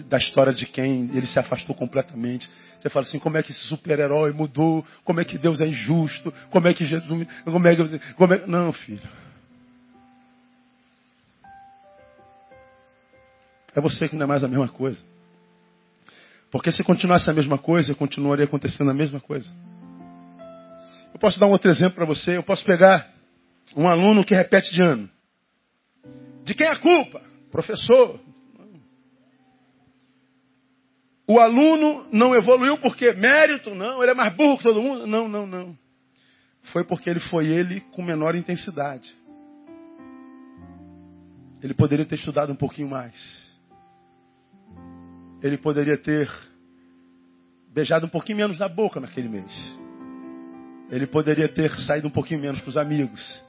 da 0.02 0.18
história 0.18 0.52
de 0.52 0.66
quem 0.66 1.10
ele 1.14 1.26
se 1.26 1.38
afastou 1.38 1.74
completamente. 1.74 2.48
Você 2.78 2.88
fala 2.88 3.04
assim, 3.04 3.18
como 3.18 3.36
é 3.36 3.42
que 3.42 3.52
esse 3.52 3.64
super-herói 3.64 4.32
mudou? 4.32 4.84
Como 5.04 5.20
é 5.20 5.24
que 5.24 5.38
Deus 5.38 5.60
é 5.60 5.66
injusto? 5.66 6.32
Como 6.50 6.68
é 6.68 6.74
que 6.74 6.86
Jesus. 6.86 7.26
Como 7.44 7.68
é 7.68 7.76
que, 7.76 7.98
como 8.14 8.34
é... 8.34 8.46
Não, 8.46 8.72
filho. 8.72 9.08
É 13.74 13.80
você 13.80 14.08
que 14.08 14.16
não 14.16 14.24
é 14.24 14.26
mais 14.26 14.42
a 14.42 14.48
mesma 14.48 14.68
coisa. 14.68 15.00
Porque 16.50 16.72
se 16.72 16.82
continuasse 16.82 17.30
a 17.30 17.34
mesma 17.34 17.58
coisa, 17.58 17.94
continuaria 17.94 18.44
acontecendo 18.44 18.90
a 18.90 18.94
mesma 18.94 19.20
coisa. 19.20 19.48
Eu 21.12 21.20
posso 21.20 21.38
dar 21.38 21.46
um 21.46 21.50
outro 21.50 21.70
exemplo 21.70 21.94
para 21.94 22.06
você. 22.06 22.36
Eu 22.36 22.42
posso 22.42 22.64
pegar 22.64 23.08
um 23.76 23.88
aluno 23.88 24.24
que 24.24 24.34
repete 24.34 24.74
de 24.74 24.82
ano. 24.82 25.08
De 26.50 26.54
quem 26.56 26.66
é 26.66 26.72
a 26.72 26.80
culpa? 26.80 27.22
Professor. 27.52 28.18
O 31.24 31.38
aluno 31.38 32.08
não 32.10 32.34
evoluiu 32.34 32.76
porque 32.78 33.12
mérito, 33.12 33.72
não. 33.72 34.02
Ele 34.02 34.10
é 34.10 34.14
mais 34.14 34.34
burro 34.34 34.56
que 34.56 34.64
todo 34.64 34.82
mundo. 34.82 35.06
Não, 35.06 35.28
não, 35.28 35.46
não. 35.46 35.78
Foi 36.72 36.82
porque 36.82 37.08
ele 37.08 37.20
foi 37.20 37.46
ele 37.46 37.82
com 37.92 38.02
menor 38.02 38.34
intensidade. 38.34 39.16
Ele 41.62 41.72
poderia 41.72 42.04
ter 42.04 42.16
estudado 42.16 42.52
um 42.52 42.56
pouquinho 42.56 42.90
mais. 42.90 43.14
Ele 45.40 45.56
poderia 45.56 45.96
ter 45.96 46.28
beijado 47.72 48.06
um 48.06 48.10
pouquinho 48.10 48.38
menos 48.38 48.58
na 48.58 48.68
boca 48.68 48.98
naquele 48.98 49.28
mês. 49.28 49.52
Ele 50.90 51.06
poderia 51.06 51.46
ter 51.48 51.70
saído 51.86 52.08
um 52.08 52.10
pouquinho 52.10 52.40
menos 52.40 52.60
com 52.60 52.70
os 52.70 52.76
amigos. 52.76 53.40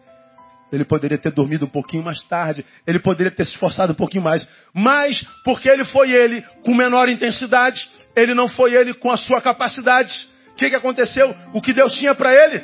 Ele 0.71 0.85
poderia 0.85 1.17
ter 1.17 1.31
dormido 1.31 1.65
um 1.65 1.69
pouquinho 1.69 2.03
mais 2.03 2.21
tarde. 2.23 2.65
Ele 2.87 2.99
poderia 2.99 3.31
ter 3.31 3.45
se 3.45 3.51
esforçado 3.51 3.91
um 3.91 3.95
pouquinho 3.95 4.23
mais. 4.23 4.47
Mas, 4.73 5.21
porque 5.43 5.67
ele 5.67 5.83
foi 5.85 6.11
ele 6.11 6.41
com 6.63 6.73
menor 6.73 7.09
intensidade, 7.09 7.89
ele 8.15 8.33
não 8.33 8.47
foi 8.47 8.73
ele 8.73 8.93
com 8.93 9.11
a 9.11 9.17
sua 9.17 9.41
capacidade. 9.41 10.29
O 10.53 10.55
que, 10.55 10.69
que 10.69 10.75
aconteceu? 10.75 11.35
O 11.53 11.61
que 11.61 11.73
Deus 11.73 11.93
tinha 11.97 12.15
para 12.15 12.33
ele 12.33 12.63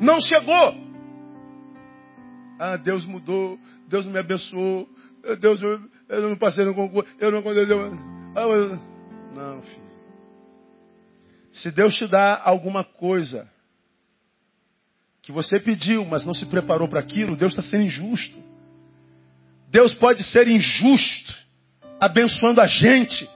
não 0.00 0.20
chegou. 0.20 0.74
Ah, 2.58 2.76
Deus 2.76 3.04
mudou. 3.04 3.58
Deus 3.88 4.06
me 4.06 4.18
abençoou. 4.18 4.88
Deus, 5.40 5.60
eu, 5.62 5.80
não 6.08 6.36
passei 6.36 6.64
no 6.64 6.74
concurso. 6.74 7.08
Eu 7.18 7.30
não. 7.30 7.42
Ah, 8.34 8.78
não, 9.34 9.62
filho. 9.62 9.82
Se 11.52 11.70
Deus 11.70 11.94
te 11.94 12.06
dá 12.06 12.40
alguma 12.42 12.82
coisa 12.82 13.51
que 15.22 15.30
você 15.30 15.60
pediu, 15.60 16.04
mas 16.04 16.26
não 16.26 16.34
se 16.34 16.44
preparou 16.46 16.88
para 16.88 16.98
aquilo, 16.98 17.36
Deus 17.36 17.52
está 17.52 17.62
sendo 17.62 17.84
injusto. 17.84 18.36
Deus 19.70 19.94
pode 19.94 20.24
ser 20.24 20.48
injusto, 20.48 21.34
abençoando 22.00 22.60
a 22.60 22.66
gente, 22.66 23.30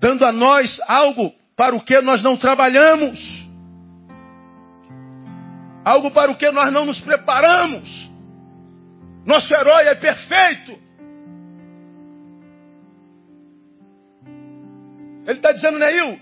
dando 0.00 0.24
a 0.24 0.32
nós 0.32 0.80
algo 0.88 1.32
para 1.54 1.76
o 1.76 1.84
que 1.84 2.00
nós 2.00 2.22
não 2.22 2.36
trabalhamos, 2.36 3.18
algo 5.84 6.10
para 6.10 6.30
o 6.30 6.36
que 6.36 6.50
nós 6.50 6.72
não 6.72 6.86
nos 6.86 6.98
preparamos. 7.00 7.88
Nosso 9.26 9.54
herói 9.54 9.88
é 9.88 9.94
perfeito. 9.94 10.86
Ele 15.26 15.38
está 15.38 15.52
dizendo, 15.52 15.78
Neil, 15.78 16.20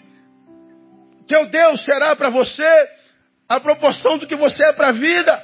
teu 1.29 1.49
Deus 1.49 1.85
será 1.85 2.17
para 2.17 2.31
você 2.31 2.89
a 3.49 3.61
proporção 3.61 4.19
do 4.19 4.27
que 4.27 4.37
você 4.37 4.65
é 4.69 4.73
para 4.73 4.89
a 4.89 4.93
vida. 4.93 5.43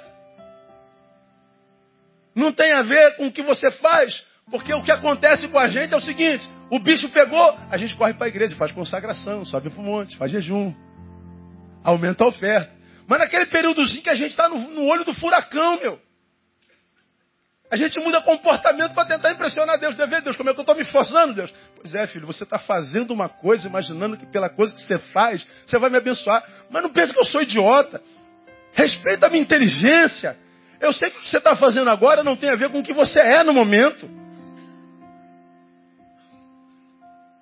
Não 2.34 2.52
tem 2.52 2.72
a 2.72 2.82
ver 2.82 3.16
com 3.16 3.26
o 3.26 3.32
que 3.32 3.42
você 3.42 3.70
faz, 3.72 4.24
porque 4.50 4.72
o 4.72 4.82
que 4.82 4.92
acontece 4.92 5.46
com 5.48 5.58
a 5.58 5.68
gente 5.68 5.92
é 5.92 5.96
o 5.96 6.00
seguinte: 6.00 6.48
o 6.70 6.78
bicho 6.78 7.08
pegou, 7.10 7.58
a 7.70 7.76
gente 7.76 7.94
corre 7.96 8.14
para 8.14 8.26
a 8.26 8.28
igreja, 8.28 8.56
faz 8.56 8.72
consagração, 8.72 9.44
sobe 9.44 9.70
para 9.70 9.80
o 9.80 9.84
monte, 9.84 10.16
faz 10.16 10.30
jejum, 10.30 10.74
aumenta 11.82 12.24
a 12.24 12.28
oferta. 12.28 12.72
Mas 13.06 13.18
naquele 13.18 13.46
períodozinho 13.46 14.02
que 14.02 14.10
a 14.10 14.14
gente 14.14 14.30
está 14.30 14.48
no, 14.48 14.58
no 14.58 14.86
olho 14.86 15.04
do 15.04 15.14
furacão, 15.14 15.80
meu. 15.80 16.00
A 17.70 17.76
gente 17.76 18.00
muda 18.00 18.20
comportamento 18.20 18.94
para 18.94 19.06
tentar 19.06 19.30
impressionar 19.30 19.78
Deus. 19.78 19.96
Deve 19.96 20.20
Deus, 20.22 20.36
como 20.36 20.50
é 20.50 20.52
que 20.52 20.58
eu 20.58 20.62
estou 20.62 20.74
me 20.74 20.82
esforçando, 20.82 21.34
Deus? 21.34 21.54
Pois 21.76 21.94
é, 21.94 22.04
filho, 22.08 22.26
você 22.26 22.42
está 22.42 22.58
fazendo 22.58 23.12
uma 23.12 23.28
coisa, 23.28 23.68
imaginando 23.68 24.16
que 24.16 24.26
pela 24.26 24.48
coisa 24.50 24.74
que 24.74 24.80
você 24.80 24.98
faz, 24.98 25.46
você 25.64 25.78
vai 25.78 25.88
me 25.88 25.96
abençoar. 25.96 26.44
Mas 26.68 26.82
não 26.82 26.90
pense 26.90 27.12
que 27.12 27.20
eu 27.20 27.24
sou 27.24 27.40
idiota. 27.40 28.02
Respeita 28.72 29.26
a 29.26 29.30
minha 29.30 29.42
inteligência. 29.42 30.36
Eu 30.80 30.92
sei 30.92 31.10
que 31.10 31.18
o 31.18 31.20
que 31.20 31.28
você 31.28 31.38
está 31.38 31.54
fazendo 31.54 31.88
agora 31.88 32.24
não 32.24 32.34
tem 32.34 32.50
a 32.50 32.56
ver 32.56 32.70
com 32.70 32.80
o 32.80 32.82
que 32.82 32.92
você 32.92 33.20
é 33.20 33.44
no 33.44 33.52
momento. 33.52 34.10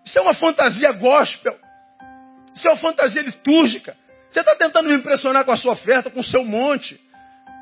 Isso 0.05 0.19
é 0.19 0.23
uma 0.23 0.35
fantasia 0.35 0.93
gospel. 0.93 1.57
Isso 2.55 2.69
é 2.69 2.71
uma 2.71 2.81
fantasia 2.81 3.23
litúrgica. 3.23 3.97
Você 4.31 4.41
está 4.41 4.55
tentando 4.57 4.91
me 4.91 4.95
impressionar 4.95 5.47
com 5.47 5.53
a 5.53 5.57
sua 5.57 5.73
oferta, 5.73 6.11
com 6.11 6.21
o 6.21 6.25
seu 6.25 6.45
monte 6.45 7.01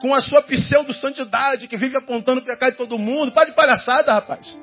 com 0.00 0.14
a 0.14 0.20
sua 0.20 0.42
pseudo-santidade 0.42 1.68
que 1.68 1.76
vive 1.76 1.96
apontando 1.96 2.40
o 2.40 2.44
pecado 2.44 2.72
de 2.72 2.78
todo 2.78 2.98
mundo. 2.98 3.32
Para 3.32 3.46
de 3.46 3.56
palhaçada, 3.56 4.12
rapaz. 4.12 4.56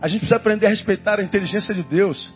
A 0.00 0.08
gente 0.08 0.20
precisa 0.20 0.36
aprender 0.36 0.66
a 0.66 0.70
respeitar 0.70 1.20
a 1.20 1.22
inteligência 1.22 1.74
de 1.74 1.82
Deus. 1.82 2.32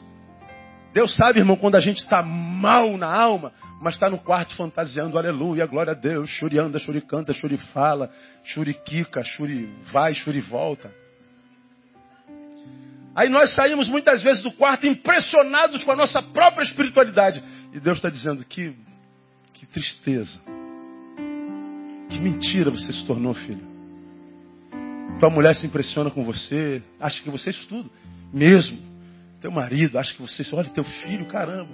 Deus 0.92 1.14
sabe, 1.16 1.40
irmão, 1.40 1.56
quando 1.56 1.74
a 1.74 1.80
gente 1.80 1.98
está 1.98 2.22
mal 2.22 2.96
na 2.96 3.12
alma, 3.12 3.52
mas 3.80 3.94
está 3.94 4.08
no 4.08 4.18
quarto 4.18 4.54
fantasiando, 4.56 5.18
aleluia, 5.18 5.66
glória 5.66 5.90
a 5.90 5.94
Deus, 5.94 6.30
churi 6.30 6.58
anda, 6.58 6.78
churi 6.78 7.00
canta, 7.00 7.32
churi 7.32 7.56
fala, 7.72 8.10
churi 8.44 8.74
quica, 8.74 9.22
churi 9.24 9.68
vai, 9.92 10.14
churi 10.14 10.40
volta. 10.40 10.90
Aí 13.14 13.28
nós 13.28 13.54
saímos 13.54 13.88
muitas 13.88 14.22
vezes 14.22 14.42
do 14.42 14.52
quarto 14.52 14.86
impressionados 14.86 15.82
com 15.84 15.92
a 15.92 15.96
nossa 15.96 16.20
própria 16.20 16.64
espiritualidade. 16.64 17.42
E 17.72 17.80
Deus 17.80 17.98
está 17.98 18.08
dizendo 18.08 18.44
que, 18.44 18.74
que 19.52 19.66
tristeza. 19.66 20.40
Que 22.14 22.20
mentira 22.20 22.70
você 22.70 22.92
se 22.92 23.04
tornou, 23.04 23.34
filho. 23.34 23.66
Tua 25.18 25.30
mulher 25.30 25.52
se 25.56 25.66
impressiona 25.66 26.10
com 26.10 26.24
você, 26.24 26.80
acha 27.00 27.20
que 27.20 27.28
você 27.28 27.50
é 27.50 27.52
tudo. 27.68 27.90
Mesmo. 28.32 28.78
Teu 29.40 29.50
marido 29.50 29.98
acha 29.98 30.14
que 30.14 30.22
você. 30.22 30.44
Olha, 30.54 30.68
teu 30.70 30.84
filho, 30.84 31.26
caramba. 31.26 31.72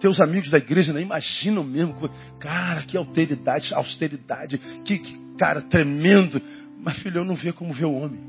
Teus 0.00 0.20
amigos 0.20 0.50
da 0.50 0.58
igreja 0.58 0.92
não 0.92 1.00
imaginam 1.00 1.62
mesmo. 1.62 1.94
Cara, 2.40 2.82
que 2.82 2.96
alteridade, 2.96 3.72
austeridade. 3.72 4.58
Que, 4.84 4.98
que 4.98 5.18
cara 5.38 5.62
tremendo. 5.62 6.42
Mas, 6.80 6.98
filho, 6.98 7.18
eu 7.18 7.24
não 7.24 7.36
vejo 7.36 7.54
como 7.54 7.72
ver 7.72 7.84
o 7.84 7.94
homem. 7.94 8.20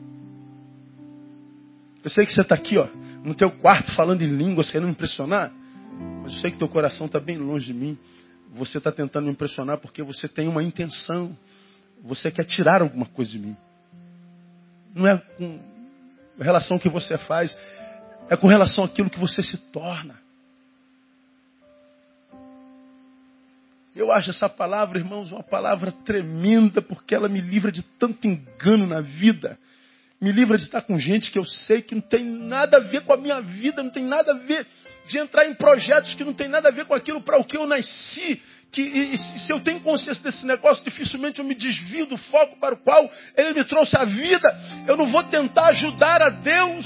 Eu 2.04 2.12
sei 2.12 2.24
que 2.24 2.32
você 2.32 2.42
está 2.42 2.54
aqui, 2.54 2.78
ó, 2.78 2.88
no 3.26 3.34
teu 3.34 3.50
quarto 3.50 3.96
falando 3.96 4.22
em 4.22 4.28
língua, 4.28 4.64
me 4.76 4.90
impressionar. 4.90 5.52
Mas 6.22 6.34
eu 6.34 6.40
sei 6.42 6.52
que 6.52 6.58
teu 6.58 6.70
coração 6.70 7.08
está 7.08 7.20
bem 7.20 7.38
longe 7.38 7.66
de 7.66 7.74
mim 7.74 7.98
você 8.54 8.80
está 8.80 8.92
tentando 8.92 9.26
me 9.26 9.32
impressionar 9.32 9.78
porque 9.78 10.02
você 10.02 10.28
tem 10.28 10.48
uma 10.48 10.64
intenção. 10.64 11.38
Você 12.04 12.32
quer 12.32 12.46
tirar 12.46 12.82
alguma 12.82 13.06
coisa 13.06 13.32
de 13.32 13.40
mim. 13.40 13.58
Não 14.94 15.08
é 15.08 15.18
com 15.18 15.60
relação 16.40 16.78
ao 16.78 16.82
que 16.82 16.90
você 16.90 17.18
faz, 17.18 17.56
é 18.30 18.36
com 18.36 18.48
relação 18.48 18.84
àquilo 18.84 19.10
que 19.10 19.20
você 19.20 19.44
se 19.44 19.58
torna. 19.72 20.18
Eu 23.96 24.12
acho 24.12 24.30
essa 24.30 24.48
palavra, 24.48 24.98
irmãos, 24.98 25.32
uma 25.32 25.44
palavra 25.44 25.92
tremenda, 25.92 26.82
porque 26.82 27.14
ela 27.14 27.28
me 27.28 27.42
livra 27.42 27.72
de 27.72 27.84
tanto 27.84 28.26
engano 28.28 28.88
na 28.88 29.02
vida. 29.02 29.60
Me 30.22 30.32
livra 30.32 30.58
de 30.58 30.64
estar 30.66 30.82
com 30.82 30.98
gente 30.98 31.32
que 31.32 31.38
eu 31.38 31.46
sei 31.46 31.82
que 31.82 31.96
não 31.96 32.02
tem 32.02 32.24
nada 32.24 32.78
a 32.78 32.80
ver 32.80 33.02
com 33.02 33.14
a 33.14 33.18
minha 33.18 33.42
vida, 33.42 33.84
não 33.84 33.90
tem 33.90 34.06
nada 34.06 34.32
a 34.32 34.38
ver 34.38 34.66
de 35.10 35.18
entrar 35.18 35.48
em 35.48 35.56
projetos 35.56 36.14
que 36.14 36.24
não 36.24 36.34
tem 36.34 36.48
nada 36.48 36.70
a 36.70 36.72
ver 36.72 36.86
com 36.86 36.94
aquilo 36.94 37.22
para 37.22 37.40
o 37.40 37.44
que 37.44 37.58
eu 37.58 37.66
nasci. 37.66 38.42
Que, 38.72 38.82
e, 38.82 39.16
e, 39.16 39.18
se 39.18 39.52
eu 39.52 39.60
tenho 39.62 39.82
consciência 39.82 40.24
desse 40.24 40.46
negócio, 40.46 40.84
dificilmente 40.86 41.40
eu 41.40 41.46
me 41.46 41.56
desvio 41.56 42.06
do 42.06 42.18
foco 42.18 42.60
para 42.60 42.76
o 42.76 42.78
qual 42.78 43.10
Ele 43.36 43.54
me 43.56 43.66
trouxe 43.66 43.98
a 43.98 44.06
vida. 44.06 44.56
Eu 44.88 44.96
não 44.96 45.08
vou 45.08 45.24
tentar 45.24 45.70
ajudar 45.70 46.22
a 46.22 46.30
Deus 46.30 46.86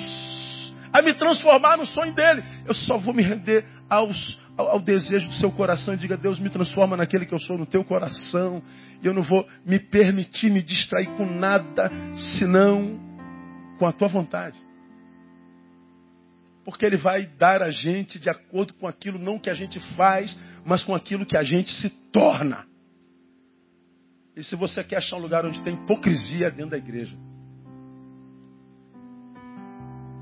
a 0.93 1.01
me 1.01 1.13
transformar 1.13 1.77
no 1.77 1.85
sonho 1.85 2.13
dele. 2.15 2.41
Eu 2.65 2.73
só 2.73 2.97
vou 2.97 3.13
me 3.13 3.21
render 3.21 3.65
aos, 3.89 4.39
ao, 4.57 4.69
ao, 4.69 4.79
desejo 4.79 5.27
do 5.27 5.33
seu 5.33 5.51
coração 5.51 5.93
e 5.93 5.97
diga: 5.97 6.15
Deus, 6.15 6.39
me 6.39 6.49
transforma 6.49 6.95
naquele 6.95 7.25
que 7.25 7.33
eu 7.33 7.39
sou 7.39 7.57
no 7.57 7.65
teu 7.65 7.83
coração. 7.83 8.63
E 9.01 9.05
eu 9.05 9.13
não 9.13 9.21
vou 9.21 9.45
me 9.65 9.79
permitir 9.79 10.49
me 10.49 10.63
distrair 10.63 11.07
com 11.17 11.25
nada, 11.25 11.91
senão 12.39 12.97
com 13.77 13.85
a 13.85 13.91
tua 13.91 14.07
vontade. 14.07 14.57
Porque 16.63 16.85
Ele 16.85 16.97
vai 16.97 17.25
dar 17.25 17.61
a 17.61 17.69
gente 17.69 18.19
de 18.19 18.29
acordo 18.29 18.73
com 18.73 18.87
aquilo 18.87 19.19
não 19.19 19.37
que 19.37 19.49
a 19.49 19.53
gente 19.53 19.79
faz, 19.95 20.37
mas 20.65 20.83
com 20.83 20.95
aquilo 20.95 21.25
que 21.25 21.37
a 21.37 21.43
gente 21.43 21.71
se 21.71 21.89
torna. 22.11 22.65
E 24.35 24.43
se 24.43 24.55
você 24.55 24.83
quer 24.83 24.97
achar 24.97 25.17
um 25.17 25.21
lugar 25.21 25.45
onde 25.45 25.61
tem 25.63 25.75
hipocrisia 25.75 26.49
dentro 26.49 26.71
da 26.71 26.77
igreja, 26.77 27.15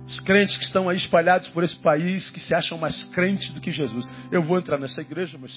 os 0.05 0.19
crentes 0.19 0.57
que 0.57 0.63
estão 0.63 0.89
aí 0.89 0.97
espalhados 0.97 1.47
por 1.49 1.63
esse 1.63 1.77
país, 1.77 2.29
que 2.29 2.39
se 2.39 2.53
acham 2.53 2.77
mais 2.77 3.01
crentes 3.05 3.49
do 3.51 3.61
que 3.61 3.71
Jesus. 3.71 4.05
Eu 4.29 4.43
vou 4.43 4.57
entrar 4.57 4.77
nessa 4.77 4.99
igreja, 4.99 5.37
mas 5.39 5.51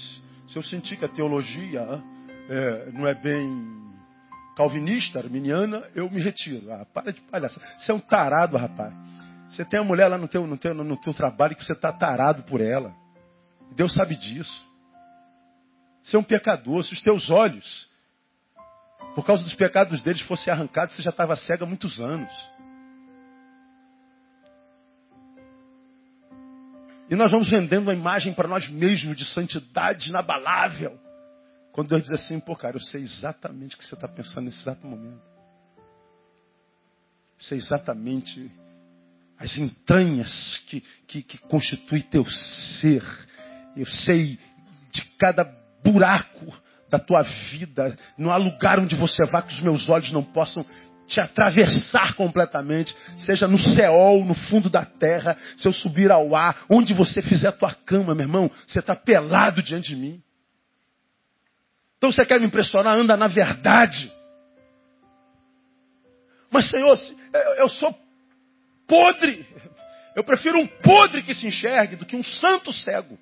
se 0.46 0.56
eu 0.56 0.62
sentir 0.62 0.96
que 0.96 1.04
a 1.04 1.08
teologia 1.08 1.80
é, 2.48 2.90
não 2.92 3.06
é 3.06 3.14
bem 3.14 3.82
calvinista, 4.56 5.18
arminiana, 5.18 5.82
eu 5.94 6.08
me 6.08 6.20
retiro. 6.20 6.72
Ah, 6.72 6.86
para 6.92 7.12
de 7.12 7.20
palhaça. 7.22 7.60
Você 7.78 7.90
é 7.90 7.94
um 7.94 8.00
tarado, 8.00 8.56
rapaz. 8.56 8.94
Você 9.48 9.64
tem 9.64 9.80
uma 9.80 9.86
mulher 9.86 10.08
lá 10.08 10.18
no 10.18 10.26
teu, 10.26 10.46
no 10.46 10.56
teu, 10.56 10.74
no 10.74 11.00
teu 11.00 11.14
trabalho 11.14 11.54
que 11.54 11.64
você 11.64 11.72
está 11.72 11.92
tarado 11.92 12.42
por 12.44 12.60
ela. 12.60 12.94
Deus 13.74 13.92
sabe 13.92 14.16
disso. 14.16 14.64
Você 16.02 16.16
é 16.16 16.18
um 16.18 16.24
pecador. 16.24 16.82
Se 16.84 16.92
os 16.92 17.02
teus 17.02 17.30
olhos, 17.30 17.88
por 19.14 19.24
causa 19.24 19.42
dos 19.42 19.54
pecados 19.54 20.02
deles, 20.02 20.20
fossem 20.22 20.52
arrancados, 20.52 20.96
você 20.96 21.02
já 21.02 21.10
estava 21.10 21.36
cego 21.36 21.64
há 21.64 21.66
muitos 21.66 22.00
anos. 22.00 22.32
E 27.08 27.14
nós 27.14 27.30
vamos 27.30 27.48
vendendo 27.48 27.84
uma 27.84 27.94
imagem 27.94 28.32
para 28.32 28.48
nós 28.48 28.68
mesmos 28.68 29.16
de 29.16 29.24
santidade 29.26 30.08
inabalável. 30.08 30.98
Quando 31.72 31.88
Deus 31.88 32.02
diz 32.02 32.12
assim, 32.12 32.40
pô, 32.40 32.56
cara, 32.56 32.76
eu 32.76 32.80
sei 32.80 33.02
exatamente 33.02 33.74
o 33.74 33.78
que 33.78 33.84
você 33.84 33.94
está 33.94 34.08
pensando 34.08 34.44
nesse 34.44 34.60
exato 34.62 34.86
momento. 34.86 35.22
Eu 37.36 37.44
sei 37.44 37.58
exatamente 37.58 38.50
as 39.38 39.56
entranhas 39.58 40.62
que, 40.66 40.82
que, 41.06 41.22
que 41.22 41.38
constitui 41.38 42.02
teu 42.02 42.24
ser. 42.80 43.02
Eu 43.76 43.86
sei 43.86 44.38
de 44.92 45.02
cada 45.18 45.44
buraco 45.84 46.52
da 46.90 46.98
tua 46.98 47.22
vida. 47.22 47.98
Não 48.16 48.30
há 48.30 48.36
lugar 48.36 48.78
onde 48.78 48.94
você 48.94 49.24
vá 49.26 49.42
que 49.42 49.52
os 49.52 49.60
meus 49.60 49.88
olhos 49.88 50.12
não 50.12 50.22
possam 50.22 50.64
te 51.06 51.20
atravessar 51.20 52.14
completamente, 52.14 52.96
seja 53.18 53.46
no 53.46 53.58
céu, 53.58 54.24
no 54.24 54.34
fundo 54.34 54.70
da 54.70 54.86
terra, 54.86 55.36
se 55.56 55.68
eu 55.68 55.72
subir 55.72 56.10
ao 56.10 56.34
ar, 56.34 56.64
onde 56.70 56.94
você 56.94 57.20
fizer 57.20 57.48
a 57.48 57.52
tua 57.52 57.74
cama, 57.74 58.14
meu 58.14 58.24
irmão, 58.24 58.50
você 58.66 58.78
está 58.78 58.96
pelado 58.96 59.62
diante 59.62 59.88
de 59.88 59.96
mim. 59.96 60.22
Então 61.98 62.10
você 62.10 62.24
quer 62.24 62.40
me 62.40 62.46
impressionar? 62.46 62.96
Anda 62.96 63.16
na 63.16 63.28
verdade. 63.28 64.10
Mas, 66.50 66.70
Senhor, 66.70 66.96
eu 67.58 67.68
sou 67.68 67.92
podre. 68.86 69.46
Eu 70.14 70.22
prefiro 70.22 70.58
um 70.58 70.66
podre 70.66 71.22
que 71.22 71.34
se 71.34 71.46
enxergue 71.46 71.96
do 71.96 72.06
que 72.06 72.16
um 72.16 72.22
santo 72.22 72.72
cego. 72.72 73.18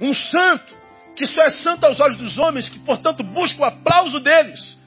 Um 0.00 0.14
santo 0.14 0.76
que 1.16 1.26
só 1.26 1.42
é 1.42 1.50
santo 1.50 1.84
aos 1.84 1.98
olhos 1.98 2.16
dos 2.16 2.38
homens, 2.38 2.68
que 2.68 2.78
portanto 2.80 3.24
busca 3.24 3.60
o 3.60 3.64
aplauso 3.64 4.20
deles. 4.20 4.78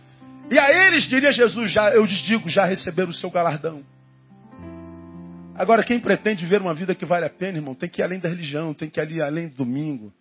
E 0.50 0.58
a 0.58 0.70
eles, 0.70 1.08
diria 1.08 1.32
Jesus, 1.32 1.72
já, 1.72 1.92
eu 1.92 2.06
lhes 2.06 2.20
digo, 2.24 2.48
já 2.48 2.64
receberam 2.64 3.10
o 3.10 3.14
seu 3.14 3.30
galardão. 3.30 3.84
Agora, 5.56 5.84
quem 5.84 6.00
pretende 6.00 6.46
ver 6.46 6.62
uma 6.62 6.74
vida 6.74 6.96
que 6.96 7.06
vale 7.06 7.26
a 7.26 7.30
pena, 7.30 7.58
irmão, 7.58 7.76
tem 7.76 7.90
que 7.90 8.02
ir 8.02 8.06
além 8.06 8.20
da 8.20 8.30
religião, 8.30 8.74
tem 8.74 8.90
que 8.90 9.02
ir 9.02 9.22
além 9.22 9.50
do 9.50 9.56
domingo. 9.56 10.14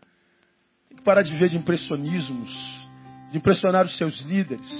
Tem 0.88 0.98
que 0.98 1.04
parar 1.04 1.22
de 1.22 1.34
ver 1.36 1.48
de 1.48 1.56
impressionismos, 1.56 2.50
de 3.30 3.38
impressionar 3.38 3.84
os 3.84 3.96
seus 3.96 4.20
líderes 4.22 4.70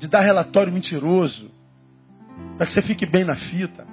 de 0.00 0.08
dar 0.08 0.22
relatório 0.22 0.72
mentiroso, 0.72 1.50
para 2.56 2.66
que 2.66 2.72
você 2.72 2.82
fique 2.82 3.04
bem 3.06 3.22
na 3.22 3.34
fita. 3.34 3.86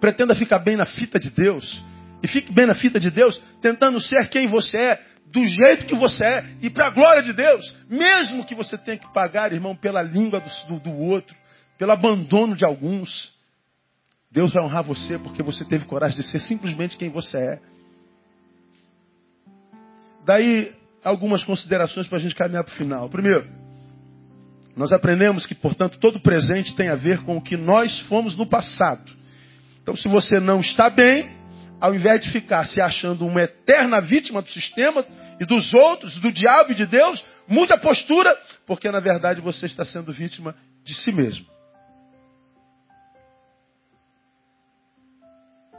Pretenda 0.00 0.34
ficar 0.34 0.58
bem 0.58 0.76
na 0.76 0.86
fita 0.86 1.20
de 1.20 1.30
Deus. 1.30 1.84
E 2.22 2.28
fique 2.28 2.52
bem 2.52 2.66
na 2.66 2.74
fita 2.74 2.98
de 2.98 3.10
Deus, 3.10 3.38
tentando 3.60 4.00
ser 4.00 4.28
quem 4.30 4.46
você 4.46 4.78
é, 4.78 5.02
do 5.26 5.44
jeito 5.44 5.84
que 5.84 5.94
você 5.94 6.24
é, 6.24 6.44
e 6.62 6.70
para 6.70 6.86
a 6.86 6.90
glória 6.90 7.22
de 7.22 7.34
Deus. 7.34 7.76
Mesmo 7.88 8.46
que 8.46 8.54
você 8.54 8.78
tenha 8.78 8.98
que 8.98 9.12
pagar, 9.12 9.52
irmão, 9.52 9.76
pela 9.76 10.00
língua 10.00 10.40
do, 10.40 10.80
do, 10.80 10.96
outro, 10.98 11.36
pelo 11.78 11.92
abandono 11.92 12.56
de 12.56 12.64
alguns. 12.64 13.30
Deus 14.30 14.54
vai 14.54 14.64
honrar 14.64 14.82
você 14.82 15.18
porque 15.18 15.42
você 15.42 15.64
teve 15.66 15.84
coragem 15.84 16.16
de 16.16 16.24
ser 16.24 16.40
simplesmente 16.40 16.96
quem 16.96 17.10
você 17.10 17.36
é. 17.36 17.60
Daí, 20.24 20.74
algumas 21.04 21.44
considerações 21.44 22.08
para 22.08 22.16
a 22.16 22.20
gente 22.20 22.34
caminhar 22.34 22.64
para 22.64 22.72
o 22.72 22.76
final. 22.76 23.08
Primeiro, 23.10 23.65
nós 24.76 24.92
aprendemos 24.92 25.46
que, 25.46 25.54
portanto, 25.54 25.98
todo 25.98 26.20
presente 26.20 26.76
tem 26.76 26.90
a 26.90 26.94
ver 26.94 27.24
com 27.24 27.38
o 27.38 27.42
que 27.42 27.56
nós 27.56 27.98
fomos 28.02 28.36
no 28.36 28.46
passado. 28.46 29.10
Então, 29.82 29.96
se 29.96 30.06
você 30.06 30.38
não 30.38 30.60
está 30.60 30.90
bem, 30.90 31.34
ao 31.80 31.94
invés 31.94 32.22
de 32.22 32.30
ficar 32.30 32.64
se 32.64 32.82
achando 32.82 33.26
uma 33.26 33.40
eterna 33.40 34.00
vítima 34.02 34.42
do 34.42 34.50
sistema 34.50 35.04
e 35.40 35.46
dos 35.46 35.72
outros, 35.72 36.16
do 36.18 36.30
diabo 36.30 36.72
e 36.72 36.74
de 36.74 36.84
Deus, 36.84 37.24
mude 37.48 37.72
a 37.72 37.78
postura, 37.78 38.36
porque 38.66 38.90
na 38.90 39.00
verdade 39.00 39.40
você 39.40 39.64
está 39.64 39.84
sendo 39.84 40.12
vítima 40.12 40.54
de 40.84 40.94
si 40.94 41.10
mesmo. 41.10 41.46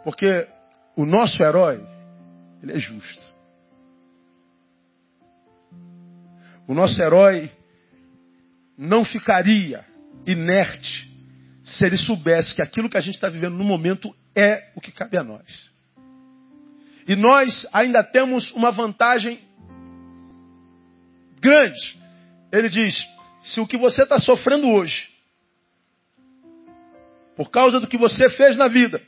Porque 0.04 0.48
o 0.96 1.06
nosso 1.06 1.42
herói, 1.44 1.86
ele 2.64 2.74
é 2.74 2.80
justo. 2.80 3.22
O 6.68 6.74
nosso 6.74 7.02
herói, 7.02 7.52
não 8.78 9.04
ficaria 9.04 9.84
inerte 10.26 11.08
se 11.64 11.84
ele 11.84 11.98
soubesse 11.98 12.54
que 12.56 12.62
aquilo 12.62 12.90
que 12.90 12.98
a 12.98 13.02
gente 13.02 13.16
está 13.16 13.28
vivendo 13.28 13.58
no 13.58 13.64
momento 13.64 14.14
é 14.36 14.72
o 14.76 14.82
que 14.82 14.92
cabe 14.92 15.18
a 15.18 15.24
nós. 15.24 15.70
E 17.08 17.16
nós 17.16 17.68
ainda 17.74 18.04
temos 18.04 18.52
uma 18.52 18.72
vantagem 18.72 19.40
grande. 21.40 21.98
Ele 22.52 22.70
diz: 22.70 22.96
se 23.42 23.60
o 23.60 23.68
que 23.68 23.78
você 23.78 24.04
está 24.04 24.20
sofrendo 24.20 24.68
hoje, 24.70 25.10
por 27.36 27.50
causa 27.50 27.80
do 27.80 27.88
que 27.88 27.98
você 27.98 28.30
fez 28.30 28.58
na 28.58 28.68
vida, 28.68 29.02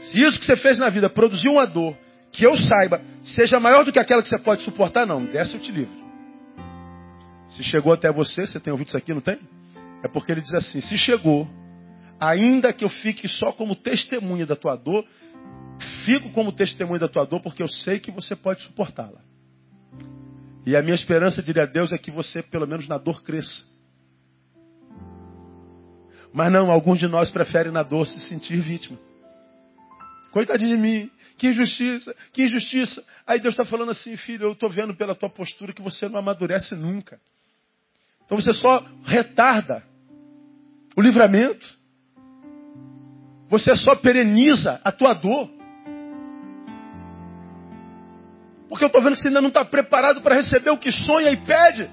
se 0.00 0.18
isso 0.18 0.38
que 0.38 0.46
você 0.46 0.56
fez 0.56 0.78
na 0.78 0.88
vida 0.88 1.10
produziu 1.10 1.52
uma 1.52 1.66
dor, 1.66 1.96
que 2.32 2.44
eu 2.44 2.56
saiba, 2.56 3.02
seja 3.22 3.60
maior 3.60 3.84
do 3.84 3.92
que 3.92 3.98
aquela 3.98 4.22
que 4.22 4.28
você 4.28 4.38
pode 4.38 4.62
suportar, 4.62 5.06
não, 5.06 5.24
dessa 5.24 5.56
eu 5.56 5.60
te 5.60 5.70
livro. 5.70 6.09
Se 7.50 7.62
chegou 7.64 7.92
até 7.92 8.10
você, 8.12 8.46
você 8.46 8.60
tem 8.60 8.72
ouvido 8.72 8.88
isso 8.88 8.96
aqui, 8.96 9.12
não 9.12 9.20
tem? 9.20 9.38
É 10.02 10.08
porque 10.08 10.32
ele 10.32 10.40
diz 10.40 10.54
assim: 10.54 10.80
se 10.80 10.96
chegou, 10.96 11.48
ainda 12.18 12.72
que 12.72 12.84
eu 12.84 12.88
fique 12.88 13.28
só 13.28 13.52
como 13.52 13.74
testemunha 13.74 14.46
da 14.46 14.56
tua 14.56 14.76
dor, 14.76 15.04
fico 16.04 16.30
como 16.32 16.52
testemunha 16.52 17.00
da 17.00 17.08
tua 17.08 17.24
dor 17.24 17.40
porque 17.40 17.62
eu 17.62 17.68
sei 17.68 17.98
que 17.98 18.10
você 18.10 18.36
pode 18.36 18.62
suportá-la. 18.62 19.20
E 20.66 20.76
a 20.76 20.82
minha 20.82 20.94
esperança, 20.94 21.42
diria 21.42 21.64
a 21.64 21.66
Deus, 21.66 21.92
é 21.92 21.98
que 21.98 22.10
você, 22.10 22.42
pelo 22.42 22.66
menos 22.66 22.86
na 22.86 22.98
dor, 22.98 23.22
cresça. 23.22 23.64
Mas 26.32 26.52
não, 26.52 26.70
alguns 26.70 26.98
de 26.98 27.08
nós 27.08 27.30
preferem 27.30 27.72
na 27.72 27.82
dor 27.82 28.06
se 28.06 28.20
sentir 28.28 28.60
vítima. 28.60 28.98
Coitadinho 30.30 30.76
de 30.76 30.80
mim, 30.80 31.10
que 31.38 31.48
injustiça, 31.48 32.14
que 32.32 32.44
injustiça. 32.44 33.04
Aí 33.26 33.40
Deus 33.40 33.54
está 33.54 33.64
falando 33.64 33.90
assim, 33.90 34.16
filho, 34.16 34.44
eu 34.44 34.52
estou 34.52 34.70
vendo 34.70 34.94
pela 34.94 35.14
tua 35.14 35.28
postura 35.28 35.72
que 35.72 35.82
você 35.82 36.08
não 36.08 36.18
amadurece 36.18 36.74
nunca. 36.76 37.20
Então 38.30 38.40
você 38.40 38.52
só 38.52 38.86
retarda 39.04 39.82
o 40.96 41.02
livramento. 41.02 41.66
Você 43.48 43.74
só 43.74 43.96
pereniza 43.96 44.80
a 44.84 44.92
tua 44.92 45.14
dor. 45.14 45.50
Porque 48.68 48.84
eu 48.84 48.86
estou 48.86 49.02
vendo 49.02 49.14
que 49.16 49.20
você 49.20 49.26
ainda 49.26 49.40
não 49.40 49.48
está 49.48 49.64
preparado 49.64 50.20
para 50.20 50.36
receber 50.36 50.70
o 50.70 50.78
que 50.78 50.92
sonha 50.92 51.32
e 51.32 51.38
pede. 51.38 51.90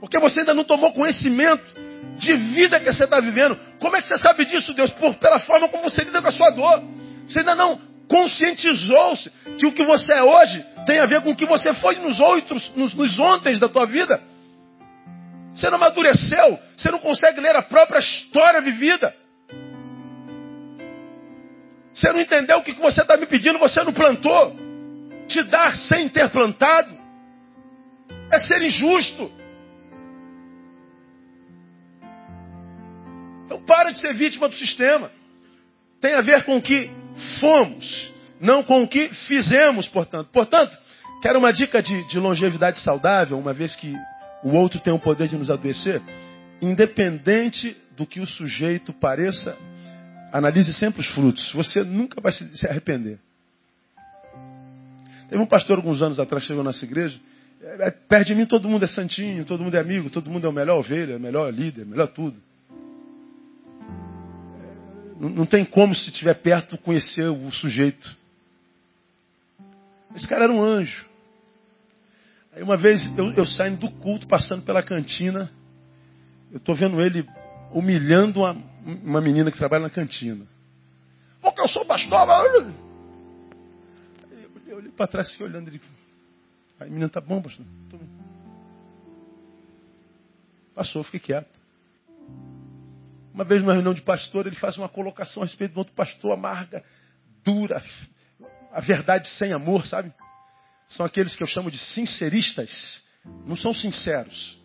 Porque 0.00 0.18
você 0.18 0.40
ainda 0.40 0.54
não 0.54 0.64
tomou 0.64 0.90
conhecimento 0.94 1.70
de 2.16 2.32
vida 2.34 2.80
que 2.80 2.90
você 2.90 3.04
está 3.04 3.20
vivendo. 3.20 3.58
Como 3.78 3.94
é 3.94 4.00
que 4.00 4.08
você 4.08 4.16
sabe 4.16 4.46
disso, 4.46 4.72
Deus? 4.72 4.90
Por, 4.92 5.16
pela 5.16 5.38
forma 5.40 5.68
como 5.68 5.82
você 5.82 6.00
lida 6.00 6.22
com 6.22 6.28
a 6.28 6.32
sua 6.32 6.48
dor. 6.48 6.82
Você 7.28 7.40
ainda 7.40 7.54
não 7.54 7.78
conscientizou-se 8.08 9.30
que 9.58 9.66
o 9.66 9.74
que 9.74 9.84
você 9.84 10.14
é 10.14 10.22
hoje 10.22 10.64
tem 10.86 10.98
a 10.98 11.04
ver 11.04 11.20
com 11.20 11.32
o 11.32 11.36
que 11.36 11.44
você 11.44 11.74
foi 11.74 11.96
nos 11.96 12.18
outros, 12.18 12.72
nos, 12.74 12.94
nos 12.94 13.18
ontem 13.18 13.58
da 13.58 13.68
tua 13.68 13.84
vida. 13.84 14.31
Você 15.54 15.68
não 15.68 15.76
amadureceu. 15.76 16.58
Você 16.76 16.90
não 16.90 16.98
consegue 16.98 17.40
ler 17.40 17.56
a 17.56 17.62
própria 17.62 17.98
história 17.98 18.60
vivida. 18.60 19.14
Você 21.94 22.10
não 22.10 22.20
entendeu 22.20 22.58
o 22.58 22.62
que 22.62 22.72
você 22.72 23.02
está 23.02 23.16
me 23.16 23.26
pedindo, 23.26 23.58
você 23.58 23.82
não 23.82 23.92
plantou. 23.92 24.56
Te 25.28 25.42
dar 25.44 25.76
sem 25.76 26.08
ter 26.08 26.30
plantado 26.30 26.96
é 28.30 28.38
ser 28.38 28.62
injusto. 28.62 29.30
Então 33.44 33.62
para 33.64 33.90
de 33.90 33.98
ser 33.98 34.14
vítima 34.14 34.48
do 34.48 34.54
sistema. 34.54 35.10
Tem 36.00 36.14
a 36.14 36.22
ver 36.22 36.44
com 36.44 36.56
o 36.56 36.62
que 36.62 36.90
fomos, 37.38 38.12
não 38.40 38.62
com 38.62 38.82
o 38.82 38.88
que 38.88 39.08
fizemos, 39.26 39.86
portanto. 39.88 40.30
Portanto, 40.32 40.76
quero 41.22 41.38
uma 41.38 41.52
dica 41.52 41.82
de, 41.82 42.08
de 42.08 42.18
longevidade 42.18 42.80
saudável, 42.80 43.38
uma 43.38 43.52
vez 43.52 43.76
que 43.76 43.94
o 44.42 44.50
outro 44.56 44.80
tem 44.80 44.92
o 44.92 44.98
poder 44.98 45.28
de 45.28 45.36
nos 45.36 45.50
adoecer. 45.50 46.02
Independente 46.60 47.76
do 47.96 48.06
que 48.06 48.20
o 48.20 48.26
sujeito 48.26 48.92
pareça, 48.92 49.56
analise 50.32 50.72
sempre 50.74 51.00
os 51.00 51.06
frutos. 51.08 51.52
Você 51.52 51.82
nunca 51.84 52.20
vai 52.20 52.32
se 52.32 52.66
arrepender. 52.66 53.18
Teve 55.28 55.42
um 55.42 55.46
pastor 55.46 55.78
alguns 55.78 56.02
anos 56.02 56.20
atrás 56.20 56.44
chegou 56.44 56.62
na 56.62 56.70
nossa 56.70 56.84
igreja. 56.84 57.18
É, 57.62 57.88
é, 57.88 57.90
perto 57.90 58.28
de 58.28 58.34
mim 58.34 58.44
todo 58.44 58.68
mundo 58.68 58.84
é 58.84 58.88
santinho, 58.88 59.44
todo 59.44 59.62
mundo 59.62 59.76
é 59.76 59.80
amigo, 59.80 60.10
todo 60.10 60.30
mundo 60.30 60.46
é 60.46 60.50
o 60.50 60.52
melhor 60.52 60.78
ovelha, 60.78 61.18
melhor 61.18 61.52
líder, 61.52 61.86
melhor 61.86 62.08
tudo. 62.08 62.36
Não, 65.18 65.28
não 65.28 65.46
tem 65.46 65.64
como, 65.64 65.94
se 65.94 66.10
estiver 66.10 66.34
perto, 66.34 66.76
conhecer 66.78 67.28
o 67.28 67.50
sujeito. 67.52 68.16
Esse 70.14 70.28
cara 70.28 70.44
era 70.44 70.52
um 70.52 70.60
anjo. 70.60 71.06
Aí 72.52 72.62
uma 72.62 72.76
vez 72.76 73.02
eu, 73.16 73.32
eu 73.32 73.46
saindo 73.46 73.78
do 73.78 73.90
culto, 73.90 74.28
passando 74.28 74.62
pela 74.62 74.82
cantina, 74.82 75.50
eu 76.50 76.58
estou 76.58 76.74
vendo 76.74 77.00
ele 77.00 77.26
humilhando 77.72 78.40
uma, 78.40 78.52
uma 78.84 79.20
menina 79.22 79.50
que 79.50 79.56
trabalha 79.56 79.84
na 79.84 79.90
cantina. 79.90 80.46
Porque 81.40 81.60
eu 81.60 81.68
sou 81.68 81.84
pastor. 81.84 82.28
Eu, 82.52 82.72
eu 84.66 84.76
olhei 84.76 84.92
para 84.92 85.06
trás 85.06 85.28
e 85.28 85.32
fiquei 85.32 85.46
olhando 85.46 85.68
ele. 85.68 85.80
Aí 86.78 86.86
a 86.86 86.90
menina, 86.90 87.08
tá 87.08 87.20
bom, 87.20 87.40
pastor? 87.40 87.64
Passou, 90.74 91.02
fiquei 91.04 91.20
quieto. 91.20 91.60
Uma 93.32 93.44
vez 93.44 93.62
numa 93.62 93.72
reunião 93.72 93.94
de 93.94 94.02
pastor, 94.02 94.46
ele 94.46 94.56
faz 94.56 94.76
uma 94.76 94.90
colocação 94.90 95.42
a 95.42 95.46
respeito 95.46 95.72
de 95.72 95.78
outro 95.78 95.94
pastor 95.94 96.32
amarga, 96.32 96.84
dura, 97.42 97.82
a 98.70 98.80
verdade 98.80 99.26
sem 99.38 99.54
amor, 99.54 99.86
sabe? 99.86 100.12
São 100.92 101.06
aqueles 101.06 101.34
que 101.34 101.42
eu 101.42 101.46
chamo 101.46 101.70
de 101.70 101.78
sinceristas. 101.78 103.02
Não 103.46 103.56
são 103.56 103.72
sinceros. 103.72 104.60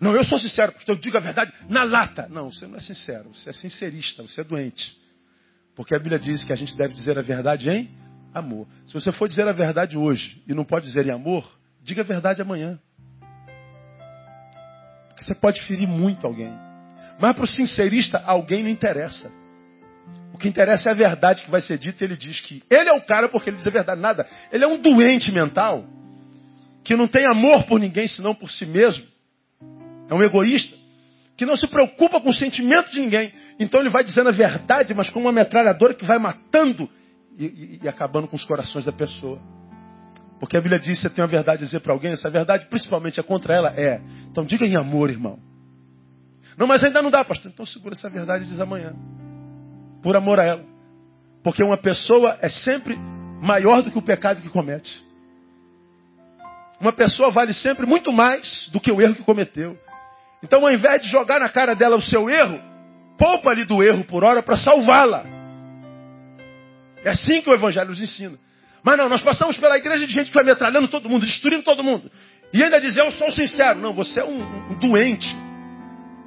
Não, 0.00 0.14
eu 0.14 0.22
sou 0.24 0.38
sincero, 0.38 0.72
pastor, 0.72 0.94
eu 0.94 1.00
digo 1.00 1.16
a 1.16 1.20
verdade 1.20 1.52
na 1.68 1.82
lata. 1.82 2.28
Não, 2.28 2.50
você 2.50 2.66
não 2.66 2.76
é 2.76 2.80
sincero, 2.80 3.30
você 3.30 3.50
é 3.50 3.52
sincerista, 3.52 4.22
você 4.22 4.42
é 4.42 4.44
doente. 4.44 4.94
Porque 5.74 5.94
a 5.94 5.98
Bíblia 5.98 6.18
diz 6.18 6.44
que 6.44 6.52
a 6.52 6.56
gente 6.56 6.76
deve 6.76 6.94
dizer 6.94 7.18
a 7.18 7.22
verdade 7.22 7.68
em 7.68 7.90
amor. 8.34 8.68
Se 8.86 8.94
você 8.94 9.10
for 9.10 9.28
dizer 9.28 9.48
a 9.48 9.52
verdade 9.52 9.96
hoje 9.96 10.42
e 10.46 10.54
não 10.54 10.64
pode 10.64 10.86
dizer 10.86 11.06
em 11.06 11.10
amor, 11.10 11.50
diga 11.82 12.02
a 12.02 12.04
verdade 12.04 12.42
amanhã. 12.42 12.78
Porque 15.08 15.24
você 15.24 15.34
pode 15.34 15.62
ferir 15.62 15.88
muito 15.88 16.26
alguém. 16.26 16.52
Mas 17.18 17.34
para 17.34 17.44
o 17.44 17.48
sincerista, 17.48 18.18
alguém 18.18 18.62
não 18.62 18.70
interessa. 18.70 19.32
O 20.36 20.38
que 20.38 20.48
interessa 20.48 20.90
é 20.90 20.92
a 20.92 20.94
verdade 20.94 21.42
que 21.42 21.50
vai 21.50 21.62
ser 21.62 21.78
dita. 21.78 22.04
Ele 22.04 22.14
diz 22.14 22.42
que 22.42 22.62
ele 22.68 22.90
é 22.90 22.92
o 22.92 23.00
cara 23.00 23.26
porque 23.26 23.48
ele 23.48 23.56
diz 23.56 23.66
a 23.66 23.70
verdade. 23.70 23.98
Nada. 23.98 24.26
Ele 24.52 24.62
é 24.62 24.66
um 24.66 24.76
doente 24.76 25.32
mental 25.32 25.86
que 26.84 26.94
não 26.94 27.08
tem 27.08 27.24
amor 27.26 27.64
por 27.64 27.80
ninguém 27.80 28.06
senão 28.06 28.34
por 28.34 28.50
si 28.50 28.66
mesmo. 28.66 29.02
É 30.10 30.14
um 30.14 30.22
egoísta 30.22 30.76
que 31.38 31.46
não 31.46 31.56
se 31.56 31.66
preocupa 31.66 32.20
com 32.20 32.28
o 32.28 32.34
sentimento 32.34 32.90
de 32.90 33.00
ninguém. 33.00 33.32
Então 33.58 33.80
ele 33.80 33.88
vai 33.88 34.04
dizendo 34.04 34.28
a 34.28 34.32
verdade, 34.32 34.92
mas 34.92 35.08
com 35.08 35.20
uma 35.20 35.32
metralhadora 35.32 35.94
que 35.94 36.04
vai 36.04 36.18
matando 36.18 36.86
e, 37.38 37.46
e, 37.46 37.80
e 37.82 37.88
acabando 37.88 38.28
com 38.28 38.36
os 38.36 38.44
corações 38.44 38.84
da 38.84 38.92
pessoa. 38.92 39.40
Porque 40.38 40.58
a 40.58 40.60
Bíblia 40.60 40.78
diz: 40.78 41.00
você 41.00 41.08
tem 41.08 41.24
uma 41.24 41.30
verdade 41.30 41.62
a 41.62 41.64
dizer 41.64 41.80
para 41.80 41.94
alguém, 41.94 42.12
essa 42.12 42.28
verdade 42.28 42.66
principalmente 42.66 43.18
é 43.18 43.22
contra 43.22 43.54
ela, 43.54 43.72
é. 43.74 44.02
Então 44.30 44.44
diga 44.44 44.66
em 44.66 44.76
amor, 44.76 45.08
irmão. 45.08 45.38
Não, 46.58 46.66
mas 46.66 46.84
ainda 46.84 47.00
não 47.00 47.10
dá, 47.10 47.24
pastor. 47.24 47.50
Então 47.50 47.64
segura 47.64 47.94
essa 47.94 48.10
verdade 48.10 48.44
e 48.44 48.48
diz 48.48 48.60
amanhã. 48.60 48.94
Por 50.02 50.16
amor 50.16 50.40
a 50.40 50.44
ela. 50.44 50.64
Porque 51.42 51.62
uma 51.62 51.76
pessoa 51.76 52.38
é 52.40 52.48
sempre 52.48 52.96
maior 53.40 53.82
do 53.82 53.90
que 53.90 53.98
o 53.98 54.02
pecado 54.02 54.42
que 54.42 54.48
comete. 54.48 55.04
Uma 56.80 56.92
pessoa 56.92 57.30
vale 57.30 57.54
sempre 57.54 57.86
muito 57.86 58.12
mais 58.12 58.68
do 58.72 58.80
que 58.80 58.92
o 58.92 59.00
erro 59.00 59.14
que 59.14 59.22
cometeu. 59.22 59.78
Então, 60.42 60.64
ao 60.64 60.72
invés 60.72 61.02
de 61.02 61.08
jogar 61.08 61.40
na 61.40 61.48
cara 61.48 61.74
dela 61.74 61.96
o 61.96 62.02
seu 62.02 62.28
erro, 62.28 62.60
poupa-lhe 63.18 63.64
do 63.64 63.82
erro 63.82 64.04
por 64.04 64.24
hora 64.24 64.42
para 64.42 64.56
salvá-la. 64.56 65.24
É 67.04 67.10
assim 67.10 67.40
que 67.40 67.48
o 67.48 67.54
Evangelho 67.54 67.88
nos 67.88 68.00
ensina. 68.00 68.38
Mas 68.84 68.98
não, 68.98 69.08
nós 69.08 69.22
passamos 69.22 69.56
pela 69.56 69.76
igreja 69.76 70.06
de 70.06 70.12
gente 70.12 70.28
que 70.28 70.34
vai 70.34 70.44
metralhando 70.44 70.88
todo 70.88 71.08
mundo, 71.08 71.24
destruindo 71.24 71.62
todo 71.62 71.82
mundo. 71.82 72.10
E 72.52 72.62
ainda 72.62 72.80
dizer, 72.80 73.00
eu 73.00 73.10
sou 73.12 73.32
sincero. 73.32 73.80
Não, 73.80 73.92
você 73.92 74.20
é 74.20 74.24
um, 74.24 74.40
um 74.70 74.78
doente 74.78 75.26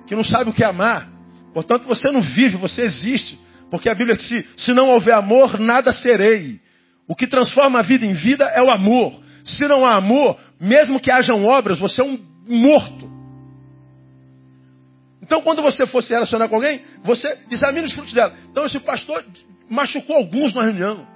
que 0.08 0.16
não 0.16 0.24
sabe 0.24 0.50
o 0.50 0.54
que 0.54 0.64
é 0.64 0.68
amar. 0.68 1.08
Portanto, 1.54 1.88
você 1.88 2.12
não 2.12 2.22
vive, 2.22 2.58
você 2.58 2.82
existe. 2.82 3.40
Porque 3.70 3.90
a 3.90 3.96
Bíblia 3.96 4.16
diz: 4.16 4.46
se, 4.58 4.74
não 4.74 4.90
houver 4.90 5.14
amor, 5.14 5.60
nada 5.60 5.92
serei. 5.94 6.60
O 7.08 7.16
que 7.16 7.28
transforma 7.28 7.80
a 7.80 7.82
vida 7.82 8.06
em 8.06 8.14
vida 8.14 8.46
é 8.46 8.62
o 8.62 8.70
amor. 8.70 9.22
Se 9.44 9.68
não 9.68 9.86
há 9.86 9.96
amor, 9.96 10.38
mesmo 10.60 11.00
que 11.00 11.12
hajam 11.12 11.46
obras, 11.46 11.80
você 11.80 12.02
é 12.02 12.06
um 12.06 12.20
morto. 12.48 13.10
Então, 15.22 15.42
quando 15.42 15.62
você 15.62 15.86
for 15.86 16.04
se 16.04 16.14
relacionar 16.14 16.48
com 16.48 16.56
alguém, 16.56 16.82
você 17.04 17.38
examina 17.52 17.86
os 17.86 17.94
frutos 17.94 18.14
dela. 18.14 18.34
Então, 18.52 18.66
esse 18.66 18.80
pastor 18.80 19.24
machucou 19.70 20.18
alguns 20.18 20.54
na 20.54 20.64
reunião. 20.64 21.08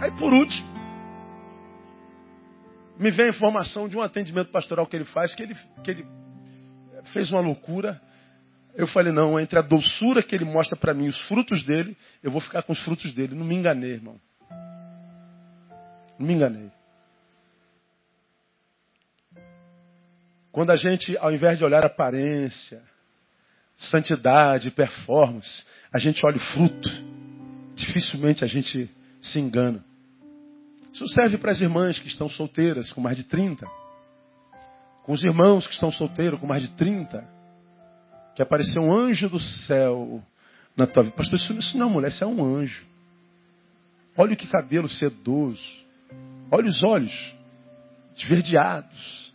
Aí, 0.00 0.10
por 0.12 0.32
último, 0.32 0.66
me 2.98 3.10
vem 3.10 3.26
a 3.26 3.30
informação 3.30 3.88
de 3.88 3.96
um 3.96 4.02
atendimento 4.02 4.50
pastoral 4.50 4.86
que 4.86 4.96
ele 4.96 5.04
faz, 5.06 5.34
que 5.34 5.42
ele, 5.42 5.56
que 5.82 5.90
ele 5.90 6.06
fez 7.12 7.30
uma 7.30 7.40
loucura 7.40 8.00
eu 8.78 8.86
falei, 8.86 9.12
não, 9.12 9.40
entre 9.40 9.58
a 9.58 9.62
doçura 9.62 10.22
que 10.22 10.32
ele 10.32 10.44
mostra 10.44 10.76
para 10.76 10.94
mim, 10.94 11.08
os 11.08 11.20
frutos 11.22 11.64
dele, 11.64 11.96
eu 12.22 12.30
vou 12.30 12.40
ficar 12.40 12.62
com 12.62 12.72
os 12.72 12.78
frutos 12.84 13.12
dele. 13.12 13.34
Não 13.34 13.44
me 13.44 13.56
enganei, 13.56 13.94
irmão. 13.94 14.20
Não 16.16 16.24
me 16.24 16.32
enganei. 16.32 16.70
Quando 20.52 20.70
a 20.70 20.76
gente, 20.76 21.18
ao 21.18 21.32
invés 21.32 21.58
de 21.58 21.64
olhar 21.64 21.84
aparência, 21.84 22.80
santidade, 23.76 24.70
performance, 24.70 25.66
a 25.92 25.98
gente 25.98 26.24
olha 26.24 26.36
o 26.36 26.40
fruto. 26.40 26.88
Dificilmente 27.74 28.44
a 28.44 28.46
gente 28.46 28.88
se 29.20 29.40
engana. 29.40 29.84
Isso 30.92 31.08
serve 31.08 31.36
para 31.36 31.50
as 31.50 31.60
irmãs 31.60 31.98
que 31.98 32.06
estão 32.06 32.28
solteiras 32.28 32.92
com 32.92 33.00
mais 33.00 33.16
de 33.16 33.24
30. 33.24 33.66
Com 35.02 35.14
os 35.14 35.24
irmãos 35.24 35.66
que 35.66 35.74
estão 35.74 35.90
solteiros 35.90 36.38
com 36.38 36.46
mais 36.46 36.62
de 36.62 36.68
30 36.76 37.37
que 38.38 38.42
apareceu 38.42 38.80
um 38.80 38.94
anjo 38.94 39.28
do 39.28 39.40
céu 39.40 40.22
na 40.76 40.86
tua 40.86 41.02
vida. 41.02 41.16
Pastor, 41.16 41.36
isso, 41.36 41.52
isso 41.54 41.76
não 41.76 41.88
é 41.88 41.90
mulher, 41.90 42.08
isso 42.10 42.22
é 42.22 42.26
um 42.28 42.44
anjo. 42.44 42.86
Olha 44.16 44.36
que 44.36 44.46
cabelo 44.46 44.88
sedoso. 44.88 45.60
Olha 46.48 46.68
os 46.68 46.80
olhos 46.84 47.34
esverdeados. 48.14 49.34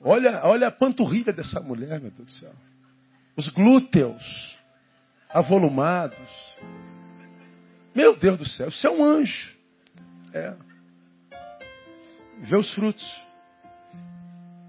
Olha, 0.00 0.40
olha 0.44 0.68
a 0.68 0.70
panturrilha 0.70 1.32
dessa 1.32 1.58
mulher, 1.60 2.00
meu 2.00 2.12
Deus 2.12 2.28
do 2.28 2.32
céu. 2.34 2.52
Os 3.36 3.48
glúteos 3.48 4.56
avolumados. 5.28 6.16
Meu 7.92 8.14
Deus 8.16 8.38
do 8.38 8.48
céu, 8.48 8.68
isso 8.68 8.86
é 8.86 8.90
um 8.90 9.04
anjo. 9.04 9.52
É. 10.32 10.54
Vê 12.38 12.56
os 12.56 12.72
frutos. 12.72 13.04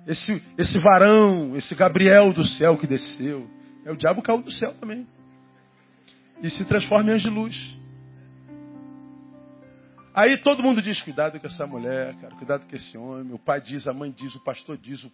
Esse, 0.05 0.43
esse 0.57 0.79
varão, 0.79 1.55
esse 1.55 1.73
Gabriel 1.75 2.33
do 2.33 2.45
céu 2.45 2.77
que 2.77 2.85
desceu. 2.85 3.49
É 3.85 3.91
o 3.91 3.95
diabo 3.95 4.21
caiu 4.21 4.41
do 4.41 4.51
céu 4.51 4.73
também. 4.79 5.07
E 6.41 6.49
se 6.49 6.65
transforma 6.65 7.11
em 7.11 7.13
anjo 7.13 7.29
de 7.29 7.35
luz. 7.35 7.75
Aí 10.13 10.37
todo 10.37 10.61
mundo 10.61 10.81
diz: 10.81 11.01
cuidado 11.01 11.39
com 11.39 11.47
essa 11.47 11.65
mulher, 11.65 12.15
cara, 12.15 12.35
cuidado 12.35 12.67
com 12.69 12.75
esse 12.75 12.97
homem. 12.97 13.33
O 13.33 13.39
pai 13.39 13.61
diz, 13.61 13.87
a 13.87 13.93
mãe 13.93 14.11
diz, 14.11 14.35
o 14.35 14.43
pastor 14.43 14.77
diz, 14.77 15.03
o, 15.03 15.11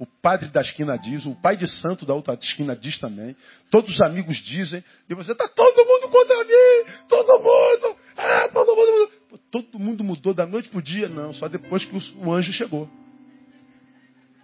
o 0.00 0.06
padre 0.06 0.48
da 0.50 0.60
esquina 0.60 0.98
diz, 0.98 1.24
o 1.24 1.34
pai 1.36 1.56
de 1.56 1.68
santo 1.80 2.04
da 2.04 2.12
outra 2.12 2.34
esquina 2.34 2.76
diz 2.76 2.98
também. 2.98 3.36
Todos 3.70 3.94
os 3.94 4.00
amigos 4.00 4.36
dizem. 4.38 4.84
E 5.08 5.14
você 5.14 5.32
está 5.32 5.48
todo 5.48 5.84
mundo 5.84 6.10
contra 6.10 6.44
mim! 6.44 7.06
Todo 7.08 7.38
mundo! 7.38 7.96
Ah, 8.16 8.48
todo 8.52 8.76
mundo! 8.76 9.12
Todo 9.50 9.78
mundo 9.78 10.04
mudou 10.04 10.34
da 10.34 10.46
noite 10.46 10.68
para 10.68 10.78
o 10.78 10.82
dia? 10.82 11.08
Não, 11.08 11.32
só 11.32 11.48
depois 11.48 11.84
que 11.84 11.96
o, 11.96 12.26
o 12.26 12.32
anjo 12.32 12.52
chegou. 12.52 12.88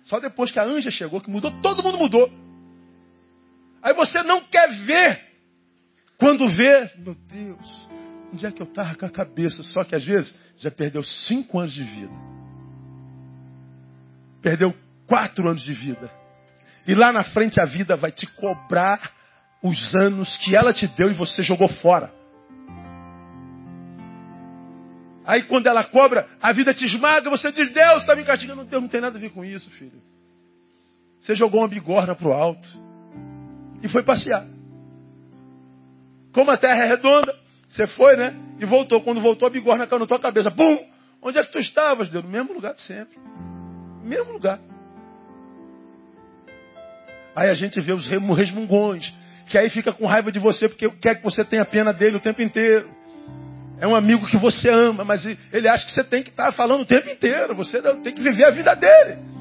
Só 0.04 0.20
depois 0.20 0.50
que 0.50 0.58
a 0.58 0.64
anja 0.64 0.90
chegou, 0.90 1.20
que 1.20 1.30
mudou, 1.30 1.50
todo 1.60 1.82
mundo 1.82 1.98
mudou. 1.98 2.30
Aí 3.82 3.92
você 3.94 4.22
não 4.22 4.42
quer 4.42 4.68
ver. 4.84 5.24
Quando 6.18 6.48
vê, 6.48 6.90
meu 6.96 7.14
Deus, 7.14 7.88
onde 8.32 8.46
é 8.46 8.50
que 8.50 8.62
eu 8.62 8.66
estava 8.66 8.94
com 8.94 9.06
a 9.06 9.10
cabeça? 9.10 9.62
Só 9.62 9.84
que 9.84 9.94
às 9.94 10.04
vezes 10.04 10.34
já 10.58 10.70
perdeu 10.70 11.02
cinco 11.02 11.58
anos 11.58 11.72
de 11.72 11.82
vida. 11.82 12.12
Perdeu 14.40 14.74
quatro 15.06 15.48
anos 15.48 15.62
de 15.62 15.72
vida. 15.72 16.10
E 16.86 16.94
lá 16.94 17.12
na 17.12 17.24
frente 17.24 17.60
a 17.60 17.64
vida 17.64 17.96
vai 17.96 18.12
te 18.12 18.26
cobrar 18.26 19.12
os 19.62 19.94
anos 19.96 20.36
que 20.38 20.54
ela 20.54 20.72
te 20.72 20.86
deu 20.86 21.10
e 21.10 21.14
você 21.14 21.42
jogou 21.42 21.68
fora. 21.76 22.12
Aí 25.26 25.42
quando 25.44 25.66
ela 25.66 25.84
cobra, 25.84 26.28
a 26.40 26.52
vida 26.52 26.74
te 26.74 26.84
esmaga, 26.84 27.30
você 27.30 27.50
diz, 27.50 27.70
Deus 27.70 28.02
está 28.02 28.14
me 28.14 28.24
castigando. 28.24 28.64
Deus 28.64 28.82
não 28.82 28.88
tem 28.88 29.00
nada 29.00 29.16
a 29.16 29.20
ver 29.20 29.30
com 29.30 29.44
isso, 29.44 29.70
filho. 29.70 30.02
Você 31.20 31.34
jogou 31.34 31.60
uma 31.60 31.68
bigorna 31.68 32.14
para 32.14 32.28
o 32.28 32.32
alto 32.32 32.68
e 33.82 33.88
foi 33.88 34.02
passear. 34.02 34.46
Como 36.32 36.50
a 36.50 36.56
terra 36.56 36.84
é 36.84 36.88
redonda, 36.88 37.34
você 37.68 37.86
foi, 37.86 38.16
né? 38.16 38.34
E 38.60 38.66
voltou. 38.66 39.00
Quando 39.00 39.20
voltou, 39.20 39.48
a 39.48 39.50
bigorna 39.50 39.86
caiu 39.86 40.00
na 40.00 40.06
tua 40.06 40.18
cabeça. 40.18 40.50
Bum! 40.50 40.78
Onde 41.22 41.38
é 41.38 41.42
que 41.42 41.52
tu 41.52 41.58
estavas, 41.58 42.10
Deus? 42.10 42.22
No 42.22 42.30
mesmo 42.30 42.52
lugar 42.52 42.74
de 42.74 42.82
sempre. 42.82 43.16
No 43.16 44.04
mesmo 44.06 44.32
lugar. 44.32 44.60
Aí 47.34 47.48
a 47.48 47.54
gente 47.54 47.80
vê 47.80 47.92
os 47.92 48.06
resmungões, 48.06 49.12
que 49.48 49.56
aí 49.56 49.70
fica 49.70 49.92
com 49.92 50.06
raiva 50.06 50.30
de 50.30 50.38
você 50.38 50.68
porque 50.68 50.88
quer 51.00 51.16
que 51.16 51.24
você 51.24 51.44
tenha 51.44 51.64
pena 51.64 51.92
dele 51.92 52.16
o 52.16 52.20
tempo 52.20 52.42
inteiro. 52.42 52.88
É 53.80 53.86
um 53.86 53.94
amigo 53.94 54.26
que 54.26 54.36
você 54.36 54.68
ama, 54.68 55.04
mas 55.04 55.24
ele 55.52 55.68
acha 55.68 55.84
que 55.84 55.92
você 55.92 56.04
tem 56.04 56.22
que 56.22 56.30
estar 56.30 56.52
falando 56.52 56.82
o 56.82 56.86
tempo 56.86 57.08
inteiro. 57.08 57.54
Você 57.56 57.82
tem 58.02 58.14
que 58.14 58.22
viver 58.22 58.46
a 58.46 58.50
vida 58.50 58.74
dele. 58.74 59.34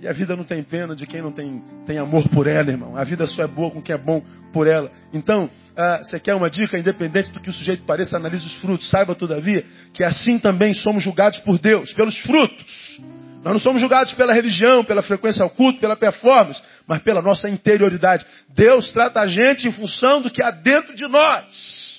E 0.00 0.08
a 0.08 0.12
vida 0.12 0.34
não 0.34 0.44
tem 0.44 0.62
pena 0.62 0.96
de 0.96 1.06
quem 1.06 1.20
não 1.20 1.30
tem, 1.30 1.62
tem 1.86 1.98
amor 1.98 2.26
por 2.30 2.46
ela, 2.46 2.70
irmão. 2.70 2.96
A 2.96 3.04
vida 3.04 3.26
só 3.26 3.42
é 3.42 3.46
boa 3.46 3.70
com 3.70 3.82
quem 3.82 3.94
é 3.94 3.98
bom 3.98 4.22
por 4.50 4.66
ela. 4.66 4.90
Então, 5.12 5.50
ah, 5.76 5.98
você 6.02 6.18
quer 6.18 6.34
uma 6.34 6.48
dica? 6.48 6.78
Independente 6.78 7.30
do 7.32 7.40
que 7.40 7.50
o 7.50 7.52
sujeito 7.52 7.84
pareça, 7.84 8.16
analise 8.16 8.46
os 8.46 8.54
frutos. 8.56 8.88
Saiba, 8.88 9.14
todavia, 9.14 9.62
que 9.92 10.02
assim 10.02 10.38
também 10.38 10.72
somos 10.72 11.02
julgados 11.02 11.38
por 11.40 11.58
Deus, 11.58 11.92
pelos 11.92 12.16
frutos. 12.20 12.98
Nós 13.44 13.52
não 13.52 13.60
somos 13.60 13.80
julgados 13.80 14.14
pela 14.14 14.32
religião, 14.32 14.82
pela 14.84 15.02
frequência 15.02 15.42
ao 15.42 15.50
culto, 15.50 15.80
pela 15.80 15.96
performance, 15.96 16.62
mas 16.86 17.02
pela 17.02 17.20
nossa 17.20 17.50
interioridade. 17.50 18.24
Deus 18.54 18.90
trata 18.90 19.20
a 19.20 19.26
gente 19.26 19.68
em 19.68 19.72
função 19.72 20.22
do 20.22 20.30
que 20.30 20.42
há 20.42 20.50
dentro 20.50 20.94
de 20.94 21.06
nós. 21.08 21.90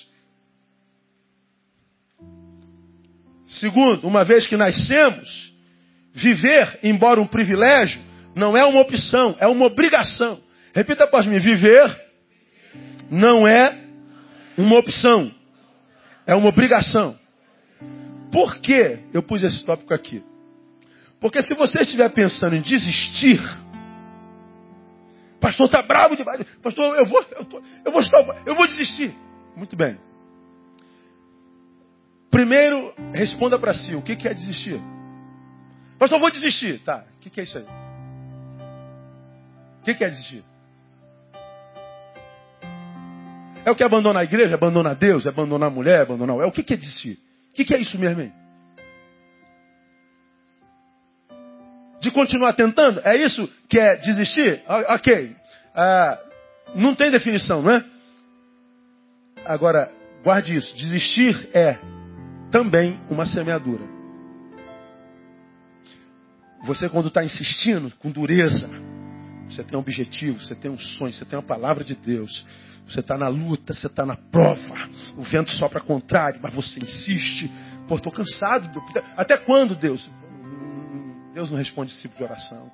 Segundo, 3.60 4.06
uma 4.06 4.24
vez 4.24 4.46
que 4.46 4.56
nascemos, 4.56 5.52
viver, 6.14 6.78
embora 6.82 7.20
um 7.20 7.26
privilégio, 7.26 8.00
não 8.34 8.56
é 8.56 8.64
uma 8.64 8.80
opção, 8.80 9.36
é 9.38 9.46
uma 9.46 9.66
obrigação. 9.66 10.40
Repita 10.74 11.04
após 11.04 11.26
mim: 11.26 11.38
viver 11.38 12.00
não 13.10 13.46
é 13.46 13.78
uma 14.56 14.78
opção, 14.78 15.30
é 16.26 16.34
uma 16.34 16.48
obrigação. 16.48 17.18
Por 18.30 18.58
que 18.58 19.00
eu 19.12 19.22
pus 19.22 19.42
esse 19.42 19.62
tópico 19.66 19.92
aqui? 19.92 20.22
Porque 21.20 21.42
se 21.42 21.54
você 21.54 21.82
estiver 21.82 22.08
pensando 22.08 22.56
em 22.56 22.62
desistir, 22.62 23.38
pastor 25.38 25.66
está 25.66 25.82
bravo 25.82 26.16
demais, 26.16 26.42
pastor, 26.62 26.96
eu 26.96 27.04
vou, 27.04 27.22
eu, 27.36 27.44
tô, 27.44 27.62
eu 27.84 27.92
vou, 27.92 28.02
eu 28.46 28.54
vou 28.54 28.66
desistir. 28.66 29.14
Muito 29.54 29.76
bem. 29.76 29.98
Primeiro, 32.32 32.94
responda 33.12 33.58
para 33.58 33.74
si, 33.74 33.94
o 33.94 34.00
que, 34.00 34.12
é 34.26 34.32
desistir? 34.32 34.80
Pastor, 35.98 36.18
vou 36.18 36.30
desistir. 36.30 36.82
Tá, 36.82 37.04
o 37.18 37.20
que, 37.20 37.38
é 37.38 37.44
isso 37.44 37.58
aí? 37.58 37.64
O 39.80 39.84
que, 39.84 39.90
é 40.02 40.08
desistir? 40.08 40.42
É 43.66 43.70
o 43.70 43.76
que 43.76 43.84
abandona 43.84 44.20
a 44.20 44.24
igreja, 44.24 44.54
abandona 44.54 44.94
Deus, 44.94 45.26
abandonar 45.26 45.68
a 45.68 45.70
mulher, 45.70 46.00
abandonar 46.00 46.36
o... 46.36 46.42
É 46.42 46.46
o 46.46 46.50
que, 46.50 46.72
é 46.72 46.76
desistir? 46.76 47.18
O 47.50 47.52
que, 47.52 47.74
é 47.74 47.78
isso 47.78 47.98
mesmo, 47.98 48.22
hein? 48.22 48.32
De 52.00 52.10
continuar 52.10 52.54
tentando? 52.54 53.02
É 53.04 53.14
isso 53.14 53.46
que 53.68 53.78
é 53.78 53.94
desistir? 53.96 54.62
Ok. 54.66 55.36
Ah, 55.74 56.18
não 56.74 56.94
tem 56.94 57.10
definição, 57.10 57.60
não 57.60 57.72
é? 57.72 57.84
Agora, 59.44 59.92
guarde 60.24 60.54
isso. 60.54 60.74
Desistir 60.74 61.50
é 61.52 61.91
também 62.52 63.00
uma 63.10 63.26
semeadura. 63.26 63.82
Você, 66.64 66.88
quando 66.88 67.08
está 67.08 67.24
insistindo 67.24 67.90
com 67.98 68.12
dureza, 68.12 68.70
você 69.48 69.64
tem 69.64 69.76
um 69.76 69.80
objetivo, 69.80 70.38
você 70.38 70.54
tem 70.54 70.70
um 70.70 70.78
sonho, 70.78 71.12
você 71.12 71.24
tem 71.24 71.36
uma 71.36 71.44
palavra 71.44 71.82
de 71.82 71.96
Deus, 71.96 72.46
você 72.86 73.00
está 73.00 73.18
na 73.18 73.26
luta, 73.26 73.72
você 73.72 73.88
está 73.88 74.06
na 74.06 74.16
prova, 74.16 74.88
o 75.16 75.22
vento 75.22 75.50
sopra 75.50 75.80
contrário, 75.80 76.38
mas 76.40 76.54
você 76.54 76.78
insiste. 76.78 77.50
Pô, 77.88 77.96
estou 77.96 78.12
cansado. 78.12 78.70
Até 79.16 79.36
quando, 79.38 79.74
Deus? 79.74 80.08
Deus 81.34 81.50
não 81.50 81.58
responde 81.58 81.90
esse 81.90 82.02
tipo 82.02 82.16
de 82.16 82.22
oração. 82.22 82.70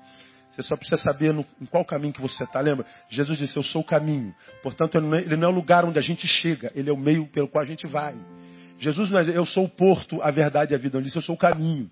Você 0.51 0.63
só 0.63 0.77
precisa 0.77 1.01
saber 1.01 1.33
no, 1.33 1.47
em 1.61 1.67
qual 1.67 1.85
caminho 1.85 2.13
que 2.13 2.21
você 2.21 2.43
está. 2.43 2.61
Lembra? 2.61 2.85
Jesus 3.09 3.39
disse, 3.39 3.57
eu 3.57 3.63
sou 3.63 3.83
o 3.83 3.85
caminho. 3.85 4.35
Portanto, 4.63 4.99
ele 4.99 5.07
não, 5.07 5.17
é, 5.17 5.21
ele 5.21 5.37
não 5.37 5.49
é 5.49 5.51
o 5.53 5.55
lugar 5.55 5.85
onde 5.85 5.99
a 5.99 6.03
gente 6.03 6.27
chega, 6.27 6.73
ele 6.75 6.91
é 6.91 6.93
o 6.93 6.97
meio 6.97 7.27
pelo 7.29 7.49
qual 7.49 7.63
a 7.63 7.67
gente 7.67 7.87
vai. 7.87 8.15
Jesus 8.79 9.11
não 9.11 9.19
é, 9.19 9.37
eu 9.37 9.45
sou 9.45 9.65
o 9.65 9.69
porto, 9.69 10.23
a 10.23 10.31
verdade 10.31 10.73
e 10.73 10.75
a 10.75 10.79
vida. 10.79 10.97
Ele 10.97 11.05
disse, 11.05 11.17
eu 11.17 11.23
sou 11.23 11.35
o 11.35 11.39
caminho. 11.39 11.91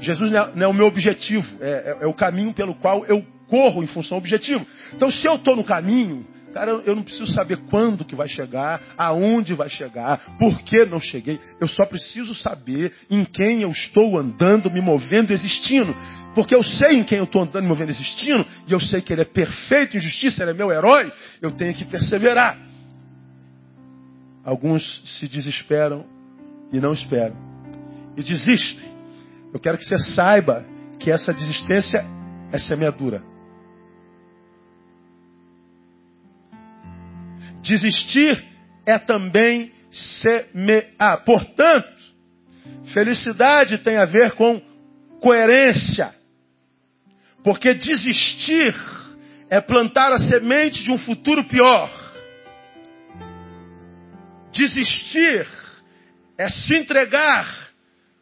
Jesus 0.00 0.30
não 0.30 0.38
é, 0.38 0.54
não 0.54 0.62
é 0.64 0.68
o 0.68 0.74
meu 0.74 0.86
objetivo, 0.86 1.46
é, 1.60 1.96
é, 2.00 2.04
é, 2.04 2.06
o 2.06 2.14
caminho 2.14 2.52
pelo 2.52 2.74
qual 2.76 3.04
eu 3.06 3.24
corro 3.48 3.82
em 3.82 3.86
função 3.86 4.18
do 4.18 4.22
objetivo. 4.22 4.66
Então, 4.94 5.10
se 5.10 5.26
eu 5.26 5.36
estou 5.36 5.56
no 5.56 5.64
caminho, 5.64 6.26
cara, 6.52 6.70
eu 6.84 6.94
não 6.94 7.02
preciso 7.02 7.32
saber 7.32 7.56
quando 7.70 8.04
que 8.04 8.14
vai 8.14 8.28
chegar, 8.28 8.80
aonde 8.96 9.54
vai 9.54 9.68
chegar, 9.68 10.36
por 10.38 10.62
que 10.62 10.84
não 10.86 11.00
cheguei. 11.00 11.40
Eu 11.60 11.66
só 11.66 11.86
preciso 11.86 12.34
saber 12.34 12.92
em 13.10 13.24
quem 13.24 13.62
eu 13.62 13.70
estou 13.70 14.18
andando, 14.18 14.70
me 14.70 14.80
movendo, 14.80 15.32
existindo. 15.32 15.94
Porque 16.34 16.54
eu 16.54 16.62
sei 16.62 16.98
em 16.98 17.04
quem 17.04 17.18
eu 17.18 17.24
estou 17.24 17.42
andando, 17.42 17.62
me 17.62 17.68
movendo, 17.68 17.90
existindo, 17.90 18.46
e 18.66 18.72
eu 18.72 18.80
sei 18.80 19.00
que 19.00 19.12
Ele 19.12 19.22
é 19.22 19.26
perfeito 19.26 19.96
em 19.96 20.00
justiça, 20.00 20.42
Ele 20.42 20.50
é 20.50 20.54
meu 20.54 20.70
herói, 20.70 21.10
eu 21.40 21.52
tenho 21.52 21.74
que 21.74 21.84
perseverar. 21.84 22.69
Alguns 24.44 25.02
se 25.18 25.28
desesperam 25.28 26.06
e 26.72 26.80
não 26.80 26.92
esperam. 26.92 27.36
E 28.16 28.22
desistem. 28.22 28.90
Eu 29.52 29.60
quero 29.60 29.76
que 29.76 29.84
você 29.84 29.98
saiba 30.14 30.64
que 30.98 31.10
essa 31.10 31.32
desistência 31.32 32.04
é 32.52 32.58
semeadura. 32.58 33.22
Desistir 37.62 38.42
é 38.86 38.98
também 38.98 39.72
semear. 39.90 41.24
Portanto, 41.24 41.88
felicidade 42.92 43.78
tem 43.78 43.96
a 43.96 44.04
ver 44.04 44.32
com 44.32 44.60
coerência. 45.20 46.14
Porque 47.44 47.74
desistir 47.74 48.74
é 49.48 49.60
plantar 49.60 50.12
a 50.12 50.18
semente 50.18 50.82
de 50.84 50.90
um 50.90 50.98
futuro 50.98 51.44
pior. 51.44 51.99
Desistir 54.60 55.46
é 56.36 56.46
se 56.50 56.76
entregar 56.76 57.70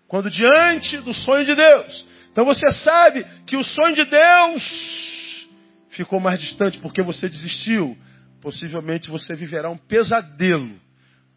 quando 0.07 0.30
diante 0.30 0.99
do 0.99 1.12
sonho 1.12 1.45
de 1.45 1.53
Deus. 1.53 2.07
Então 2.30 2.45
você 2.45 2.70
sabe 2.84 3.24
que 3.45 3.57
o 3.57 3.64
sonho 3.64 3.97
de 3.97 4.05
Deus 4.05 5.49
ficou 5.89 6.20
mais 6.20 6.41
distante 6.41 6.78
porque 6.78 7.03
você 7.03 7.28
desistiu. 7.28 7.99
Possivelmente 8.41 9.11
você 9.11 9.34
viverá 9.34 9.68
um 9.68 9.76
pesadelo 9.76 10.78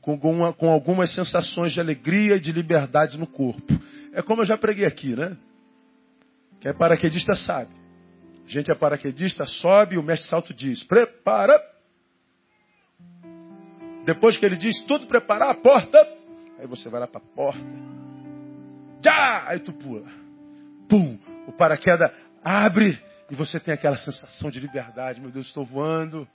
com, 0.01 0.11
alguma, 0.11 0.53
com 0.53 0.69
algumas 0.69 1.11
sensações 1.15 1.73
de 1.73 1.79
alegria 1.79 2.35
e 2.35 2.39
de 2.39 2.51
liberdade 2.51 3.17
no 3.17 3.25
corpo. 3.25 3.73
É 4.13 4.21
como 4.21 4.43
eu 4.43 4.45
já 4.45 4.55
preguei 4.55 4.85
aqui, 4.85 5.15
né? 5.15 5.35
Quem 6.59 6.69
é 6.69 6.73
paraquedista 6.75 7.33
sabe. 7.33 7.71
A 8.45 8.51
gente 8.51 8.71
é 8.71 8.75
paraquedista, 8.75 9.45
sobe 9.45 9.95
e 9.95 9.97
o 9.97 10.03
mestre 10.03 10.29
salto 10.29 10.53
diz: 10.53 10.83
prepara 10.83 11.59
depois 14.05 14.37
que 14.37 14.45
ele 14.45 14.57
diz 14.57 14.81
tudo 14.81 15.07
preparar 15.07 15.49
a 15.49 15.55
porta, 15.55 15.97
aí 16.59 16.67
você 16.67 16.89
vai 16.89 16.99
lá 16.99 17.07
para 17.07 17.21
a 17.21 17.35
porta. 17.35 17.61
Já! 19.03 19.47
Aí 19.47 19.59
tu 19.59 19.73
pula. 19.73 20.07
Pum! 20.89 21.17
O 21.47 21.51
paraquedas 21.51 22.11
abre 22.43 22.99
e 23.29 23.35
você 23.35 23.59
tem 23.59 23.73
aquela 23.73 23.97
sensação 23.97 24.49
de 24.49 24.59
liberdade. 24.59 25.21
Meu 25.21 25.31
Deus, 25.31 25.47
estou 25.47 25.65
voando. 25.65 26.27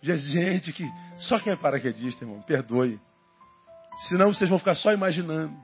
Gente, 0.00 0.72
que 0.72 0.84
só 1.18 1.38
quem 1.38 1.52
é 1.52 1.56
paraquedista, 1.56 2.24
irmão, 2.24 2.40
perdoe. 2.42 3.00
Senão 4.08 4.32
vocês 4.32 4.48
vão 4.48 4.58
ficar 4.58 4.74
só 4.74 4.92
imaginando. 4.92 5.54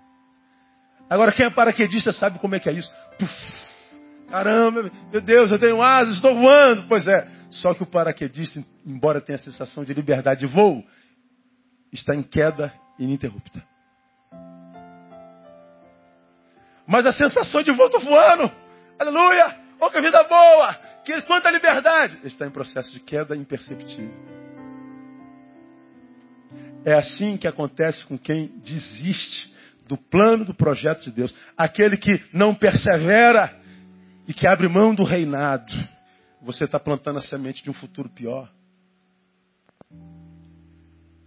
Agora, 1.08 1.32
quem 1.32 1.46
é 1.46 1.50
paraquedista 1.50 2.12
sabe 2.12 2.38
como 2.38 2.54
é 2.54 2.60
que 2.60 2.68
é 2.68 2.72
isso. 2.72 2.90
Puf, 3.18 3.32
caramba, 4.28 4.90
meu 5.12 5.20
Deus, 5.20 5.50
eu 5.52 5.58
tenho 5.58 5.80
asas, 5.80 6.16
estou 6.16 6.34
voando. 6.34 6.88
Pois 6.88 7.06
é, 7.06 7.28
só 7.50 7.74
que 7.74 7.82
o 7.82 7.86
paraquedista, 7.86 8.62
embora 8.84 9.20
tenha 9.20 9.36
a 9.36 9.40
sensação 9.40 9.84
de 9.84 9.94
liberdade 9.94 10.40
de 10.40 10.46
voo, 10.46 10.84
está 11.94 12.14
em 12.14 12.22
queda 12.22 12.72
ininterrupta. 12.98 13.62
Mas 16.86 17.06
a 17.06 17.12
sensação 17.12 17.62
de 17.62 17.72
volta 17.72 17.98
voando, 17.98 18.50
aleluia, 18.98 19.56
oh 19.80 19.90
que 19.90 20.00
vida 20.00 20.22
boa, 20.24 20.74
que 21.04 21.22
quanta 21.22 21.50
liberdade, 21.50 22.18
está 22.24 22.46
em 22.46 22.50
processo 22.50 22.92
de 22.92 23.00
queda 23.00 23.36
imperceptível. 23.36 24.12
É 26.84 26.92
assim 26.94 27.38
que 27.38 27.48
acontece 27.48 28.04
com 28.04 28.18
quem 28.18 28.48
desiste 28.58 29.54
do 29.88 29.96
plano, 29.96 30.44
do 30.44 30.54
projeto 30.54 31.04
de 31.04 31.12
Deus. 31.12 31.34
Aquele 31.56 31.96
que 31.96 32.12
não 32.32 32.54
persevera 32.54 33.58
e 34.28 34.34
que 34.34 34.46
abre 34.46 34.68
mão 34.68 34.94
do 34.94 35.02
reinado. 35.02 35.72
Você 36.42 36.64
está 36.64 36.78
plantando 36.78 37.18
a 37.18 37.22
semente 37.22 37.62
de 37.62 37.70
um 37.70 37.74
futuro 37.74 38.10
pior. 38.10 38.50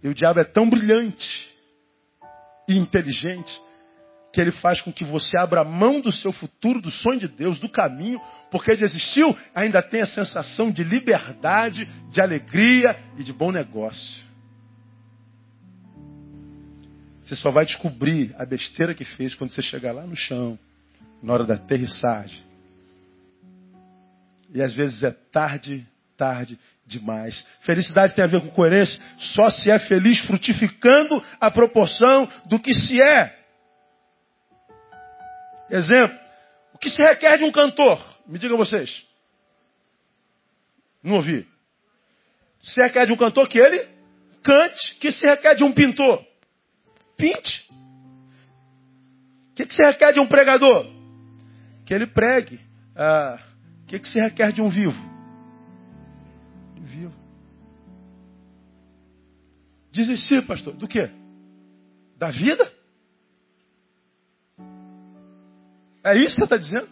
E 0.02 0.08
o 0.08 0.14
diabo 0.14 0.40
é 0.40 0.44
tão 0.44 0.68
brilhante 0.68 1.48
e 2.68 2.76
inteligente 2.76 3.60
que 4.32 4.40
ele 4.40 4.52
faz 4.52 4.80
com 4.80 4.92
que 4.92 5.04
você 5.04 5.38
abra 5.38 5.64
mão 5.64 6.00
do 6.00 6.12
seu 6.12 6.32
futuro, 6.32 6.80
do 6.80 6.90
sonho 6.90 7.18
de 7.18 7.28
Deus, 7.28 7.58
do 7.58 7.68
caminho, 7.68 8.20
porque 8.50 8.76
desistiu, 8.76 9.36
ainda 9.54 9.82
tem 9.82 10.02
a 10.02 10.06
sensação 10.06 10.70
de 10.70 10.84
liberdade, 10.84 11.86
de 12.10 12.20
alegria 12.20 12.88
e 13.16 13.24
de 13.24 13.32
bom 13.32 13.50
negócio. 13.50 14.22
Você 17.22 17.34
só 17.36 17.50
vai 17.50 17.64
descobrir 17.64 18.34
a 18.38 18.44
besteira 18.44 18.94
que 18.94 19.04
fez 19.04 19.34
quando 19.34 19.50
você 19.50 19.62
chegar 19.62 19.92
lá 19.92 20.06
no 20.06 20.16
chão, 20.16 20.58
na 21.22 21.32
hora 21.32 21.44
da 21.44 21.54
aterrissagem. 21.54 22.42
E 24.54 24.62
às 24.62 24.74
vezes 24.74 25.02
é 25.02 25.10
tarde, 25.10 25.86
tarde 26.16 26.58
demais. 26.88 27.46
Felicidade 27.60 28.14
tem 28.14 28.24
a 28.24 28.28
ver 28.28 28.40
com 28.40 28.50
coerência. 28.50 28.98
Só 29.18 29.50
se 29.50 29.70
é 29.70 29.78
feliz 29.78 30.18
frutificando 30.24 31.22
a 31.38 31.50
proporção 31.50 32.28
do 32.46 32.58
que 32.58 32.72
se 32.72 33.00
é. 33.00 33.38
Exemplo. 35.70 36.18
O 36.72 36.78
que 36.78 36.88
se 36.90 37.02
requer 37.02 37.38
de 37.38 37.44
um 37.44 37.52
cantor? 37.52 38.02
Me 38.26 38.38
digam 38.38 38.56
vocês. 38.56 39.04
Não 41.02 41.16
ouvi. 41.16 41.46
Se 42.62 42.80
requer 42.80 43.06
de 43.06 43.12
um 43.12 43.16
cantor 43.16 43.48
que 43.48 43.58
ele 43.58 43.86
cante, 44.42 44.94
que 44.96 45.12
se 45.12 45.24
requer 45.26 45.54
de 45.54 45.64
um 45.64 45.72
pintor? 45.72 46.24
Pinte. 47.16 47.68
O 49.52 49.54
que, 49.54 49.66
que 49.66 49.74
se 49.74 49.82
requer 49.82 50.12
de 50.12 50.20
um 50.20 50.26
pregador? 50.26 50.86
Que 51.84 51.92
ele 51.92 52.06
pregue. 52.06 52.60
Ah, 52.96 53.38
o 53.82 53.86
que, 53.86 53.98
que 53.98 54.08
se 54.08 54.20
requer 54.20 54.52
de 54.52 54.60
um? 54.60 54.68
Vivo. 54.68 55.17
Desistir, 59.98 60.46
pastor. 60.46 60.74
Do 60.74 60.86
quê? 60.86 61.10
Da 62.16 62.30
vida? 62.30 62.72
É 66.04 66.14
isso 66.14 66.36
que 66.36 66.42
você 66.42 66.44
está 66.44 66.56
dizendo? 66.56 66.88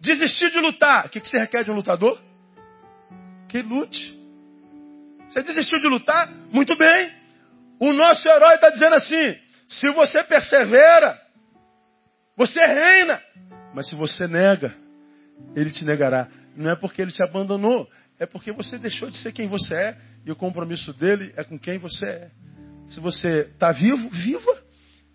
Desistir 0.00 0.50
de 0.50 0.58
lutar. 0.58 1.06
O 1.06 1.08
que, 1.08 1.20
você 1.20 1.38
requer 1.38 1.62
de 1.62 1.70
um 1.70 1.74
lutador? 1.74 2.20
Que 3.48 3.62
lute. 3.62 4.18
Você 5.28 5.40
desistiu 5.44 5.78
de 5.78 5.86
lutar? 5.86 6.28
Muito 6.52 6.76
bem. 6.76 7.14
O 7.78 7.92
nosso 7.92 8.28
herói 8.28 8.56
está 8.56 8.70
dizendo 8.70 8.96
assim: 8.96 9.38
se 9.68 9.88
você 9.92 10.24
persevera, 10.24 11.16
você 12.36 12.58
reina. 12.58 13.22
Mas 13.72 13.88
se 13.88 13.94
você 13.94 14.26
nega, 14.26 14.76
ele 15.54 15.70
te 15.70 15.84
negará. 15.84 16.26
Não 16.56 16.72
é 16.72 16.74
porque 16.74 17.00
ele 17.00 17.12
te 17.12 17.22
abandonou, 17.22 17.88
é 18.18 18.26
porque 18.26 18.50
você 18.50 18.78
deixou 18.78 19.08
de 19.10 19.18
ser 19.18 19.30
quem 19.32 19.46
você 19.46 19.74
é 19.76 20.09
e 20.24 20.30
o 20.30 20.36
compromisso 20.36 20.92
dele 20.92 21.32
é 21.36 21.44
com 21.44 21.58
quem 21.58 21.78
você 21.78 22.06
é. 22.06 22.30
Se 22.88 23.00
você 23.00 23.28
está 23.52 23.72
vivo, 23.72 24.08
viva. 24.10 24.58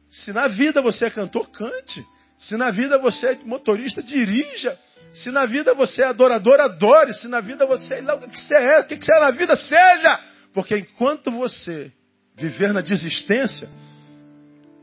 Se 0.10 0.32
na 0.32 0.48
vida 0.48 0.82
você 0.82 1.06
é 1.06 1.10
cantor, 1.10 1.50
cante. 1.52 2.06
Se 2.38 2.56
na 2.58 2.72
vida 2.72 2.98
você 2.98 3.28
é 3.28 3.36
motorista, 3.44 4.02
dirija. 4.02 4.78
Se 5.14 5.30
na 5.32 5.46
vida 5.46 5.74
você 5.74 6.04
é 6.04 6.08
adorador, 6.08 6.60
adore. 6.60 7.14
Se 7.14 7.28
na 7.28 7.42
vida 7.42 7.66
você 7.66 7.96
é 7.96 8.14
o 8.14 8.20
que 8.20 8.40
você 8.40 8.56
é, 8.56 8.80
o 8.80 8.86
que 8.86 8.96
você 8.96 9.16
é 9.16 9.20
na 9.20 9.32
vida, 9.32 9.56
seja. 9.56 10.20
Porque 10.54 10.78
enquanto 10.78 11.32
você 11.32 11.92
viver 12.36 12.74
na 12.74 12.82
desistência, 12.82 13.70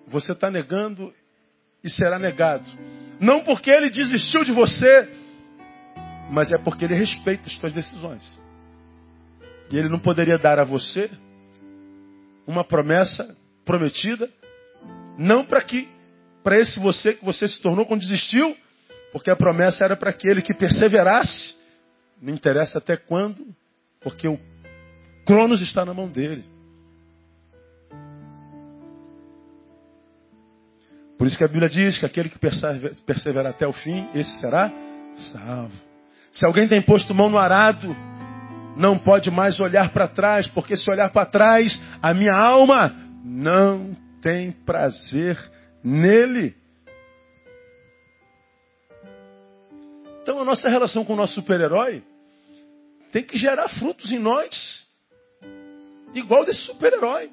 você 0.07 0.33
está 0.33 0.51
negando 0.51 1.13
e 1.83 1.91
será 1.91 2.19
negado. 2.19 2.71
Não 3.19 3.43
porque 3.43 3.71
ele 3.71 3.91
desistiu 3.91 4.45
de 4.45 4.53
você, 4.53 5.09
mas 6.31 6.53
é 6.53 6.59
porque 6.59 6.85
ele 6.85 6.95
respeita 6.95 7.47
as 7.47 7.55
suas 7.55 7.73
decisões. 7.73 8.42
E 9.73 9.79
ele 9.79 9.89
não 9.89 9.99
poderia 9.99 10.37
dar 10.37 10.59
a 10.59 10.65
você 10.65 11.11
uma 12.47 12.63
promessa 12.63 13.35
prometida, 13.65 14.29
não 15.19 15.47
para 15.47 15.63
que 15.63 15.89
para 16.45 16.59
esse 16.59 16.79
você 16.79 17.15
que 17.15 17.25
você 17.25 17.49
se 17.49 17.61
tornou 17.63 17.87
quando 17.87 18.01
desistiu, 18.01 18.55
porque 19.13 19.31
a 19.31 19.37
promessa 19.37 19.85
era 19.85 19.97
para 19.97 20.11
aquele 20.11 20.43
que 20.43 20.53
perseverasse. 20.53 21.55
Não 22.21 22.35
interessa 22.35 22.79
até 22.79 22.97
quando, 22.97 23.47
porque 24.01 24.29
o 24.29 24.39
Cronos 25.25 25.63
está 25.63 25.85
na 25.85 25.95
mão 25.95 26.09
dele. 26.09 26.45
Por 31.17 31.27
isso 31.27 31.39
que 31.39 31.45
a 31.45 31.49
Bíblia 31.49 31.69
diz 31.69 31.99
que 31.99 32.05
aquele 32.05 32.29
que 32.29 32.39
persevera 33.07 33.51
até 33.51 33.67
o 33.67 33.73
fim, 33.73 34.09
esse 34.15 34.35
será 34.41 34.71
salvo. 35.33 35.75
Se 36.33 36.45
alguém 36.45 36.69
tem 36.69 36.83
posto 36.83 37.15
mão 37.15 37.31
no 37.31 37.39
arado, 37.39 37.95
não 38.77 38.99
pode 38.99 39.31
mais 39.31 39.61
olhar 39.61 39.93
para 39.93 40.09
trás, 40.09 40.47
porque 40.49 40.77
se 40.77 40.91
olhar 40.91 41.11
para 41.11 41.27
trás, 41.27 41.81
a 42.01 42.15
minha 42.15 42.35
alma 42.35 42.95
não 43.25 43.97
tem 44.21 44.53
prazer 44.53 45.39
nele. 45.83 46.55
Então 50.23 50.41
a 50.41 50.45
nossa 50.45 50.69
relação 50.69 51.05
com 51.05 51.15
o 51.15 51.17
nosso 51.17 51.35
super-herói 51.35 52.03
tem 53.11 53.23
que 53.23 53.37
gerar 53.37 53.69
frutos 53.69 54.11
em 54.11 54.19
nós, 54.19 54.87
igual 56.15 56.45
desse 56.45 56.61
super-herói. 56.61 57.31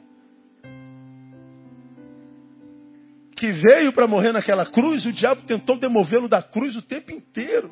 que 3.39 3.53
veio 3.53 3.93
para 3.93 4.05
morrer 4.05 4.33
naquela 4.33 4.65
cruz, 4.65 5.05
o 5.05 5.13
diabo 5.13 5.43
tentou 5.43 5.79
demovê-lo 5.79 6.27
da 6.27 6.43
cruz 6.43 6.75
o 6.75 6.81
tempo 6.81 7.09
inteiro. 7.09 7.71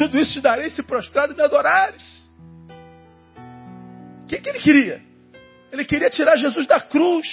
Tudo 0.00 0.18
isso 0.18 0.32
te 0.32 0.40
darei 0.40 0.70
se 0.70 0.82
prostrado 0.82 1.34
e 1.34 1.36
me 1.36 1.42
adorares. 1.42 2.26
O 4.22 4.26
que, 4.28 4.40
que 4.40 4.48
ele 4.48 4.58
queria? 4.58 5.02
Ele 5.70 5.84
queria 5.84 6.08
tirar 6.08 6.38
Jesus 6.38 6.66
da 6.66 6.80
cruz. 6.80 7.26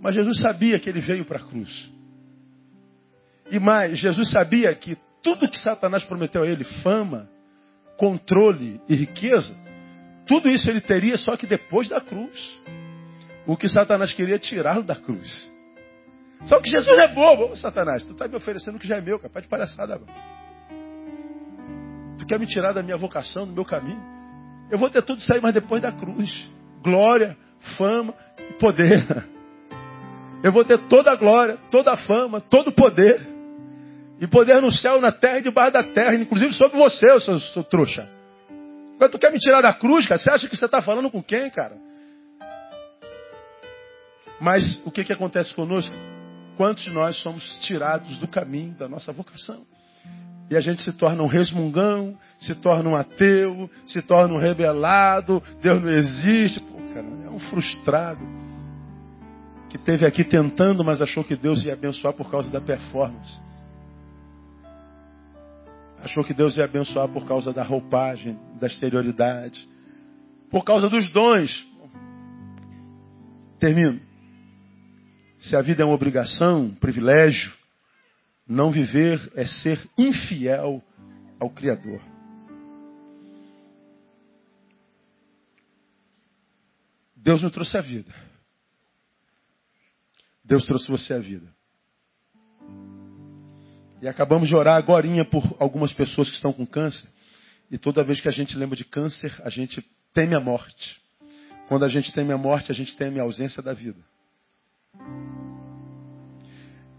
Mas 0.00 0.16
Jesus 0.16 0.40
sabia 0.40 0.80
que 0.80 0.88
ele 0.88 1.00
veio 1.00 1.24
para 1.24 1.38
a 1.38 1.44
cruz. 1.46 1.92
E 3.48 3.60
mais, 3.60 3.96
Jesus 3.96 4.30
sabia 4.30 4.74
que 4.74 4.98
tudo 5.22 5.48
que 5.48 5.60
Satanás 5.60 6.04
prometeu 6.04 6.42
a 6.42 6.46
ele, 6.48 6.64
fama, 6.82 7.28
controle 7.96 8.80
e 8.88 8.96
riqueza, 8.96 9.56
tudo 10.26 10.50
isso 10.50 10.68
ele 10.68 10.80
teria 10.80 11.16
só 11.16 11.36
que 11.36 11.46
depois 11.46 11.88
da 11.88 12.00
cruz. 12.00 12.60
O 13.46 13.56
que 13.56 13.68
Satanás 13.68 14.12
queria 14.12 14.34
é 14.34 14.40
tirá-lo 14.40 14.82
da 14.82 14.96
cruz. 14.96 15.53
Só 16.46 16.60
que 16.60 16.68
Jesus 16.68 16.98
é 16.98 17.08
bobo. 17.08 17.52
Ô, 17.52 17.56
Satanás, 17.56 18.04
tu 18.04 18.12
está 18.12 18.28
me 18.28 18.36
oferecendo 18.36 18.76
o 18.76 18.78
que 18.78 18.86
já 18.86 18.96
é 18.96 19.00
meu, 19.00 19.18
capaz 19.18 19.44
de 19.44 19.48
palhaçada. 19.48 19.98
Mano. 19.98 20.12
Tu 22.18 22.26
quer 22.26 22.38
me 22.38 22.46
tirar 22.46 22.72
da 22.72 22.82
minha 22.82 22.96
vocação, 22.96 23.46
do 23.46 23.52
meu 23.52 23.64
caminho? 23.64 24.00
Eu 24.70 24.78
vou 24.78 24.90
ter 24.90 25.02
tudo 25.02 25.20
isso 25.20 25.32
aí, 25.32 25.40
mas 25.40 25.54
depois 25.54 25.80
da 25.80 25.92
cruz. 25.92 26.48
Glória, 26.82 27.36
fama 27.76 28.14
e 28.38 28.52
poder. 28.54 29.04
Eu 30.42 30.52
vou 30.52 30.64
ter 30.64 30.78
toda 30.88 31.10
a 31.10 31.16
glória, 31.16 31.58
toda 31.70 31.92
a 31.92 31.96
fama, 31.96 32.40
todo 32.40 32.68
o 32.68 32.72
poder. 32.72 33.20
E 34.20 34.26
poder 34.26 34.60
no 34.60 34.70
céu, 34.70 35.00
na 35.00 35.10
terra 35.10 35.38
e 35.38 35.42
debaixo 35.42 35.72
da 35.72 35.82
terra, 35.82 36.14
inclusive 36.14 36.52
sobre 36.52 36.76
você, 36.76 37.10
eu 37.10 37.20
sou, 37.20 37.38
sou 37.40 37.64
trouxa. 37.64 38.08
Quando 38.98 39.10
tu 39.10 39.18
quer 39.18 39.32
me 39.32 39.38
tirar 39.38 39.62
da 39.62 39.72
cruz, 39.72 40.06
cara, 40.06 40.18
você 40.18 40.30
acha 40.30 40.48
que 40.48 40.56
você 40.56 40.66
está 40.66 40.82
falando 40.82 41.10
com 41.10 41.22
quem, 41.22 41.50
cara? 41.50 41.76
Mas 44.40 44.80
o 44.84 44.90
que, 44.90 45.04
que 45.04 45.12
acontece 45.12 45.52
conosco? 45.54 45.94
Quantos 46.56 46.84
de 46.84 46.90
nós 46.90 47.16
somos 47.20 47.44
tirados 47.60 48.18
do 48.18 48.28
caminho 48.28 48.74
da 48.74 48.88
nossa 48.88 49.12
vocação? 49.12 49.66
E 50.50 50.56
a 50.56 50.60
gente 50.60 50.82
se 50.82 50.92
torna 50.92 51.22
um 51.22 51.26
resmungão, 51.26 52.16
se 52.38 52.54
torna 52.54 52.90
um 52.90 52.94
ateu, 52.94 53.68
se 53.86 54.02
torna 54.02 54.34
um 54.34 54.38
rebelado, 54.38 55.42
Deus 55.60 55.82
não 55.82 55.90
existe. 55.90 56.62
Pô, 56.62 56.76
cara, 56.92 57.06
é 57.24 57.30
um 57.30 57.38
frustrado 57.38 58.24
que 59.70 59.78
teve 59.78 60.06
aqui 60.06 60.22
tentando, 60.22 60.84
mas 60.84 61.02
achou 61.02 61.24
que 61.24 61.34
Deus 61.34 61.64
ia 61.64 61.72
abençoar 61.72 62.14
por 62.14 62.30
causa 62.30 62.50
da 62.50 62.60
performance. 62.60 63.40
Achou 66.00 66.22
que 66.22 66.34
Deus 66.34 66.56
ia 66.56 66.64
abençoar 66.64 67.08
por 67.08 67.26
causa 67.26 67.52
da 67.52 67.64
roupagem, 67.64 68.38
da 68.60 68.66
exterioridade, 68.66 69.66
por 70.50 70.62
causa 70.62 70.88
dos 70.88 71.10
dons. 71.10 71.50
Termino. 73.58 74.13
Se 75.44 75.54
a 75.54 75.60
vida 75.60 75.82
é 75.82 75.84
uma 75.84 75.94
obrigação, 75.94 76.62
um 76.62 76.74
privilégio, 76.74 77.52
não 78.48 78.72
viver 78.72 79.30
é 79.34 79.44
ser 79.44 79.78
infiel 79.98 80.82
ao 81.38 81.50
Criador. 81.50 82.00
Deus 87.14 87.42
não 87.42 87.50
trouxe 87.50 87.76
a 87.76 87.82
vida. 87.82 88.14
Deus 90.42 90.64
trouxe 90.64 90.90
você 90.90 91.12
a 91.12 91.18
vida. 91.18 91.54
E 94.00 94.08
acabamos 94.08 94.48
de 94.48 94.56
orar 94.56 94.76
agora 94.76 95.06
por 95.26 95.56
algumas 95.60 95.92
pessoas 95.92 96.30
que 96.30 96.36
estão 96.36 96.54
com 96.54 96.66
câncer. 96.66 97.08
E 97.70 97.76
toda 97.76 98.02
vez 98.02 98.18
que 98.18 98.28
a 98.28 98.32
gente 98.32 98.56
lembra 98.56 98.76
de 98.76 98.84
câncer, 98.84 99.34
a 99.42 99.50
gente 99.50 99.82
teme 100.14 100.34
a 100.34 100.40
morte. 100.40 100.98
Quando 101.68 101.84
a 101.84 101.88
gente 101.88 102.12
teme 102.12 102.32
a 102.32 102.38
morte, 102.38 102.72
a 102.72 102.74
gente 102.74 102.96
teme 102.96 103.20
a 103.20 103.24
ausência 103.24 103.62
da 103.62 103.74
vida. 103.74 104.13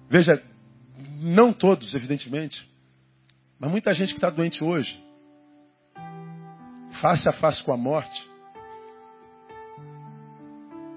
Veja, 0.09 0.41
não 1.19 1.51
todos, 1.51 1.93
evidentemente, 1.93 2.67
mas 3.59 3.71
muita 3.71 3.93
gente 3.93 4.13
que 4.13 4.17
está 4.17 4.29
doente 4.29 4.63
hoje, 4.63 4.97
face 7.01 7.27
a 7.27 7.33
face 7.33 7.63
com 7.63 7.73
a 7.73 7.77
morte, 7.77 8.29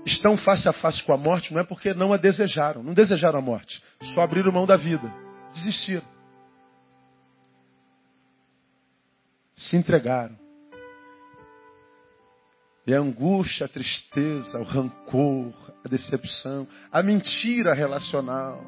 estão 0.05 0.37
face 0.39 0.69
a 0.69 0.73
face 0.73 1.03
com 1.03 1.13
a 1.13 1.17
morte 1.17 1.53
não 1.53 1.61
é 1.61 1.65
porque 1.65 1.95
não 1.95 2.13
a 2.13 2.17
desejaram, 2.17 2.83
não 2.83 2.95
desejaram 2.95 3.39
a 3.39 3.43
morte, 3.43 3.83
só 4.15 4.23
abriram 4.23 4.53
mão 4.53 4.67
da 4.67 4.77
vida, 4.77 5.13
desistiram. 5.55 6.07
Se 9.57 9.77
entregaram. 9.77 10.48
E 12.89 12.95
a 12.95 13.01
angústia, 13.01 13.67
a 13.67 13.69
tristeza, 13.69 14.59
o 14.59 14.63
rancor, 14.63 15.53
a 15.85 15.89
decepção, 15.91 16.67
a 16.91 17.03
mentira 17.03 17.75
relacional, 17.75 18.65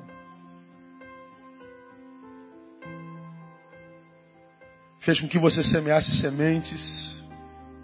fez 5.00 5.18
com 5.18 5.26
que 5.26 5.38
você 5.38 5.62
semeasse 5.62 6.20
sementes 6.20 6.82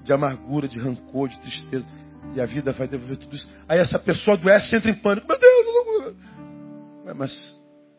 de 0.05 0.13
amargura, 0.13 0.69
de 0.69 0.79
rancor, 0.79 1.31
de 1.31 1.41
tristeza. 1.41 1.87
E 2.35 2.41
a 2.43 2.45
vida 2.45 2.71
vai 2.71 2.87
devolver 2.87 3.17
tudo 3.17 3.35
isso. 3.35 3.51
Aí 3.67 3.79
essa 3.79 3.99
pessoa 3.99 4.37
adoece 4.37 4.77
entra 4.77 4.91
em 4.91 4.95
pânico. 4.95 5.27
Meu 5.27 5.39
Deus, 5.39 6.15
não... 7.07 7.15
mas 7.15 7.33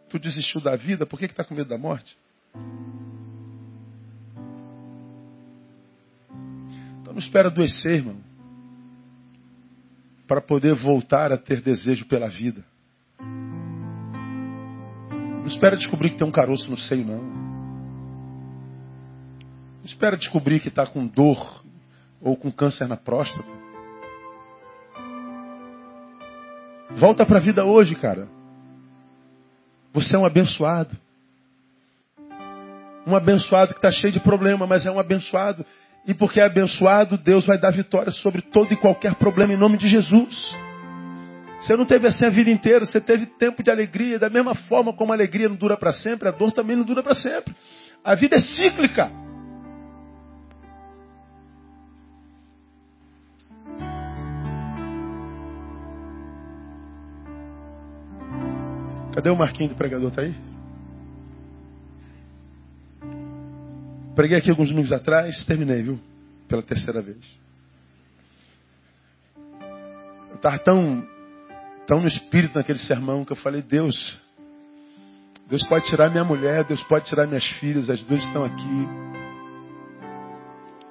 tu 0.09 0.19
desistiu 0.19 0.61
da 0.61 0.75
vida, 0.75 1.07
por 1.07 1.17
que 1.17 1.25
está 1.25 1.43
com 1.43 1.55
medo 1.55 1.69
da 1.69 1.77
morte? 1.79 2.15
Então 7.01 7.13
não 7.13 7.19
espera 7.19 7.47
adoecer, 7.47 7.93
irmão. 7.93 8.26
Para 10.27 10.41
poder 10.41 10.75
voltar 10.75 11.31
a 11.31 11.37
ter 11.37 11.61
desejo 11.61 12.05
pela 12.05 12.27
vida. 12.27 12.63
Não 13.19 15.47
espera 15.47 15.77
descobrir 15.77 16.11
que 16.11 16.17
tem 16.17 16.27
um 16.27 16.31
caroço 16.31 16.69
no 16.69 16.77
seio, 16.77 17.05
não 17.05 17.47
espera 19.87 20.17
descobrir 20.17 20.59
que 20.59 20.67
está 20.67 20.85
com 20.85 21.07
dor 21.07 21.63
ou 22.21 22.35
com 22.35 22.51
câncer 22.51 22.87
na 22.87 22.97
próstata. 22.97 23.47
Volta 26.97 27.25
para 27.25 27.37
a 27.37 27.41
vida 27.41 27.65
hoje, 27.65 27.95
cara. 27.95 28.27
Você 29.93 30.15
é 30.15 30.19
um 30.19 30.25
abençoado. 30.25 30.95
Um 33.05 33.15
abençoado 33.15 33.73
que 33.73 33.79
está 33.79 33.89
cheio 33.89 34.13
de 34.13 34.19
problema, 34.19 34.67
mas 34.67 34.85
é 34.85 34.91
um 34.91 34.99
abençoado. 34.99 35.65
E 36.07 36.13
porque 36.13 36.39
é 36.39 36.45
abençoado, 36.45 37.17
Deus 37.17 37.45
vai 37.45 37.59
dar 37.59 37.71
vitória 37.71 38.11
sobre 38.11 38.41
todo 38.41 38.73
e 38.73 38.77
qualquer 38.77 39.15
problema 39.15 39.53
em 39.53 39.57
nome 39.57 39.77
de 39.77 39.87
Jesus. 39.87 40.55
Você 41.59 41.75
não 41.75 41.85
teve 41.85 42.07
assim 42.07 42.25
a 42.25 42.29
vida 42.29 42.49
inteira, 42.49 42.85
você 42.85 43.01
teve 43.01 43.25
tempo 43.25 43.61
de 43.61 43.69
alegria. 43.69 44.17
Da 44.17 44.29
mesma 44.29 44.55
forma 44.55 44.93
como 44.93 45.11
a 45.11 45.15
alegria 45.15 45.49
não 45.49 45.57
dura 45.57 45.75
para 45.75 45.91
sempre, 45.91 46.29
a 46.29 46.31
dor 46.31 46.53
também 46.53 46.77
não 46.77 46.85
dura 46.85 47.03
para 47.03 47.13
sempre. 47.13 47.53
A 48.05 48.15
vida 48.15 48.37
é 48.37 48.39
cíclica. 48.39 49.11
Cadê 59.13 59.29
o 59.29 59.35
Marquinho 59.35 59.69
do 59.69 59.75
pregador? 59.75 60.11
Tá 60.11 60.21
aí? 60.21 60.33
Preguei 64.17 64.39
aqui 64.39 64.49
alguns 64.49 64.69
domingos 64.69 64.91
atrás, 64.91 65.45
terminei, 65.45 65.83
viu? 65.83 65.99
Pela 66.47 66.63
terceira 66.63 67.03
vez. 67.03 67.19
Eu 70.31 70.37
estava 70.37 70.57
tão, 70.57 71.07
tão 71.85 72.01
no 72.01 72.07
espírito 72.07 72.55
naquele 72.55 72.79
sermão 72.79 73.23
que 73.23 73.31
eu 73.31 73.35
falei, 73.35 73.61
Deus, 73.61 73.95
Deus 75.47 75.63
pode 75.67 75.85
tirar 75.85 76.09
minha 76.09 76.23
mulher, 76.23 76.63
Deus 76.63 76.81
pode 76.85 77.05
tirar 77.05 77.27
minhas 77.27 77.45
filhas, 77.59 77.91
as 77.91 78.03
duas 78.05 78.23
estão 78.23 78.43
aqui. 78.43 78.87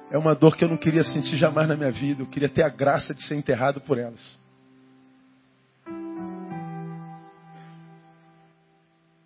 É 0.09 0.17
uma 0.17 0.33
dor 0.33 0.55
que 0.55 0.63
eu 0.63 0.69
não 0.69 0.77
queria 0.77 1.03
sentir 1.03 1.35
jamais 1.35 1.67
na 1.67 1.75
minha 1.75 1.91
vida. 1.91 2.21
Eu 2.21 2.27
queria 2.27 2.47
ter 2.47 2.63
a 2.63 2.69
graça 2.69 3.13
de 3.13 3.21
ser 3.23 3.35
enterrado 3.35 3.81
por 3.81 3.97
elas. 3.97 4.21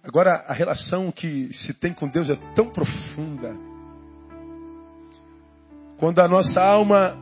Agora, 0.04 0.44
a 0.48 0.54
relação 0.54 1.12
que 1.12 1.54
se 1.54 1.72
tem 1.76 1.94
com 1.94 2.08
Deus 2.08 2.32
é 2.32 2.36
tão 2.56 2.68
profunda. 2.72 3.70
Quando 6.02 6.18
a 6.20 6.28
nossa 6.28 6.60
alma 6.60 7.16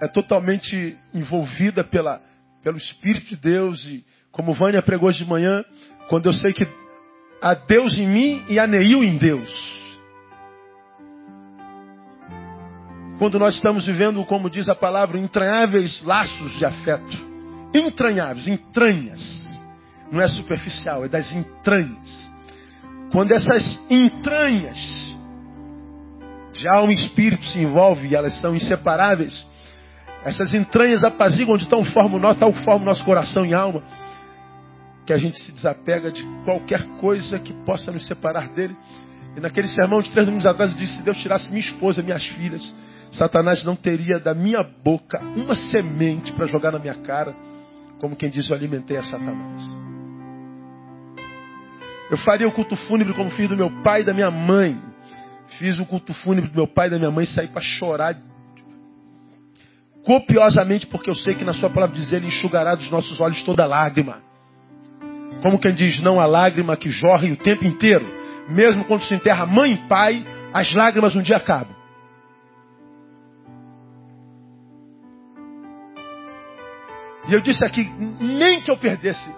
é 0.00 0.08
totalmente 0.08 0.98
envolvida 1.14 1.84
pela, 1.84 2.20
pelo 2.60 2.76
Espírito 2.76 3.28
de 3.28 3.36
Deus, 3.36 3.84
e 3.84 4.04
como 4.32 4.52
Vânia 4.52 4.82
pregou 4.82 5.08
hoje 5.08 5.22
de 5.22 5.30
manhã, 5.30 5.64
quando 6.08 6.26
eu 6.26 6.32
sei 6.32 6.52
que 6.52 6.66
há 7.40 7.54
Deus 7.54 7.96
em 7.96 8.08
mim 8.08 8.44
e 8.48 8.58
há 8.58 8.66
Neil 8.66 9.04
em 9.04 9.16
Deus. 9.16 9.48
Quando 13.16 13.38
nós 13.38 13.54
estamos 13.54 13.86
vivendo, 13.86 14.24
como 14.24 14.50
diz 14.50 14.68
a 14.68 14.74
palavra, 14.74 15.20
entranháveis 15.20 16.02
laços 16.02 16.50
de 16.58 16.64
afeto. 16.64 17.16
Entranháveis, 17.72 18.48
entranhas 18.48 19.48
não 20.10 20.20
é 20.20 20.26
superficial, 20.26 21.04
é 21.04 21.08
das 21.08 21.32
entranhas. 21.32 22.28
Quando 23.12 23.30
essas 23.30 23.80
entranhas 23.88 25.11
alma 26.68 26.92
e 26.92 26.96
espírito 26.96 27.44
se 27.46 27.58
envolvem 27.58 28.10
e 28.10 28.14
elas 28.14 28.40
são 28.40 28.54
inseparáveis, 28.54 29.46
essas 30.24 30.54
entranhas 30.54 31.02
apaziguam 31.02 31.56
de 31.56 31.68
tal 31.68 31.84
forma, 31.84 32.34
tal 32.34 32.52
forma 32.52 32.82
o 32.82 32.86
nosso 32.86 33.04
coração 33.04 33.44
e 33.44 33.52
alma, 33.52 33.82
que 35.04 35.12
a 35.12 35.18
gente 35.18 35.38
se 35.40 35.52
desapega 35.52 36.12
de 36.12 36.24
qualquer 36.44 36.86
coisa 37.00 37.38
que 37.38 37.52
possa 37.64 37.90
nos 37.90 38.06
separar 38.06 38.48
dele. 38.48 38.76
E 39.36 39.40
naquele 39.40 39.66
sermão 39.68 40.00
de 40.00 40.10
três 40.10 40.26
domingos 40.26 40.46
atrás 40.46 40.70
eu 40.70 40.76
disse: 40.76 40.98
se 40.98 41.02
Deus 41.02 41.16
tirasse 41.18 41.48
minha 41.48 41.60
esposa, 41.60 42.02
minhas 42.02 42.24
filhas, 42.24 42.62
Satanás 43.10 43.64
não 43.64 43.74
teria 43.74 44.20
da 44.20 44.34
minha 44.34 44.62
boca 44.62 45.20
uma 45.36 45.54
semente 45.54 46.32
para 46.32 46.46
jogar 46.46 46.72
na 46.72 46.78
minha 46.78 46.94
cara, 46.94 47.34
como 47.98 48.14
quem 48.14 48.30
diz: 48.30 48.48
eu 48.48 48.56
alimentei 48.56 48.96
a 48.96 49.02
Satanás. 49.02 49.82
Eu 52.10 52.18
faria 52.18 52.46
o 52.46 52.52
culto 52.52 52.76
fúnebre 52.76 53.14
como 53.14 53.30
fiz 53.30 53.48
do 53.48 53.56
meu 53.56 53.70
pai 53.82 54.02
e 54.02 54.04
da 54.04 54.12
minha 54.12 54.30
mãe. 54.30 54.91
Fiz 55.58 55.78
o 55.78 55.86
culto 55.86 56.12
fúnebre 56.14 56.50
do 56.50 56.56
meu 56.56 56.66
pai 56.66 56.88
e 56.88 56.90
da 56.90 56.98
minha 56.98 57.10
mãe 57.10 57.26
saí 57.26 57.48
para 57.48 57.62
chorar 57.62 58.16
copiosamente, 60.04 60.86
porque 60.86 61.08
eu 61.08 61.14
sei 61.14 61.34
que 61.34 61.44
na 61.44 61.52
sua 61.52 61.70
palavra 61.70 61.94
diz 61.94 62.12
ele 62.12 62.26
enxugará 62.26 62.74
dos 62.74 62.90
nossos 62.90 63.20
olhos 63.20 63.42
toda 63.44 63.66
lágrima. 63.66 64.20
Como 65.42 65.58
quem 65.58 65.74
diz, 65.74 65.98
não 66.00 66.20
há 66.20 66.26
lágrima 66.26 66.76
que 66.76 66.90
jorre 66.90 67.32
o 67.32 67.36
tempo 67.36 67.64
inteiro. 67.64 68.06
Mesmo 68.48 68.84
quando 68.84 69.02
se 69.02 69.14
enterra 69.14 69.46
mãe 69.46 69.72
e 69.72 69.88
pai, 69.88 70.24
as 70.52 70.72
lágrimas 70.74 71.14
um 71.14 71.22
dia 71.22 71.36
acabam. 71.36 71.74
E 77.28 77.32
eu 77.32 77.40
disse 77.40 77.64
aqui, 77.64 77.88
nem 78.20 78.60
que 78.60 78.70
eu 78.70 78.76
perdesse 78.76 79.30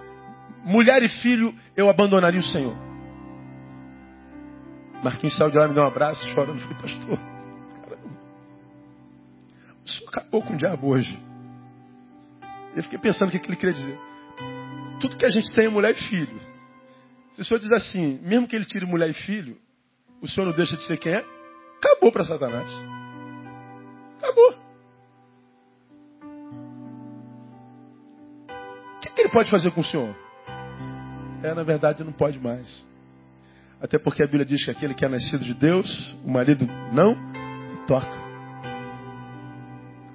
mulher 0.63 1.03
e 1.03 1.09
filho, 1.09 1.53
eu 1.77 1.89
abandonaria 1.89 2.39
o 2.39 2.43
Senhor. 2.43 2.84
Marquinhos 5.05 5.37
saiu 5.37 5.51
de 5.51 5.57
lá, 5.59 5.67
me 5.67 5.75
deu 5.75 5.83
um 5.83 5.85
abraço, 5.85 6.27
chorando, 6.29 6.59
falei, 6.61 6.77
pastor, 6.81 7.19
caramba, 7.75 8.19
o 9.85 9.87
senhor 9.87 10.09
acabou 10.09 10.41
com 10.41 10.53
o 10.53 10.57
diabo 10.57 10.87
hoje. 10.87 11.19
Eu 12.75 12.81
fiquei 12.81 12.97
pensando 12.97 13.29
o 13.29 13.31
que 13.31 13.37
ele 13.37 13.55
queria 13.55 13.75
dizer. 13.75 13.99
Tudo 14.99 15.15
que 15.15 15.25
a 15.25 15.29
gente 15.29 15.53
tem 15.53 15.67
é 15.67 15.69
mulher 15.69 15.91
e 15.91 16.09
filho. 16.09 16.39
Se 17.33 17.41
o 17.41 17.45
senhor 17.45 17.59
diz 17.59 17.71
assim, 17.73 18.19
mesmo 18.23 18.47
que 18.47 18.55
ele 18.55 18.65
tire 18.65 18.83
mulher 18.83 19.07
e 19.07 19.13
filho, 19.13 19.59
o 20.23 20.27
senhor 20.27 20.47
não 20.47 20.55
deixa 20.55 20.75
de 20.75 20.81
ser 20.87 20.97
quem 20.97 21.13
é? 21.13 21.23
Acabou 21.77 22.11
para 22.11 22.23
Satanás. 22.23 22.71
Acabou. 24.17 24.55
O 28.97 28.99
que 29.01 29.21
ele 29.21 29.29
pode 29.29 29.51
fazer 29.51 29.69
com 29.69 29.81
o 29.81 29.83
senhor? 29.83 30.15
É, 31.43 31.53
na 31.53 31.61
verdade, 31.61 32.03
não 32.03 32.11
pode 32.11 32.39
mais. 32.39 32.83
Até 33.81 33.97
porque 33.99 34.23
a 34.23 34.25
Bíblia 34.25 34.45
diz 34.45 34.63
que 34.63 34.71
aquele 34.71 34.93
que 34.93 35.05
é 35.05 35.09
nascido 35.09 35.43
de 35.43 35.53
Deus, 35.53 36.15
o 36.23 36.31
marido 36.31 36.67
não 36.91 37.15
toca. 37.87 38.25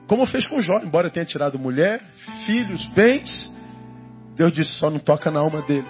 Como 0.06 0.26
fez 0.26 0.46
com 0.46 0.61
Jó, 0.61 0.80
embora 0.82 1.08
tenha 1.08 1.24
tirado 1.24 1.58
mulher, 1.58 2.02
filhos, 2.44 2.84
bens, 2.94 3.48
Deus 4.36 4.52
disse: 4.52 4.72
só 4.74 4.90
não 4.90 4.98
toca 4.98 5.30
na 5.30 5.40
alma 5.40 5.62
dele. 5.62 5.86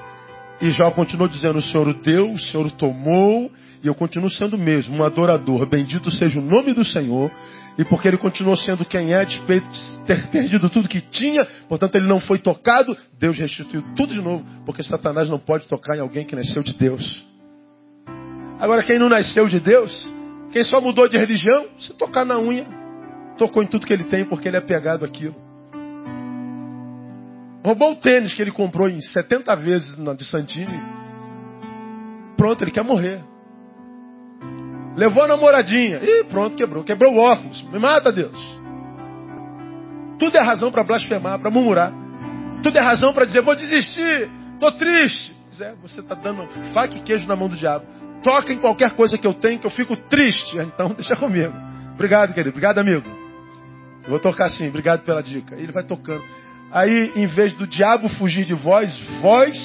E 0.61 0.71
Jó 0.73 0.91
continuou 0.91 1.29
dizendo: 1.29 1.59
O 1.59 1.63
Senhor 1.63 1.89
o 1.89 1.95
deu, 1.95 2.31
o 2.31 2.39
Senhor 2.39 2.67
o 2.67 2.71
tomou, 2.71 3.51
e 3.83 3.87
eu 3.87 3.95
continuo 3.95 4.29
sendo 4.29 4.59
mesmo, 4.59 4.97
um 4.97 5.03
adorador. 5.03 5.67
Bendito 5.67 6.11
seja 6.11 6.39
o 6.39 6.43
nome 6.43 6.75
do 6.75 6.85
Senhor. 6.85 7.31
E 7.79 7.85
porque 7.85 8.09
ele 8.09 8.19
continuou 8.19 8.57
sendo 8.57 8.85
quem 8.85 9.15
é, 9.15 9.25
despeito 9.25 9.67
de 9.67 10.05
ter 10.05 10.29
perdido 10.29 10.69
tudo 10.69 10.89
que 10.89 11.01
tinha, 11.01 11.47
portanto 11.67 11.95
ele 11.95 12.07
não 12.07 12.21
foi 12.21 12.39
tocado, 12.39 12.95
Deus 13.19 13.39
restituiu 13.39 13.83
tudo 13.97 14.13
de 14.13 14.21
novo, 14.21 14.45
porque 14.67 14.83
Satanás 14.83 15.31
não 15.31 15.39
pode 15.39 15.67
tocar 15.67 15.97
em 15.97 16.01
alguém 16.01 16.27
que 16.27 16.37
nasceu 16.37 16.63
de 16.63 16.75
Deus. 16.75 17.25
Agora, 18.61 18.83
quem 18.83 18.99
não 18.99 19.09
nasceu 19.09 19.49
de 19.49 19.59
Deus, 19.59 20.09
quem 20.53 20.63
só 20.63 20.81
mudou 20.81 21.09
de 21.09 21.17
religião, 21.17 21.67
se 21.79 21.95
tocar 21.95 22.25
na 22.25 22.39
unha, 22.39 22.81
Tocou 23.41 23.63
em 23.63 23.67
tudo 23.67 23.87
que 23.87 23.93
ele 23.95 24.05
tem 24.05 24.23
porque 24.27 24.49
ele 24.49 24.59
é 24.59 24.61
pegado 24.61 25.03
aquilo. 25.03 25.35
Roubou 27.65 27.93
o 27.93 27.97
tênis 27.97 28.35
que 28.35 28.43
ele 28.43 28.53
comprou 28.53 28.87
em 28.87 29.01
70 29.01 29.57
vezes 29.57 29.89
de 29.97 30.25
Santini. 30.27 30.79
Pronto, 32.37 32.63
ele 32.63 32.71
quer 32.71 32.85
morrer. 32.85 33.25
Levou 34.95 35.23
a 35.23 35.29
namoradinha. 35.29 36.01
Ih, 36.03 36.25
pronto, 36.25 36.55
quebrou. 36.55 36.85
Quebrou 36.85 37.15
o 37.15 37.19
óculos. 37.19 37.63
Me 37.73 37.79
mata, 37.79 38.13
Deus. 38.13 38.39
Tudo 40.19 40.37
é 40.37 40.43
razão 40.43 40.71
para 40.71 40.85
blasfemar, 40.85 41.39
para 41.39 41.51
murmurar. 41.51 41.95
Tudo 42.63 42.77
é 42.77 42.81
razão 42.83 43.15
para 43.15 43.25
dizer, 43.25 43.41
vou 43.41 43.57
desistir, 43.57 44.31
tô 44.59 44.71
triste. 44.73 45.35
É, 45.59 45.75
você 45.81 46.01
está 46.01 46.15
dando 46.15 46.47
faca 46.75 46.95
e 46.95 47.03
queijo 47.03 47.27
na 47.27 47.37
mão 47.37 47.49
do 47.49 47.57
diabo. 47.57 47.87
Toca 48.23 48.53
em 48.53 48.59
qualquer 48.59 48.95
coisa 48.97 49.17
que 49.17 49.27
eu 49.27 49.35
tenho 49.35 49.59
que 49.59 49.67
eu 49.67 49.71
fico 49.71 49.97
triste. 49.97 50.57
Então 50.61 50.89
deixa 50.89 51.17
comigo. 51.17 51.55
Obrigado, 51.95 52.33
querido. 52.33 52.51
Obrigado, 52.51 52.79
amigo. 52.79 53.09
Eu 54.05 54.11
vou 54.11 54.19
tocar 54.19 54.47
assim. 54.47 54.69
Obrigado 54.69 55.05
pela 55.05 55.23
dica. 55.23 55.55
Ele 55.55 55.73
vai 55.73 55.85
tocando. 55.85 56.25
Aí, 56.73 57.13
em 57.17 57.27
vez 57.27 57.55
do 57.57 57.67
diabo 57.67 58.09
fugir 58.11 58.45
de 58.45 58.55
vós, 58.55 58.97
vós 59.21 59.57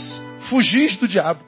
fugis 0.49 0.97
do 0.97 1.07
diabo. 1.07 1.41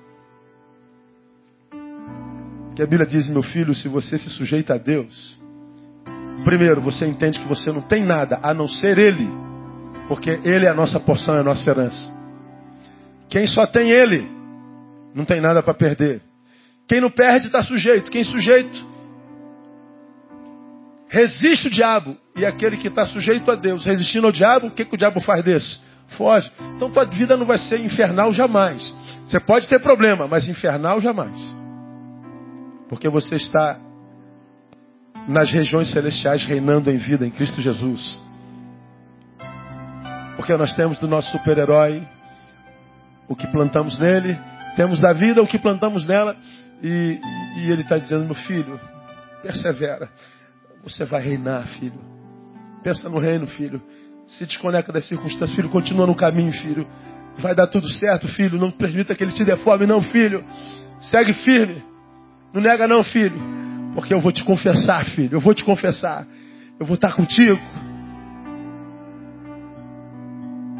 Que 2.75 2.83
a 2.83 2.85
Bíblia 2.85 3.07
diz, 3.07 3.27
meu 3.27 3.41
filho, 3.41 3.73
se 3.73 3.87
você 3.87 4.19
se 4.19 4.29
sujeita 4.29 4.75
a 4.75 4.77
Deus, 4.77 5.37
primeiro 6.43 6.79
você 6.79 7.07
entende 7.07 7.39
que 7.39 7.47
você 7.47 7.71
não 7.71 7.81
tem 7.81 8.03
nada 8.03 8.39
a 8.43 8.53
não 8.53 8.67
ser 8.67 8.99
Ele, 8.99 9.27
porque 10.07 10.29
Ele 10.29 10.65
é 10.65 10.69
a 10.69 10.75
nossa 10.75 10.99
porção, 10.99 11.35
é 11.35 11.39
a 11.39 11.43
nossa 11.43 11.67
herança. 11.67 12.11
Quem 13.29 13.47
só 13.47 13.65
tem 13.65 13.89
Ele, 13.89 14.29
não 15.15 15.25
tem 15.25 15.41
nada 15.41 15.63
para 15.63 15.73
perder. 15.73 16.21
Quem 16.88 17.01
não 17.01 17.11
perde 17.11 17.47
está 17.47 17.61
sujeito. 17.61 18.09
Quem 18.09 18.23
sujeito 18.23 18.85
resiste 21.09 21.67
o 21.67 21.71
diabo. 21.71 22.17
E 22.35 22.45
aquele 22.45 22.77
que 22.77 22.88
está 22.88 23.05
sujeito 23.05 23.49
a 23.51 23.55
Deus, 23.55 23.85
resistindo 23.85 24.27
ao 24.27 24.31
diabo, 24.31 24.67
o 24.67 24.71
que, 24.71 24.85
que 24.85 24.95
o 24.95 24.97
diabo 24.97 25.19
faz 25.21 25.43
desse? 25.43 25.79
Foge. 26.17 26.49
Então 26.75 26.89
tua 26.89 27.05
vida 27.05 27.35
não 27.35 27.45
vai 27.45 27.57
ser 27.57 27.79
infernal 27.79 28.31
jamais. 28.31 28.93
Você 29.25 29.39
pode 29.39 29.67
ter 29.67 29.79
problema, 29.79 30.27
mas 30.27 30.47
infernal 30.47 31.01
jamais. 31.01 31.38
Porque 32.88 33.09
você 33.09 33.35
está 33.35 33.79
nas 35.27 35.51
regiões 35.51 35.91
celestiais 35.91 36.45
reinando 36.45 36.89
em 36.89 36.97
vida 36.97 37.27
em 37.27 37.31
Cristo 37.31 37.59
Jesus. 37.59 38.19
Porque 40.38 40.55
nós 40.55 40.73
temos 40.75 40.97
do 40.99 41.07
nosso 41.07 41.29
super-herói 41.31 42.07
o 43.27 43.35
que 43.35 43.47
plantamos 43.47 43.99
nele, 43.99 44.39
temos 44.77 45.01
da 45.01 45.11
vida 45.11 45.41
o 45.41 45.47
que 45.47 45.59
plantamos 45.59 46.07
nela, 46.07 46.38
e, 46.82 47.19
e 47.57 47.71
ele 47.71 47.82
está 47.82 47.97
dizendo: 47.97 48.25
meu 48.25 48.36
filho, 48.36 48.80
persevera, 49.41 50.09
você 50.84 51.05
vai 51.05 51.21
reinar, 51.21 51.67
filho. 51.80 51.99
Pensa 52.84 53.09
no 53.09 53.19
reino, 53.19 53.47
filho. 53.47 53.82
Se 54.28 54.45
desconecta 54.45 54.91
das 54.91 55.07
circunstâncias, 55.07 55.55
filho, 55.55 55.69
continua 55.69 56.05
no 56.05 56.15
caminho, 56.15 56.51
filho. 56.53 56.88
Vai 57.39 57.55
dar 57.55 57.67
tudo 57.67 57.89
certo, 57.89 58.28
filho. 58.30 58.59
Não 58.59 58.71
permita 58.71 59.15
que 59.15 59.23
ele 59.23 59.32
te 59.32 59.43
deforme, 59.43 59.86
não, 59.86 60.01
filho. 60.01 60.43
Segue 60.99 61.34
firme. 61.34 61.84
Não 62.53 62.61
nega 62.61 62.88
não, 62.88 63.03
filho. 63.03 63.39
Porque 63.93 64.13
eu 64.13 64.19
vou 64.19 64.32
te 64.32 64.43
confessar, 64.43 65.05
filho. 65.05 65.36
Eu 65.38 65.39
vou 65.39 65.53
te 65.53 65.63
confessar. 65.63 66.25
Eu 66.80 66.86
vou 66.86 66.95
estar 66.95 67.13
contigo. 67.13 67.59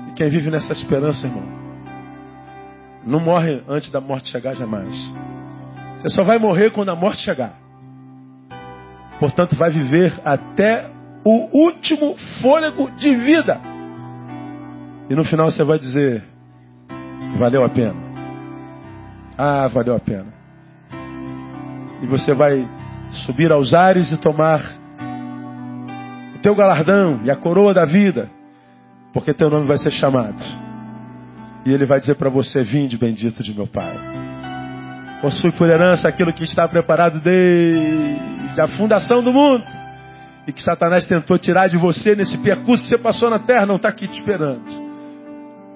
E 0.10 0.14
quem 0.14 0.30
vive 0.30 0.50
nessa 0.50 0.74
esperança, 0.74 1.26
irmão, 1.26 1.46
não 3.06 3.20
morre 3.20 3.64
antes 3.68 3.90
da 3.90 4.02
morte 4.02 4.30
chegar 4.30 4.56
jamais. 4.56 4.94
Você 5.98 6.10
só 6.10 6.24
vai 6.24 6.40
morrer 6.40 6.72
quando 6.72 6.90
a 6.90 6.96
morte 6.96 7.22
chegar. 7.22 7.54
Portanto, 9.20 9.56
vai 9.56 9.72
viver 9.72 10.14
até 10.24 10.90
o 11.26 11.50
último 11.66 12.16
fôlego 12.42 12.92
de 12.92 13.16
vida. 13.16 13.60
E 15.10 15.16
no 15.16 15.24
final 15.24 15.50
você 15.50 15.64
vai 15.64 15.80
dizer: 15.80 16.24
valeu 17.38 17.64
a 17.64 17.70
pena. 17.70 17.96
Ah, 19.38 19.68
valeu 19.68 19.96
a 19.96 20.00
pena 20.00 20.38
e 22.02 22.06
você 22.06 22.34
vai 22.34 22.68
subir 23.26 23.52
aos 23.52 23.74
ares 23.74 24.12
e 24.12 24.18
tomar 24.18 24.62
o 26.36 26.40
teu 26.40 26.56
galardão 26.56 27.22
e 27.24 27.32
a 27.32 27.36
coroa 27.36 27.74
da 27.74 27.86
vida, 27.86 28.30
porque 29.14 29.34
teu 29.34 29.50
nome 29.50 29.68
vai 29.68 29.78
ser 29.78 29.92
chamado. 29.92 30.44
E 31.66 31.74
ele 31.74 31.86
vai 31.86 32.00
dizer 32.00 32.16
para 32.16 32.30
você: 32.30 32.62
Vinde, 32.62 32.98
bendito 32.98 33.44
de 33.44 33.54
meu 33.54 33.68
Pai. 33.68 34.27
Possui 35.22 35.52
por 35.52 35.68
herança 35.68 36.08
aquilo 36.08 36.32
que 36.32 36.44
está 36.44 36.68
preparado 36.68 37.20
desde 37.20 38.62
a 38.62 38.68
fundação 38.78 39.24
do 39.24 39.34
mundo 39.34 39.64
e 40.48 40.54
que 40.54 40.64
Satanás 40.64 41.06
tentou 41.06 41.38
tirar 41.38 41.68
de 41.68 41.78
você 41.78 42.16
nesse 42.16 42.38
percurso 42.38 42.84
que 42.84 42.90
você 42.90 42.98
passou 42.98 43.30
na 43.30 43.40
terra, 43.40 43.66
não 43.66 43.76
está 43.76 43.90
aqui 43.90 44.08
te 44.08 44.18
esperando. 44.18 44.64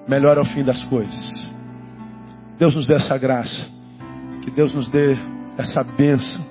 Melhor 0.08 0.38
é 0.38 0.40
o 0.40 0.44
fim 0.46 0.64
das 0.64 0.82
coisas. 0.84 1.52
Deus 2.58 2.74
nos 2.74 2.86
dê 2.86 2.94
essa 2.94 3.18
graça. 3.18 3.68
Que 4.42 4.50
Deus 4.50 4.74
nos 4.74 4.88
dê 4.88 5.16
essa 5.58 5.84
bênção 5.84 6.44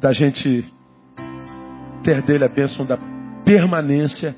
da 0.00 0.12
gente 0.12 0.64
ter 2.04 2.22
dele 2.22 2.44
a 2.44 2.48
bênção 2.48 2.86
da 2.86 2.96
permanência, 3.44 4.36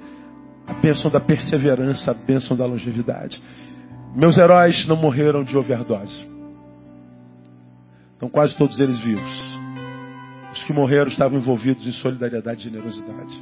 a 0.66 0.72
bênção 0.72 1.10
da 1.10 1.20
perseverança, 1.20 2.10
a 2.10 2.14
bênção 2.14 2.56
da 2.56 2.64
longevidade. 2.64 3.40
Meus 4.14 4.38
heróis 4.38 4.86
não 4.88 4.96
morreram 4.96 5.44
de 5.44 5.56
overdose. 5.56 6.29
Estão 8.20 8.28
quase 8.28 8.54
todos 8.54 8.78
eles 8.78 8.98
vivos. 8.98 9.32
Os 10.52 10.62
que 10.64 10.74
morreram 10.74 11.08
estavam 11.08 11.38
envolvidos 11.38 11.86
em 11.86 11.92
solidariedade 11.92 12.60
e 12.60 12.64
generosidade. 12.64 13.34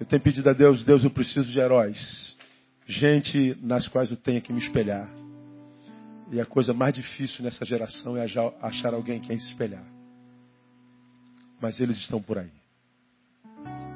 Eu 0.00 0.04
tenho 0.06 0.20
pedido 0.20 0.50
a 0.50 0.52
Deus, 0.52 0.82
Deus, 0.82 1.04
eu 1.04 1.10
preciso 1.10 1.48
de 1.52 1.60
heróis. 1.60 2.36
Gente 2.84 3.56
nas 3.62 3.86
quais 3.86 4.10
eu 4.10 4.16
tenha 4.16 4.40
que 4.40 4.52
me 4.52 4.58
espelhar. 4.58 5.08
E 6.32 6.40
a 6.40 6.44
coisa 6.44 6.74
mais 6.74 6.94
difícil 6.94 7.44
nessa 7.44 7.64
geração 7.64 8.16
é 8.16 8.26
achar 8.60 8.92
alguém 8.92 9.20
quem 9.20 9.38
se 9.38 9.48
espelhar. 9.50 9.84
Mas 11.62 11.80
eles 11.80 11.96
estão 11.98 12.20
por 12.20 12.38
aí. 12.38 12.50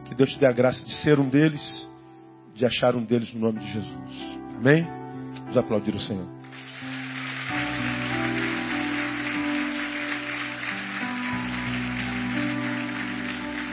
Que 0.05 0.15
Deus 0.15 0.31
te 0.31 0.39
dê 0.39 0.47
a 0.47 0.53
graça 0.53 0.85
de 0.85 0.93
ser 1.03 1.19
um 1.19 1.29
deles, 1.29 1.61
de 2.55 2.65
achar 2.65 2.95
um 2.95 3.05
deles 3.05 3.35
no 3.35 3.41
nome 3.41 3.59
de 3.59 3.73
Jesus. 3.73 4.39
Amém? 4.55 4.87
Vamos 5.41 5.57
aplaudir 5.57 5.97
o 5.97 6.01
Senhor. 6.01 6.38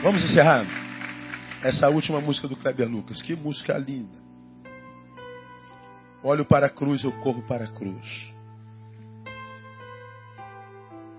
Vamos 0.06 0.22
encerrar 0.22 0.64
essa 1.64 1.88
última 1.88 2.20
música 2.20 2.46
do 2.46 2.54
Kleber 2.54 2.88
Lucas. 2.88 3.20
Que 3.20 3.34
música 3.34 3.76
linda. 3.76 4.16
Olho 6.22 6.44
para 6.44 6.66
a 6.66 6.70
cruz, 6.70 7.02
eu 7.02 7.10
corro 7.22 7.42
para 7.42 7.64
a 7.64 7.72
cruz. 7.72 8.32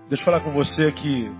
Deixa 0.08 0.22
eu 0.22 0.24
falar 0.24 0.40
com 0.40 0.52
você 0.52 0.90
que 0.90 1.30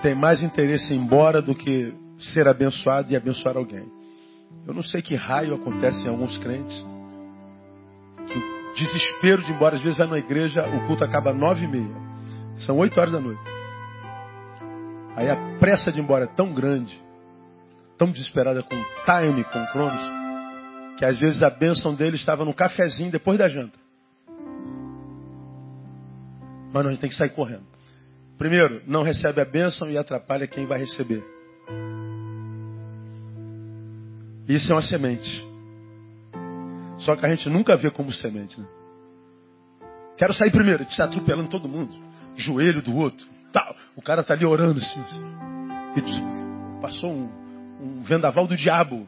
tem 0.00 0.14
mais 0.14 0.42
interesse 0.42 0.94
em 0.94 0.96
ir 0.96 1.00
embora 1.00 1.42
do 1.42 1.54
que 1.54 1.94
ser 2.18 2.48
abençoado 2.48 3.12
e 3.12 3.14
abençoar 3.14 3.58
alguém. 3.58 3.92
Eu 4.66 4.72
não 4.72 4.82
sei 4.82 5.02
que 5.02 5.16
raio 5.16 5.54
acontece 5.54 6.00
em 6.00 6.08
alguns 6.08 6.38
crentes. 6.38 6.74
Que 8.26 8.38
o 8.38 8.72
desespero 8.74 9.42
de 9.44 9.50
ir 9.50 9.54
embora, 9.54 9.76
às 9.76 9.82
vezes 9.82 9.98
vai 9.98 10.06
na 10.06 10.18
igreja, 10.18 10.66
o 10.66 10.86
culto 10.86 11.04
acaba 11.04 11.32
às 11.32 11.36
nove 11.36 11.66
e 11.66 11.68
meia. 11.68 11.96
São 12.64 12.78
oito 12.78 12.98
horas 12.98 13.12
da 13.12 13.20
noite. 13.20 13.49
Aí 15.16 15.28
a 15.28 15.36
pressa 15.58 15.90
de 15.90 15.98
ir 15.98 16.02
embora 16.02 16.24
é 16.24 16.28
tão 16.28 16.52
grande, 16.52 17.00
tão 17.98 18.10
desesperada 18.10 18.62
com 18.62 18.76
time, 19.04 19.44
com 19.44 19.66
cronos, 19.72 20.02
que 20.96 21.04
às 21.04 21.18
vezes 21.18 21.42
a 21.42 21.50
bênção 21.50 21.94
dele 21.94 22.16
estava 22.16 22.44
no 22.44 22.54
cafezinho 22.54 23.10
depois 23.10 23.38
da 23.38 23.48
janta. 23.48 23.78
Mas 26.72 26.86
a 26.86 26.90
gente 26.90 27.00
tem 27.00 27.10
que 27.10 27.16
sair 27.16 27.30
correndo. 27.30 27.66
Primeiro, 28.38 28.82
não 28.86 29.02
recebe 29.02 29.40
a 29.40 29.44
bênção 29.44 29.90
e 29.90 29.98
atrapalha 29.98 30.46
quem 30.46 30.66
vai 30.66 30.78
receber. 30.78 31.22
Isso 34.48 34.72
é 34.72 34.74
uma 34.74 34.82
semente. 34.82 35.46
Só 36.98 37.16
que 37.16 37.24
a 37.24 37.28
gente 37.28 37.48
nunca 37.48 37.76
vê 37.76 37.90
como 37.90 38.12
semente. 38.12 38.58
Né? 38.58 38.66
Quero 40.16 40.34
sair 40.34 40.50
primeiro, 40.50 40.84
te 40.84 41.00
atropelando 41.00 41.48
todo 41.48 41.68
mundo. 41.68 41.94
Joelho 42.36 42.82
do 42.82 42.96
outro. 42.96 43.26
O 43.96 44.02
cara 44.02 44.20
está 44.22 44.34
ali 44.34 44.44
orando 44.44 44.78
assim. 44.78 45.00
assim. 45.00 45.22
E 45.96 46.80
passou 46.80 47.10
um, 47.10 47.28
um 47.80 48.02
vendaval 48.02 48.46
do 48.46 48.56
diabo. 48.56 49.06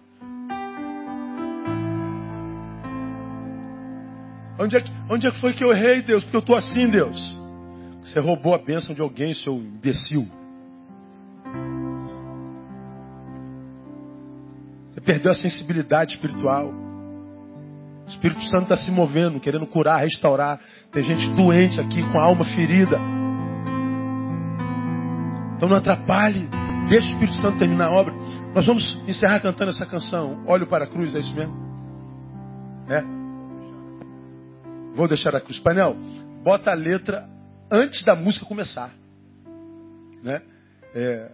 Onde 4.59 4.77
é, 4.77 4.81
que, 4.81 4.93
onde 5.11 5.27
é 5.27 5.31
que 5.31 5.41
foi 5.41 5.55
que 5.55 5.65
eu 5.65 5.73
errei, 5.73 6.03
Deus? 6.03 6.23
Porque 6.23 6.37
eu 6.37 6.41
estou 6.41 6.57
assim, 6.57 6.89
Deus. 6.89 7.19
Você 8.05 8.21
roubou 8.21 8.55
a 8.55 8.59
bênção 8.59 8.95
de 8.95 9.01
alguém, 9.01 9.35
seu 9.35 9.55
imbecil. 9.55 10.29
Você 14.93 15.01
perdeu 15.01 15.33
a 15.33 15.35
sensibilidade 15.35 16.15
espiritual. 16.15 16.71
O 18.07 18.09
Espírito 18.09 18.43
Santo 18.45 18.65
está 18.65 18.77
se 18.77 18.91
movendo, 18.91 19.41
querendo 19.41 19.67
curar, 19.67 20.01
restaurar. 20.01 20.61
Tem 20.93 21.03
gente 21.03 21.27
doente 21.35 21.81
aqui 21.81 22.03
com 22.11 22.21
a 22.21 22.25
alma 22.25 22.45
ferida. 22.45 22.99
Então 25.63 25.71
não 25.71 25.77
atrapalhe. 25.77 26.49
Deixa 26.89 27.07
o 27.07 27.13
Espírito 27.13 27.37
Santo 27.37 27.61
terminar 27.61 27.87
a 27.87 27.93
obra. 27.93 28.13
Nós 28.53 28.67
vamos 28.67 28.83
encerrar 29.07 29.39
cantando 29.39 29.71
essa 29.71 29.87
canção. 29.87 30.43
Olho 30.45 30.67
para 30.67 30.87
a 30.87 30.89
cruz, 30.89 31.15
é 31.15 31.21
isso 31.21 31.33
mesmo? 31.33 31.55
É? 32.89 33.01
Vou 34.97 35.07
deixar 35.07 35.37
a 35.37 35.41
cruz. 35.41 35.61
Painel, 35.61 35.95
bota 36.43 36.73
a 36.73 36.75
letra 36.75 37.29
antes 37.71 38.03
da 38.03 38.17
música 38.17 38.45
começar. 38.45 38.91
Né? 40.21 40.43
É... 40.97 41.31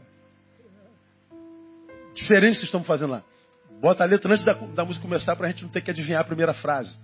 Diferente 2.15 2.53
que 2.53 2.59
vocês 2.59 2.65
estão 2.65 2.85
fazendo 2.85 3.13
lá. 3.13 3.23
Bota 3.81 4.05
a 4.05 4.07
letra 4.07 4.31
antes 4.31 4.45
da, 4.45 4.53
da 4.53 4.85
música 4.85 5.03
começar 5.03 5.37
para 5.37 5.47
a 5.47 5.51
gente 5.51 5.63
não 5.63 5.71
ter 5.71 5.81
que 5.81 5.91
adivinhar 5.91 6.21
a 6.21 6.25
primeira 6.25 6.53
frase. 6.53 6.95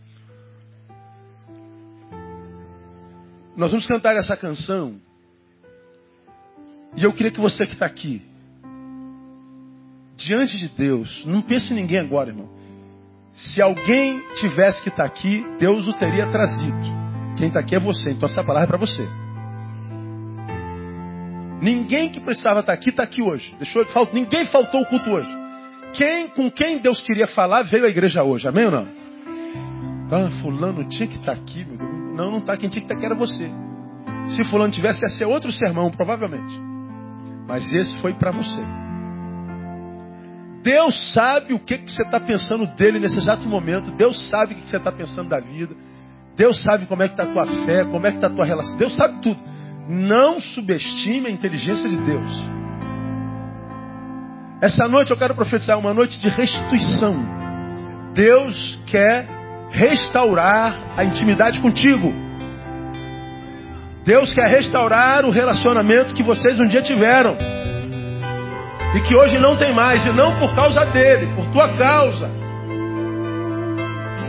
Nós 3.57 3.71
vamos 3.71 3.87
cantar 3.87 4.15
essa 4.15 4.37
canção. 4.37 5.01
E 6.97 7.03
eu 7.03 7.13
queria 7.13 7.33
que 7.33 7.41
você 7.41 7.67
que 7.67 7.75
está 7.75 7.87
aqui, 7.87 8.23
diante 10.17 10.57
de 10.57 10.69
Deus, 10.69 11.25
não 11.27 11.43
pense 11.43 11.73
em 11.73 11.77
ninguém 11.77 11.99
agora, 11.99 12.31
irmão. 12.31 12.49
Se 13.35 13.61
alguém 13.61 14.23
tivesse 14.41 14.81
que 14.83 14.89
estar 14.89 15.03
tá 15.03 15.09
aqui, 15.09 15.45
Deus 15.59 15.89
o 15.89 15.93
teria 15.95 16.27
trazido. 16.29 17.05
Quem 17.37 17.49
está 17.49 17.61
aqui 17.61 17.75
é 17.75 17.81
você, 17.81 18.11
então 18.11 18.29
essa 18.29 18.45
palavra 18.45 18.69
é 18.69 18.69
para 18.69 18.79
você. 18.79 19.03
Ninguém 21.61 22.11
que 22.11 22.21
precisava 22.21 22.61
estar 22.61 22.73
tá 22.73 22.79
aqui 22.79 22.91
está 22.91 23.03
aqui 23.03 23.23
hoje. 23.23 23.53
Deixou, 23.59 23.85
ninguém 24.13 24.47
faltou 24.47 24.83
o 24.83 24.87
culto 24.87 25.11
hoje. 25.11 25.29
Quem, 25.95 26.29
com 26.29 26.51
quem 26.51 26.79
Deus 26.79 27.01
queria 27.01 27.27
falar 27.27 27.63
veio 27.63 27.87
à 27.87 27.89
igreja 27.89 28.23
hoje, 28.23 28.47
amém 28.47 28.67
ou 28.67 28.71
não? 28.71 28.89
Ah, 30.13 30.31
fulano 30.43 30.85
tinha 30.89 31.09
que 31.09 31.17
estar 31.17 31.35
tá 31.35 31.41
aqui, 31.41 31.65
meu 31.65 31.77
Deus. 31.77 31.91
Não, 32.15 32.31
não 32.31 32.39
está. 32.39 32.57
Quem 32.57 32.69
tinha 32.69 32.85
que 32.85 32.93
estar 32.93 32.95
aqui 32.95 33.05
era 33.05 33.17
você. 33.17 33.51
Se 34.37 34.45
fulano 34.45 34.73
tivesse, 34.73 35.03
ia 35.03 35.09
ser 35.09 35.25
outro 35.25 35.51
sermão, 35.53 35.91
provavelmente. 35.91 36.74
Mas 37.47 37.71
esse 37.73 37.99
foi 38.01 38.15
para 38.15 38.31
você. 38.31 38.85
Deus 40.63 41.13
sabe 41.13 41.53
o 41.53 41.59
que, 41.59 41.77
que 41.77 41.91
você 41.91 42.03
está 42.03 42.19
pensando 42.19 42.67
dele 42.75 42.99
nesse 42.99 43.19
exato 43.19 43.47
momento. 43.47 43.91
Deus 43.91 44.29
sabe 44.31 44.55
o 44.55 44.57
que 44.57 44.67
você 44.67 44.79
está 44.79 44.91
pensando 44.91 45.29
da 45.29 45.39
vida. 45.39 45.75
Deus 46.37 46.63
sabe 46.63 46.87
como 46.87 47.03
é 47.03 47.09
que 47.09 47.15
está 47.15 47.25
a 47.25 47.33
tua 47.33 47.47
fé, 47.67 47.85
como 47.85 48.07
é 48.07 48.11
que 48.11 48.17
está 48.17 48.29
a 48.29 48.35
tua 48.35 48.47
relação. 48.47 48.77
Deus 48.79 48.97
sabe 48.97 49.21
tudo. 49.21 49.39
Não 49.87 50.41
subestime 50.41 51.27
a 51.27 51.31
inteligência 51.31 51.89
de 51.89 51.99
Deus. 51.99 52.31
Essa 54.63 54.89
noite 54.89 55.11
eu 55.11 55.17
quero 55.17 55.35
profetizar 55.35 55.79
uma 55.79 55.93
noite 55.93 56.19
de 56.19 56.31
restituição. 56.31 57.15
Deus 58.15 58.81
quer 58.87 59.29
restaurar 59.71 60.79
a 60.97 61.05
intimidade 61.05 61.61
contigo. 61.61 62.11
Deus 64.05 64.33
quer 64.35 64.49
restaurar 64.49 65.25
o 65.25 65.31
relacionamento 65.31 66.15
que 66.15 66.23
vocês 66.23 66.59
um 66.61 66.65
dia 66.65 66.83
tiveram. 66.83 67.37
E 68.95 69.01
que 69.01 69.17
hoje 69.17 69.39
não 69.39 69.57
tem 69.57 69.73
mais, 69.73 70.05
e 70.05 70.11
não 70.11 70.39
por 70.39 70.55
causa 70.55 70.85
dele, 70.87 71.35
por 71.35 71.47
tua 71.53 71.75
causa. 71.77 72.31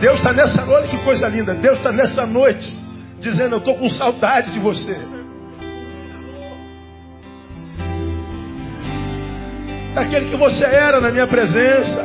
Deus 0.00 0.16
está 0.16 0.32
nessa 0.32 0.64
noite, 0.64 0.88
que 0.88 1.04
coisa 1.04 1.28
linda. 1.28 1.54
Deus 1.54 1.76
está 1.76 1.92
nessa 1.92 2.26
noite 2.26 2.72
dizendo: 3.20 3.54
Eu 3.54 3.58
estou 3.58 3.76
com 3.76 3.88
saudade 3.90 4.50
de 4.50 4.58
você. 4.58 4.96
Daquele 9.94 10.30
que 10.30 10.36
você 10.36 10.64
era 10.64 11.00
na 11.00 11.10
minha 11.10 11.26
presença. 11.26 12.04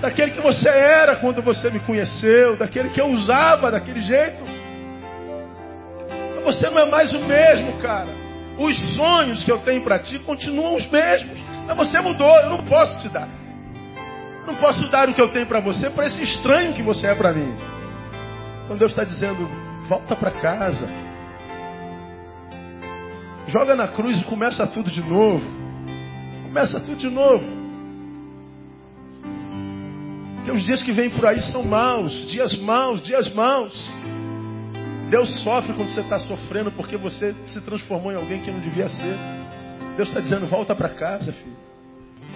Daquele 0.00 0.30
que 0.32 0.40
você 0.40 0.68
era 0.68 1.16
quando 1.16 1.42
você 1.42 1.70
me 1.70 1.80
conheceu. 1.80 2.56
Daquele 2.56 2.88
que 2.90 3.00
eu 3.00 3.06
usava 3.06 3.70
daquele 3.70 4.00
jeito. 4.00 4.65
Você 6.46 6.70
não 6.70 6.78
é 6.78 6.88
mais 6.88 7.12
o 7.12 7.18
mesmo, 7.18 7.76
cara. 7.78 8.08
Os 8.56 8.78
sonhos 8.94 9.42
que 9.42 9.50
eu 9.50 9.58
tenho 9.58 9.82
para 9.82 9.98
ti 9.98 10.16
continuam 10.20 10.76
os 10.76 10.88
mesmos. 10.88 11.40
Mas 11.66 11.76
você 11.76 12.00
mudou, 12.00 12.30
eu 12.38 12.50
não 12.50 12.64
posso 12.64 12.96
te 13.00 13.08
dar. 13.08 13.28
não 14.46 14.54
posso 14.54 14.88
dar 14.88 15.08
o 15.08 15.14
que 15.14 15.20
eu 15.20 15.28
tenho 15.32 15.46
para 15.46 15.58
você 15.58 15.90
para 15.90 16.06
esse 16.06 16.22
estranho 16.22 16.72
que 16.72 16.84
você 16.84 17.08
é 17.08 17.16
para 17.16 17.32
mim. 17.32 17.52
Então 18.64 18.76
Deus 18.76 18.92
está 18.92 19.02
dizendo: 19.02 19.50
volta 19.88 20.14
para 20.14 20.30
casa. 20.30 20.88
Joga 23.48 23.74
na 23.74 23.88
cruz 23.88 24.20
e 24.20 24.24
começa 24.24 24.64
tudo 24.68 24.88
de 24.88 25.02
novo. 25.02 25.44
Começa 26.44 26.78
tudo 26.78 26.96
de 26.96 27.10
novo. 27.10 27.44
Porque 30.36 30.52
os 30.52 30.64
dias 30.64 30.80
que 30.80 30.92
vêm 30.92 31.10
por 31.10 31.26
aí 31.26 31.40
são 31.40 31.64
maus, 31.64 32.12
dias 32.28 32.56
maus, 32.58 33.02
dias 33.02 33.34
maus. 33.34 33.74
Deus 35.10 35.42
sofre 35.42 35.72
quando 35.74 35.90
você 35.90 36.00
está 36.00 36.18
sofrendo 36.18 36.72
porque 36.72 36.96
você 36.96 37.34
se 37.46 37.60
transformou 37.60 38.12
em 38.12 38.16
alguém 38.16 38.42
que 38.42 38.50
não 38.50 38.60
devia 38.60 38.88
ser. 38.88 39.16
Deus 39.96 40.08
está 40.08 40.20
dizendo: 40.20 40.46
volta 40.46 40.74
para 40.74 40.88
casa, 40.90 41.32
filho. 41.32 41.56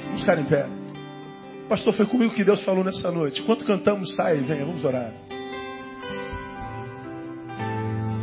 Vamos 0.06 0.20
ficar 0.20 0.38
em 0.38 0.44
pé. 0.44 0.66
Pastor, 1.68 1.92
foi 1.94 2.06
comigo 2.06 2.34
que 2.34 2.44
Deus 2.44 2.62
falou 2.62 2.84
nessa 2.84 3.10
noite. 3.10 3.42
Enquanto 3.42 3.64
cantamos, 3.64 4.14
sai, 4.14 4.38
venha, 4.38 4.64
vamos 4.64 4.84
orar. 4.84 5.12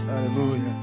Aleluia. 0.10 0.77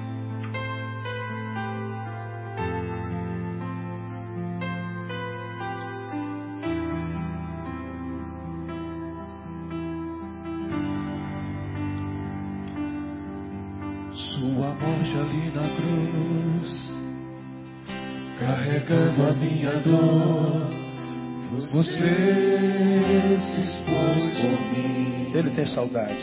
Carregando 18.44 19.26
a 19.26 19.32
minha 19.32 19.70
dor. 19.80 20.68
Você 21.58 21.82
se 23.38 23.62
expôs 23.62 24.26
por 24.40 24.60
mim. 24.72 25.32
Ele 25.34 25.50
tem 25.50 25.66
saudade. 25.66 26.18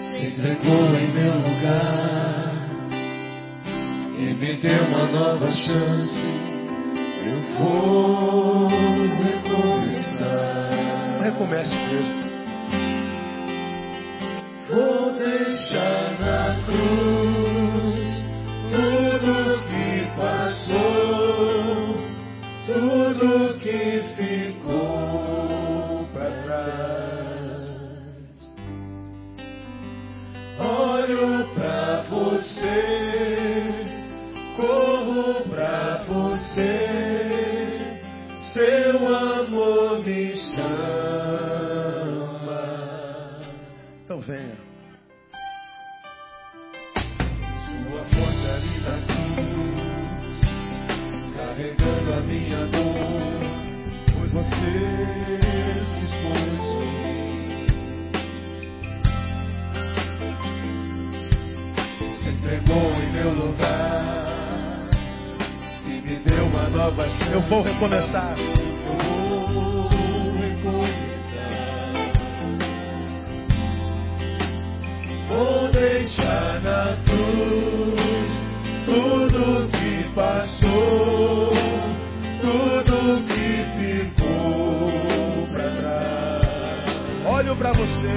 Se 0.00 0.26
entregou 0.26 0.96
em 0.96 1.12
meu 1.12 1.34
lugar 1.34 2.52
e 4.18 4.34
me 4.34 4.56
deu 4.56 4.84
uma 4.84 5.06
nova 5.06 5.50
chance. 5.50 6.32
Eu 7.24 7.40
vou 7.58 8.68
recomeçar. 9.22 10.70
Recomece 11.22 11.74
mesmo. 11.74 12.31
Tudo 18.70 19.62
que 19.68 20.10
passou, 20.16 21.96
tudo 22.66 23.58
que 23.58 24.02
ficou 24.16 26.06
para 26.12 26.30
trás. 26.42 27.60
Olho 30.58 31.46
para 31.54 32.02
você, 32.02 32.91
Eu 66.82 66.90
vou 67.42 67.62
recomeçar. 67.62 68.34
Eu 68.36 68.48
vou 69.38 69.88
recomeçar. 70.36 71.12
Vou 75.28 75.68
deixar 75.70 76.60
na 76.60 76.96
cruz 77.04 78.32
tudo 78.84 79.68
que 79.68 80.10
passou, 80.12 81.52
tudo 82.40 83.22
que 83.28 83.64
ficou 83.78 84.90
para 85.52 85.70
trás. 85.76 87.26
Olho 87.26 87.54
para 87.54 87.70
você. 87.70 88.10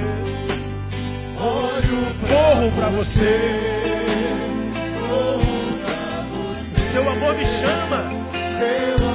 Olho 1.38 2.16
Corro 2.26 2.72
para 2.72 2.88
você. 2.88 3.30
corro 5.06 5.78
pra 5.84 6.24
você. 6.34 6.90
Seu 6.90 7.08
amor 7.08 7.32
me 7.36 7.44
chama. 7.44 8.15
Seu 8.58 9.05